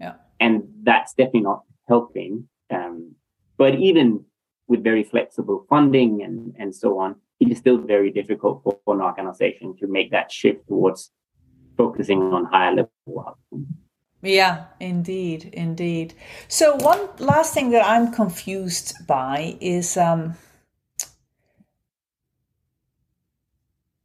Yeah. 0.00 0.14
And 0.40 0.64
that's 0.82 1.12
definitely 1.12 1.42
not 1.42 1.62
helping. 1.86 2.48
Um, 2.70 3.14
but 3.58 3.74
even 3.74 4.24
with 4.68 4.84
very 4.84 5.02
flexible 5.02 5.66
funding 5.68 6.22
and, 6.22 6.54
and 6.58 6.74
so 6.74 6.98
on, 6.98 7.16
it 7.40 7.50
is 7.50 7.58
still 7.58 7.78
very 7.78 8.10
difficult 8.10 8.62
for, 8.62 8.78
for 8.84 8.94
an 8.94 9.00
organization 9.00 9.76
to 9.78 9.86
make 9.86 10.10
that 10.10 10.30
shift 10.30 10.66
towards 10.68 11.10
focusing 11.76 12.20
on 12.20 12.44
higher 12.44 12.70
level 12.70 13.24
outcomes. 13.26 13.66
Yeah, 14.20 14.64
indeed, 14.80 15.50
indeed. 15.52 16.14
So 16.48 16.74
one 16.76 17.08
last 17.18 17.54
thing 17.54 17.70
that 17.70 17.86
I'm 17.86 18.12
confused 18.12 19.06
by 19.06 19.56
is 19.60 19.96
um, 19.96 20.34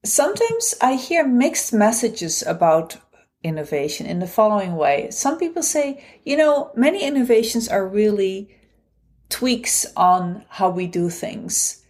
sometimes 0.06 0.76
I 0.82 0.96
hear 0.96 1.28
mixed 1.28 1.74
messages 1.74 2.44
about 2.46 2.98
innovation 3.42 4.06
in 4.06 4.20
the 4.20 4.28
following 4.28 4.76
way. 4.76 5.10
Some 5.10 5.40
people 5.40 5.64
say, 5.64 6.04
you 6.24 6.38
know, 6.38 6.72
many 6.76 7.04
innovations 7.04 7.68
are 7.68 7.88
really 7.88 8.56
tweaks 9.34 9.88
on 9.98 10.46
how 10.48 10.70
we 10.70 10.86
do 10.86 11.10
things. 11.10 11.84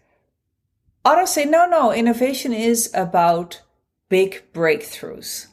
Others 1.03 1.31
say, 1.31 1.43
no, 1.43 1.67
no, 1.67 1.91
innovation 1.91 2.53
is 2.53 2.89
about 2.93 3.61
big 4.07 4.41
breakthroughs. 4.53 5.47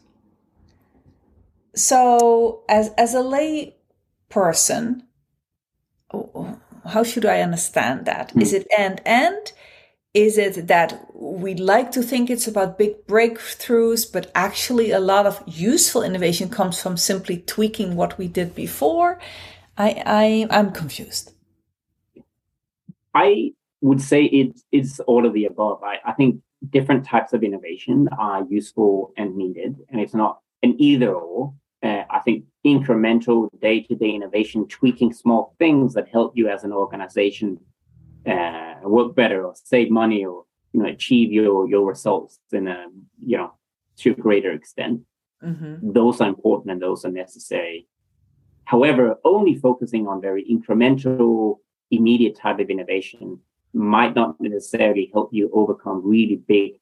So, 1.75 2.63
as, 2.69 2.91
as 2.97 3.13
a 3.15 3.23
lay 3.23 3.75
person, 4.29 5.03
how 6.13 7.03
should 7.03 7.27
I 7.27 7.41
understand 7.41 8.07
that? 8.07 8.33
Mm. 8.35 8.43
Is 8.43 8.53
it 8.53 8.69
and 8.79 9.01
and? 9.05 9.53
Is 10.15 10.39
it 10.39 10.69
that 10.69 10.91
we 11.13 11.55
like 11.55 11.91
to 11.93 12.03
think 12.03 12.31
it's 12.31 12.47
about 12.47 12.79
big 12.79 13.05
breakthroughs, 13.09 14.13
but 14.13 14.31
actually 14.35 14.93
a 14.93 15.01
lot 15.01 15.27
of 15.27 15.43
useful 15.47 16.03
innovation 16.03 16.49
comes 16.49 16.81
from 16.81 16.97
simply 16.97 17.39
tweaking 17.39 17.97
what 17.97 18.17
we 18.19 18.29
did 18.29 18.55
before? 18.55 19.19
I, 19.77 20.03
I 20.07 20.47
I'm 20.51 20.71
confused. 20.71 21.33
I 23.15 23.53
would 23.81 24.01
say 24.01 24.25
it 24.25 24.61
is 24.73 25.01
all 25.07 25.27
of 25.27 25.33
the 25.33 25.47
above. 25.47 25.83
I, 25.83 25.99
I 26.05 26.13
think 26.13 26.41
different 26.69 27.05
types 27.05 27.33
of 27.33 27.43
innovation 27.43 28.09
are 28.19 28.45
useful 28.49 29.13
and 29.17 29.37
needed, 29.37 29.77
and 29.91 30.01
it's 30.01 30.15
not 30.15 30.41
an 30.63 30.75
either 30.79 31.13
or. 31.15 31.55
Uh, 31.83 32.05
I 32.11 32.19
think 32.21 32.45
incremental 32.67 33.49
day 33.59 33.81
to 33.85 33.95
day 33.95 34.11
innovation, 34.11 34.69
tweaking 34.69 35.15
small 35.15 35.55
things 35.59 35.95
that 35.95 36.09
help 36.09 36.37
you 36.37 36.49
as 36.49 36.63
an 36.63 36.73
organization 36.73 37.59
uh, 38.27 38.75
work 38.83 39.15
better 39.15 39.47
or 39.47 39.55
save 39.55 39.91
money 39.91 40.25
or 40.25 40.45
you 40.73 40.83
know 40.83 40.89
achieve 40.89 41.33
your 41.33 41.69
your 41.69 41.87
results 41.87 42.39
in 42.53 42.69
a 42.69 42.87
you 43.25 43.39
know 43.39 43.53
to 43.99 44.11
a 44.11 44.15
greater 44.15 44.53
extent. 44.53 45.01
Mm-hmm. 45.43 45.93
Those 45.93 46.21
are 46.21 46.29
important 46.29 46.73
and 46.73 46.83
those 46.83 47.05
are 47.05 47.11
necessary. 47.11 47.87
However, 48.65 49.17
only 49.25 49.57
focusing 49.57 50.07
on 50.07 50.21
very 50.21 50.45
incremental, 50.45 51.57
immediate 51.91 52.37
type 52.37 52.59
of 52.59 52.71
innovation 52.71 53.39
might 53.73 54.15
not 54.15 54.41
necessarily 54.41 55.11
help 55.13 55.31
you 55.33 55.51
overcome 55.53 56.03
really 56.05 56.37
big, 56.49 56.73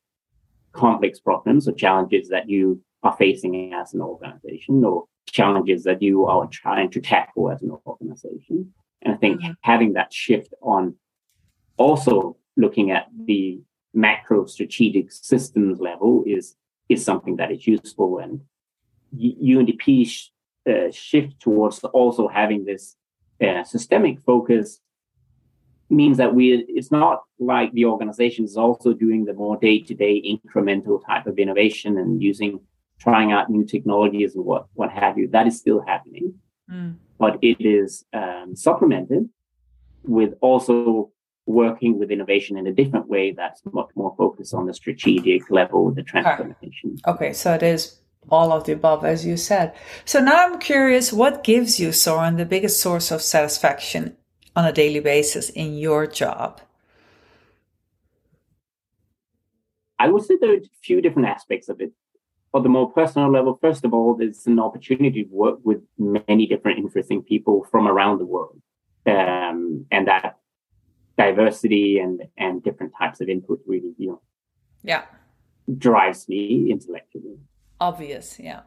complex 0.73 1.19
problems 1.21 1.69
or 1.69 1.73
challenges 1.73 2.29
that 2.29 2.49
you 2.49 2.81
are 3.03 3.17
facing 3.17 3.73
as 3.75 3.95
an 3.95 4.01
organization 4.01 4.85
or 4.85 5.05
challenges 5.27 5.85
that 5.85 6.03
you 6.03 6.27
are 6.27 6.47
trying 6.47 6.91
to 6.91 7.01
tackle 7.01 7.51
as 7.51 7.63
an 7.63 7.77
organization. 7.87 8.73
And 9.03 9.15
I 9.15 9.17
think 9.17 9.41
mm-hmm. 9.41 9.53
having 9.63 9.93
that 9.95 10.13
shift 10.13 10.53
on 10.63 10.95
also 11.77 12.37
looking 12.57 12.91
at 12.91 13.07
the 13.27 13.61
macro 13.95 14.47
strategic 14.47 15.13
systems 15.13 15.81
level 15.81 16.25
is 16.27 16.57
is 16.89 17.05
something 17.05 17.37
that 17.37 17.53
is 17.53 17.67
useful 17.67 18.19
and 18.19 18.41
UNDP 19.15 20.07
sh- 20.07 20.31
uh, 20.69 20.91
shift 20.91 21.39
towards 21.41 21.79
also 21.81 22.29
having 22.29 22.65
this 22.65 22.97
uh, 23.43 23.63
systemic 23.63 24.21
focus 24.21 24.81
means 25.91 26.16
that 26.18 26.34
we 26.34 26.64
it's 26.68 26.91
not 26.91 27.22
like 27.39 27.72
the 27.72 27.84
organization 27.84 28.45
is 28.45 28.57
also 28.57 28.93
doing 28.93 29.24
the 29.24 29.32
more 29.32 29.57
day-to-day 29.57 30.22
incremental 30.22 31.05
type 31.07 31.26
of 31.26 31.39
innovation 31.39 31.99
and 31.99 32.22
using 32.22 32.61
trying 32.99 33.32
out 33.32 33.49
new 33.49 33.64
technologies 33.64 34.34
and 34.34 34.45
what 34.45 34.66
what 34.74 34.91
have 34.91 35.16
you 35.16 35.28
that 35.28 35.47
is 35.47 35.59
still 35.59 35.80
happening 35.86 36.34
mm. 36.70 36.95
but 37.18 37.39
it 37.43 37.57
is 37.61 38.05
um, 38.12 38.55
supplemented 38.55 39.28
with 40.05 40.34
also 40.41 41.11
working 41.49 41.99
with 41.99 42.11
innovation 42.11 42.57
in 42.59 42.66
a 42.66 42.72
different 42.72 43.09
way 43.09 43.32
that's 43.32 43.62
much 43.72 43.89
more 43.95 44.14
focused 44.16 44.53
on 44.55 44.66
the 44.66 44.74
strategic 44.74 45.51
level, 45.51 45.91
the 45.91 46.03
transformation. 46.03 46.99
Okay, 47.07 47.32
so 47.32 47.55
it 47.55 47.62
is 47.62 47.99
all 48.30 48.53
of 48.53 48.64
the 48.64 48.72
above, 48.72 49.05
as 49.05 49.24
you 49.24 49.36
said. 49.36 49.74
So 50.05 50.20
now 50.20 50.47
I'm 50.47 50.59
curious, 50.59 51.12
what 51.12 51.43
gives 51.43 51.80
you, 51.80 51.91
Soren, 51.93 52.36
the 52.36 52.45
biggest 52.45 52.80
source 52.80 53.11
of 53.11 53.22
satisfaction 53.22 54.16
on 54.59 54.65
a 54.65 54.73
daily 54.73 54.99
basis 54.99 55.51
in 55.51 55.79
your 55.79 56.05
job? 56.05 56.61
I 60.01 60.09
would 60.09 60.25
say 60.25 60.37
there 60.37 60.51
are 60.51 60.57
a 60.57 60.71
few 60.83 61.01
different 61.01 61.29
aspects 61.29 61.69
of 61.69 61.81
it. 61.81 61.93
On 62.53 62.65
the 62.65 62.69
more 62.69 62.91
personal 62.91 63.31
level, 63.31 63.57
first 63.63 63.85
of 63.85 63.95
all, 63.95 64.17
there's 64.17 64.47
an 64.49 64.59
opportunity 64.59 65.23
to 65.23 65.31
work 65.31 65.61
with 65.63 65.81
many 65.97 66.47
different 66.47 66.79
interesting 66.79 67.23
people 67.23 67.67
from 67.71 67.87
around 67.87 68.19
the 68.19 68.25
world. 68.25 68.61
Um, 69.07 69.87
and 69.93 70.09
that 70.09 70.39
diversity 71.17 71.99
and 71.99 72.23
and 72.37 72.63
different 72.63 72.93
types 72.97 73.21
of 73.21 73.29
input 73.29 73.61
really 73.67 73.93
you 73.99 74.09
know 74.09 74.21
yeah 74.85 75.03
drives 75.77 76.29
me 76.29 76.71
intellectually 76.71 77.37
obvious 77.81 78.39
yeah 78.39 78.61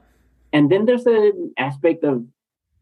and 0.51 0.69
then 0.69 0.85
there's 0.85 1.05
an 1.05 1.53
aspect 1.57 2.03
of 2.03 2.25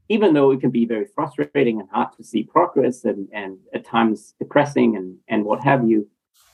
even 0.09 0.33
though 0.33 0.51
it 0.51 0.59
can 0.59 0.71
be 0.71 0.85
very 0.85 1.05
frustrating 1.13 1.79
and 1.79 1.87
hard 1.91 2.11
to 2.17 2.23
see 2.23 2.43
progress 2.43 3.05
and 3.05 3.27
and 3.31 3.57
at 3.73 3.85
times 3.85 4.33
depressing 4.39 4.97
and 4.97 5.17
and 5.27 5.45
what 5.45 5.63
have 5.63 5.87
you 5.87 6.07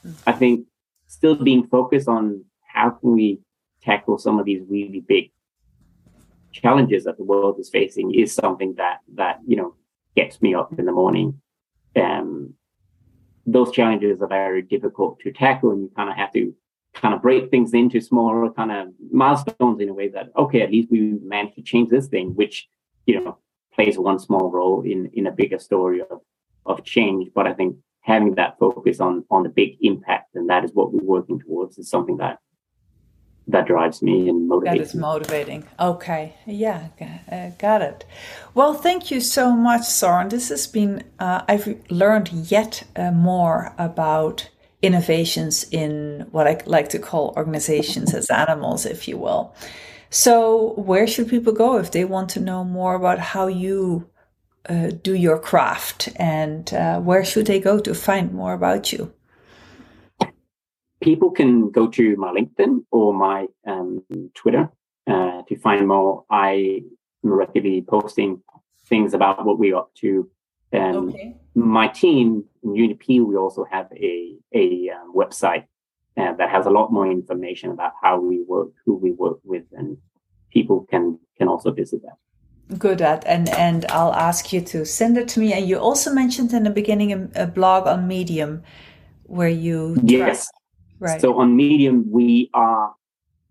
mm-hmm. 0.05 0.29
i 0.29 0.31
think 0.31 0.67
still 1.07 1.35
being 1.35 1.65
focused 1.67 2.07
on 2.07 2.43
how 2.67 2.89
can 2.89 3.13
we 3.13 3.39
tackle 3.81 4.17
some 4.17 4.39
of 4.39 4.45
these 4.45 4.61
really 4.67 4.99
big 4.99 5.31
challenges 6.51 7.03
that 7.03 7.17
the 7.17 7.23
world 7.23 7.59
is 7.59 7.69
facing 7.69 8.13
is 8.13 8.33
something 8.33 8.75
that 8.75 8.99
that 9.13 9.39
you 9.47 9.55
know 9.55 9.75
gets 10.15 10.41
me 10.41 10.53
up 10.53 10.77
in 10.77 10.85
the 10.85 10.91
morning 10.91 11.39
um, 11.97 12.53
those 13.45 13.71
challenges 13.71 14.21
are 14.21 14.27
very 14.27 14.61
difficult 14.61 15.19
to 15.19 15.31
tackle 15.31 15.71
and 15.71 15.81
you 15.83 15.91
kind 15.95 16.09
of 16.09 16.15
have 16.15 16.31
to 16.33 16.53
kind 16.93 17.13
of 17.13 17.21
break 17.21 17.51
things 17.51 17.73
into 17.73 17.99
smaller 17.99 18.49
kind 18.51 18.71
of 18.71 18.87
milestones 19.11 19.81
in 19.81 19.89
a 19.89 19.93
way 19.93 20.07
that 20.07 20.31
okay 20.37 20.61
at 20.61 20.71
least 20.71 20.89
we 20.89 21.17
managed 21.21 21.55
to 21.55 21.61
change 21.61 21.89
this 21.89 22.07
thing 22.07 22.29
which 22.35 22.67
you 23.05 23.19
know 23.19 23.37
plays 23.75 23.97
one 23.97 24.19
small 24.19 24.49
role 24.49 24.81
in 24.81 25.09
in 25.13 25.27
a 25.27 25.31
bigger 25.31 25.59
story 25.59 26.01
of 26.01 26.21
of 26.65 26.83
change 26.83 27.29
but 27.35 27.45
i 27.45 27.53
think 27.53 27.75
having 28.01 28.35
that 28.35 28.57
focus 28.59 28.99
on 28.99 29.23
on 29.29 29.43
the 29.43 29.49
big 29.49 29.77
impact 29.81 30.35
and 30.35 30.49
that 30.49 30.63
is 30.63 30.71
what 30.73 30.93
we're 30.93 31.03
working 31.03 31.39
towards 31.39 31.77
is 31.77 31.89
something 31.89 32.17
that 32.17 32.39
that 33.47 33.67
drives 33.67 34.01
me 34.01 34.27
and 34.27 34.49
motivates 34.49 34.65
that 34.65 34.77
is 34.77 34.95
motivating. 34.95 35.63
Okay. 35.79 36.33
Yeah 36.47 36.87
uh, 37.31 37.49
got 37.59 37.83
it. 37.83 38.03
Well 38.55 38.73
thank 38.73 39.11
you 39.11 39.21
so 39.21 39.55
much 39.55 39.83
soren. 39.83 40.29
This 40.29 40.49
has 40.49 40.65
been 40.65 41.03
uh, 41.19 41.41
i've 41.47 41.67
learned 41.89 42.29
yet 42.31 42.83
uh, 42.95 43.11
more 43.11 43.73
about 43.77 44.49
innovations 44.81 45.65
in 45.71 46.27
what 46.31 46.47
i 46.47 46.59
like 46.65 46.89
to 46.89 46.99
call 46.99 47.33
organizations 47.37 48.13
as 48.13 48.29
animals 48.29 48.85
if 48.85 49.07
you 49.07 49.17
will 49.17 49.55
so 50.09 50.73
where 50.73 51.07
should 51.07 51.27
people 51.27 51.53
go 51.53 51.77
if 51.77 51.91
they 51.91 52.05
want 52.05 52.29
to 52.29 52.39
know 52.39 52.63
more 52.63 52.95
about 52.95 53.19
how 53.19 53.47
you 53.47 54.09
uh, 54.69 54.89
do 55.03 55.13
your 55.13 55.37
craft 55.37 56.09
and 56.15 56.73
uh, 56.73 56.99
where 56.99 57.23
should 57.23 57.45
they 57.45 57.59
go 57.59 57.79
to 57.79 57.93
find 57.93 58.33
more 58.33 58.53
about 58.53 58.91
you 58.91 59.13
people 61.05 61.29
can 61.29 61.69
go 61.69 61.87
to 61.87 62.15
my 62.17 62.33
LinkedIn 62.33 62.83
or 62.91 63.13
my 63.13 63.45
um, 63.67 64.03
Twitter 64.33 64.69
uh, 65.07 65.43
to 65.47 65.55
find 65.57 65.87
more. 65.87 66.25
I 66.31 66.81
am 67.23 67.31
regularly 67.31 67.83
posting 67.87 68.41
things 68.87 69.13
about 69.13 69.45
what 69.45 69.59
we're 69.59 69.77
up 69.77 69.93
to. 70.01 70.29
Um, 70.73 71.09
okay. 71.09 71.35
My 71.53 71.87
team 71.87 72.43
in 72.63 72.71
UNDP, 72.71 73.25
we 73.25 73.35
also 73.35 73.65
have 73.71 73.87
a 73.93 74.35
a 74.53 74.89
um, 74.89 75.13
website 75.15 75.65
uh, 76.17 76.33
that 76.33 76.49
has 76.49 76.65
a 76.65 76.69
lot 76.69 76.91
more 76.91 77.09
information 77.09 77.71
about 77.71 77.93
how 78.01 78.19
we 78.19 78.43
work, 78.43 78.69
who 78.85 78.95
we 78.95 79.11
work 79.11 79.39
with, 79.43 79.63
and 79.73 79.97
people 80.51 80.85
can 80.89 81.19
can 81.37 81.47
also 81.47 81.71
visit 81.71 82.01
that. 82.03 82.17
Good 82.79 83.01
at 83.01 83.23
and 83.25 83.49
and 83.49 83.85
I'll 83.89 84.13
ask 84.13 84.51
you 84.51 84.61
to 84.61 84.85
send 84.85 85.17
it 85.17 85.27
to 85.29 85.39
me. 85.39 85.53
And 85.53 85.67
you 85.67 85.77
also 85.77 86.11
mentioned 86.11 86.53
in 86.53 86.63
the 86.63 86.69
beginning 86.71 87.13
a, 87.13 87.43
a 87.43 87.47
blog 87.47 87.85
on 87.87 88.07
Medium 88.07 88.63
where 89.23 89.49
you 89.49 89.97
yes 90.03 90.49
Right. 90.99 91.19
So 91.19 91.37
on 91.37 91.55
Medium, 91.55 92.09
we 92.09 92.49
are, 92.53 92.93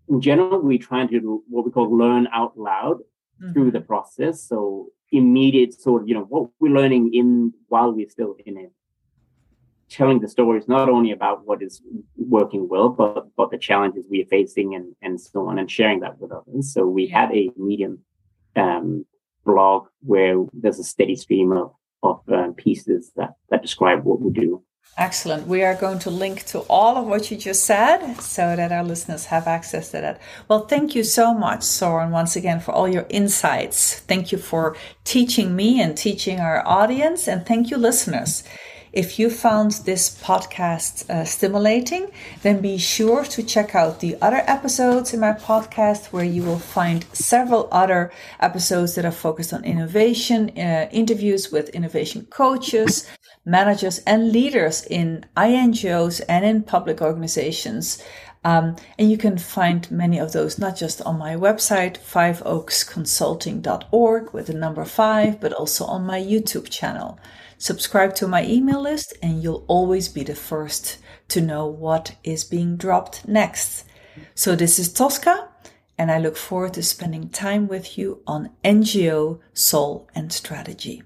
in 0.09 0.21
general, 0.21 0.59
we 0.61 0.77
try 0.77 1.05
to 1.05 1.19
do 1.19 1.43
what 1.47 1.65
we 1.65 1.71
call 1.71 1.95
learn 1.95 2.27
out 2.33 2.57
loud 2.57 2.99
mm-hmm. 3.41 3.53
through 3.53 3.71
the 3.71 3.81
process. 3.81 4.41
So 4.41 4.87
immediate 5.11 5.79
sort 5.79 6.03
of, 6.03 6.09
you 6.09 6.15
know, 6.15 6.23
what 6.23 6.49
we're 6.59 6.73
learning 6.73 7.13
in 7.13 7.53
while 7.67 7.91
we're 7.91 8.09
still 8.09 8.35
in 8.45 8.57
it. 8.57 8.71
Telling 9.89 10.19
the 10.19 10.27
stories 10.27 10.67
not 10.67 10.89
only 10.89 11.11
about 11.11 11.45
what 11.45 11.61
is 11.61 11.81
working 12.17 12.67
well, 12.67 12.89
but 12.89 13.27
but 13.37 13.51
the 13.51 13.57
challenges 13.57 14.05
we 14.09 14.23
are 14.23 14.25
facing 14.25 14.73
and 14.75 14.95
and 15.01 15.21
so 15.21 15.47
on, 15.47 15.59
and 15.59 15.69
sharing 15.69 15.99
that 15.99 16.19
with 16.19 16.31
others. 16.31 16.73
So 16.73 16.87
we 16.87 17.07
had 17.07 17.31
a 17.31 17.51
medium 17.55 17.99
um, 18.55 19.05
blog 19.45 19.87
where 20.01 20.43
there's 20.53 20.79
a 20.79 20.83
steady 20.83 21.15
stream 21.15 21.51
of 21.51 21.71
of 22.01 22.21
uh, 22.31 22.51
pieces 22.57 23.11
that 23.15 23.35
that 23.49 23.61
describe 23.61 24.03
what 24.03 24.21
we 24.21 24.31
do. 24.31 24.63
Excellent. 24.97 25.45
We 25.45 25.61
are 25.63 25.75
going 25.75 25.99
to 25.99 26.09
link 26.09 26.45
to 26.45 26.59
all 26.69 26.95
of 26.95 27.05
what 27.05 27.29
you 27.29 27.35
just 27.35 27.65
said 27.65 28.15
so 28.21 28.55
that 28.55 28.71
our 28.71 28.83
listeners 28.83 29.25
have 29.25 29.45
access 29.45 29.91
to 29.91 29.99
that. 29.99 30.21
Well, 30.47 30.67
thank 30.67 30.95
you 30.95 31.03
so 31.03 31.33
much, 31.33 31.63
Soren, 31.63 32.11
once 32.11 32.37
again, 32.37 32.61
for 32.61 32.71
all 32.71 32.87
your 32.87 33.05
insights. 33.09 33.99
Thank 33.99 34.31
you 34.31 34.37
for 34.37 34.77
teaching 35.03 35.53
me 35.53 35.81
and 35.81 35.97
teaching 35.97 36.39
our 36.39 36.65
audience. 36.65 37.27
And 37.27 37.45
thank 37.45 37.71
you, 37.71 37.77
listeners. 37.77 38.43
If 38.95 39.19
you 39.19 39.29
found 39.29 39.71
this 39.83 40.09
podcast 40.23 41.07
uh, 41.09 41.25
stimulating, 41.25 42.07
then 42.43 42.61
be 42.61 42.77
sure 42.77 43.25
to 43.25 43.43
check 43.43 43.75
out 43.75 43.99
the 43.99 44.15
other 44.21 44.41
episodes 44.47 45.13
in 45.13 45.19
my 45.19 45.33
podcast 45.33 46.13
where 46.13 46.23
you 46.23 46.43
will 46.43 46.59
find 46.59 47.05
several 47.11 47.67
other 47.73 48.13
episodes 48.39 48.95
that 48.95 49.03
are 49.03 49.11
focused 49.11 49.51
on 49.51 49.65
innovation, 49.65 50.49
uh, 50.57 50.87
interviews 50.93 51.51
with 51.51 51.67
innovation 51.69 52.25
coaches, 52.29 53.05
managers, 53.43 53.99
and 54.07 54.31
leaders 54.31 54.85
in 54.89 55.25
INGOs 55.35 56.21
and 56.29 56.45
in 56.45 56.63
public 56.63 57.01
organizations. 57.01 58.01
Um, 58.45 58.77
and 58.97 59.11
you 59.11 59.17
can 59.17 59.37
find 59.37 59.91
many 59.91 60.19
of 60.19 60.31
those 60.31 60.57
not 60.57 60.77
just 60.77 61.01
on 61.01 61.19
my 61.19 61.35
website, 61.35 61.97
fiveoaksconsulting.org 61.97 64.31
with 64.31 64.47
the 64.47 64.53
number 64.53 64.85
five, 64.85 65.41
but 65.41 65.51
also 65.51 65.83
on 65.83 66.05
my 66.05 66.21
YouTube 66.21 66.69
channel. 66.69 67.19
Subscribe 67.57 68.13
to 68.15 68.27
my 68.27 68.45
email 68.45 68.81
list 68.81 69.13
and 69.21 69.41
you'll 69.41 69.65
always 69.67 70.09
be 70.09 70.23
the 70.23 70.35
first 70.35 70.97
to 71.29 71.41
know 71.41 71.65
what 71.65 72.15
is 72.23 72.43
being 72.43 72.77
dropped 72.77 73.27
next. 73.27 73.85
So 74.33 74.55
this 74.55 74.77
is 74.77 74.91
Tosca 74.91 75.49
and 75.97 76.11
I 76.11 76.19
look 76.19 76.35
forward 76.35 76.73
to 76.73 76.83
spending 76.83 77.29
time 77.29 77.67
with 77.67 77.97
you 77.97 78.21
on 78.27 78.51
NGO, 78.63 79.39
soul 79.53 80.09
and 80.13 80.31
strategy. 80.31 81.03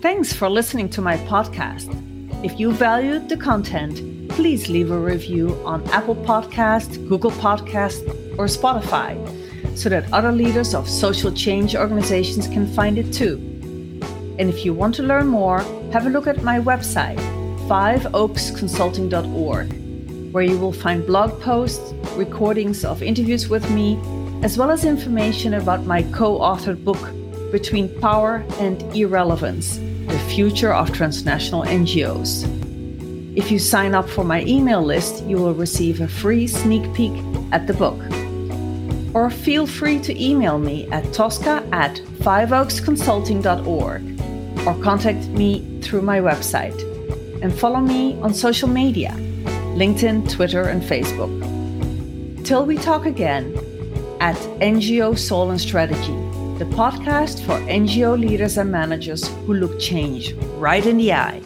Thanks 0.00 0.34
for 0.34 0.50
listening 0.50 0.90
to 0.90 1.00
my 1.00 1.16
podcast. 1.18 1.88
If 2.44 2.60
you 2.60 2.72
valued 2.72 3.30
the 3.30 3.38
content, 3.38 4.13
please 4.34 4.68
leave 4.68 4.90
a 4.90 4.98
review 4.98 5.54
on 5.64 5.88
Apple 5.90 6.16
Podcast, 6.16 7.08
Google 7.08 7.30
Podcast, 7.30 8.04
or 8.36 8.46
Spotify 8.46 9.16
so 9.78 9.88
that 9.88 10.12
other 10.12 10.32
leaders 10.32 10.74
of 10.74 10.88
social 10.88 11.30
change 11.30 11.76
organizations 11.76 12.48
can 12.48 12.66
find 12.74 12.98
it 12.98 13.12
too. 13.12 13.36
And 14.38 14.50
if 14.50 14.64
you 14.64 14.74
want 14.74 14.96
to 14.96 15.04
learn 15.04 15.28
more, 15.28 15.60
have 15.92 16.06
a 16.06 16.10
look 16.10 16.26
at 16.26 16.42
my 16.42 16.58
website, 16.58 17.20
fiveoaksconsulting.org, 17.68 20.32
where 20.32 20.42
you 20.42 20.58
will 20.58 20.72
find 20.72 21.06
blog 21.06 21.40
posts, 21.40 21.92
recordings 22.16 22.84
of 22.84 23.04
interviews 23.04 23.48
with 23.48 23.70
me, 23.70 23.96
as 24.42 24.58
well 24.58 24.72
as 24.72 24.84
information 24.84 25.54
about 25.54 25.86
my 25.86 26.02
co 26.02 26.40
authored 26.40 26.82
book, 26.82 27.12
Between 27.52 27.88
Power 28.00 28.44
and 28.58 28.82
Irrelevance 28.96 29.78
The 30.08 30.18
Future 30.34 30.74
of 30.74 30.92
Transnational 30.92 31.62
NGOs. 31.62 32.63
If 33.36 33.50
you 33.50 33.58
sign 33.58 33.96
up 33.96 34.08
for 34.08 34.22
my 34.22 34.44
email 34.44 34.80
list, 34.80 35.24
you 35.24 35.38
will 35.38 35.54
receive 35.54 36.00
a 36.00 36.06
free 36.06 36.46
sneak 36.46 36.94
peek 36.94 37.10
at 37.50 37.66
the 37.66 37.74
book. 37.74 37.98
Or 39.12 39.28
feel 39.28 39.66
free 39.66 39.98
to 40.00 40.22
email 40.22 40.58
me 40.58 40.86
at 40.92 41.12
tosca 41.12 41.66
at 41.72 41.96
fiveoaksconsulting.org 42.22 44.66
or 44.66 44.82
contact 44.84 45.26
me 45.28 45.80
through 45.80 46.02
my 46.02 46.20
website. 46.20 46.80
And 47.42 47.52
follow 47.52 47.80
me 47.80 48.14
on 48.22 48.32
social 48.32 48.68
media 48.68 49.10
LinkedIn, 49.74 50.30
Twitter, 50.30 50.68
and 50.68 50.80
Facebook. 50.80 51.32
Till 52.44 52.64
we 52.64 52.76
talk 52.76 53.04
again, 53.04 53.52
at 54.20 54.36
NGO 54.60 55.18
Soul 55.18 55.50
and 55.50 55.60
Strategy, 55.60 56.14
the 56.58 56.66
podcast 56.66 57.44
for 57.44 57.58
NGO 57.66 58.16
leaders 58.18 58.58
and 58.58 58.70
managers 58.70 59.26
who 59.44 59.54
look 59.54 59.80
change 59.80 60.34
right 60.56 60.86
in 60.86 60.98
the 60.98 61.12
eye. 61.12 61.42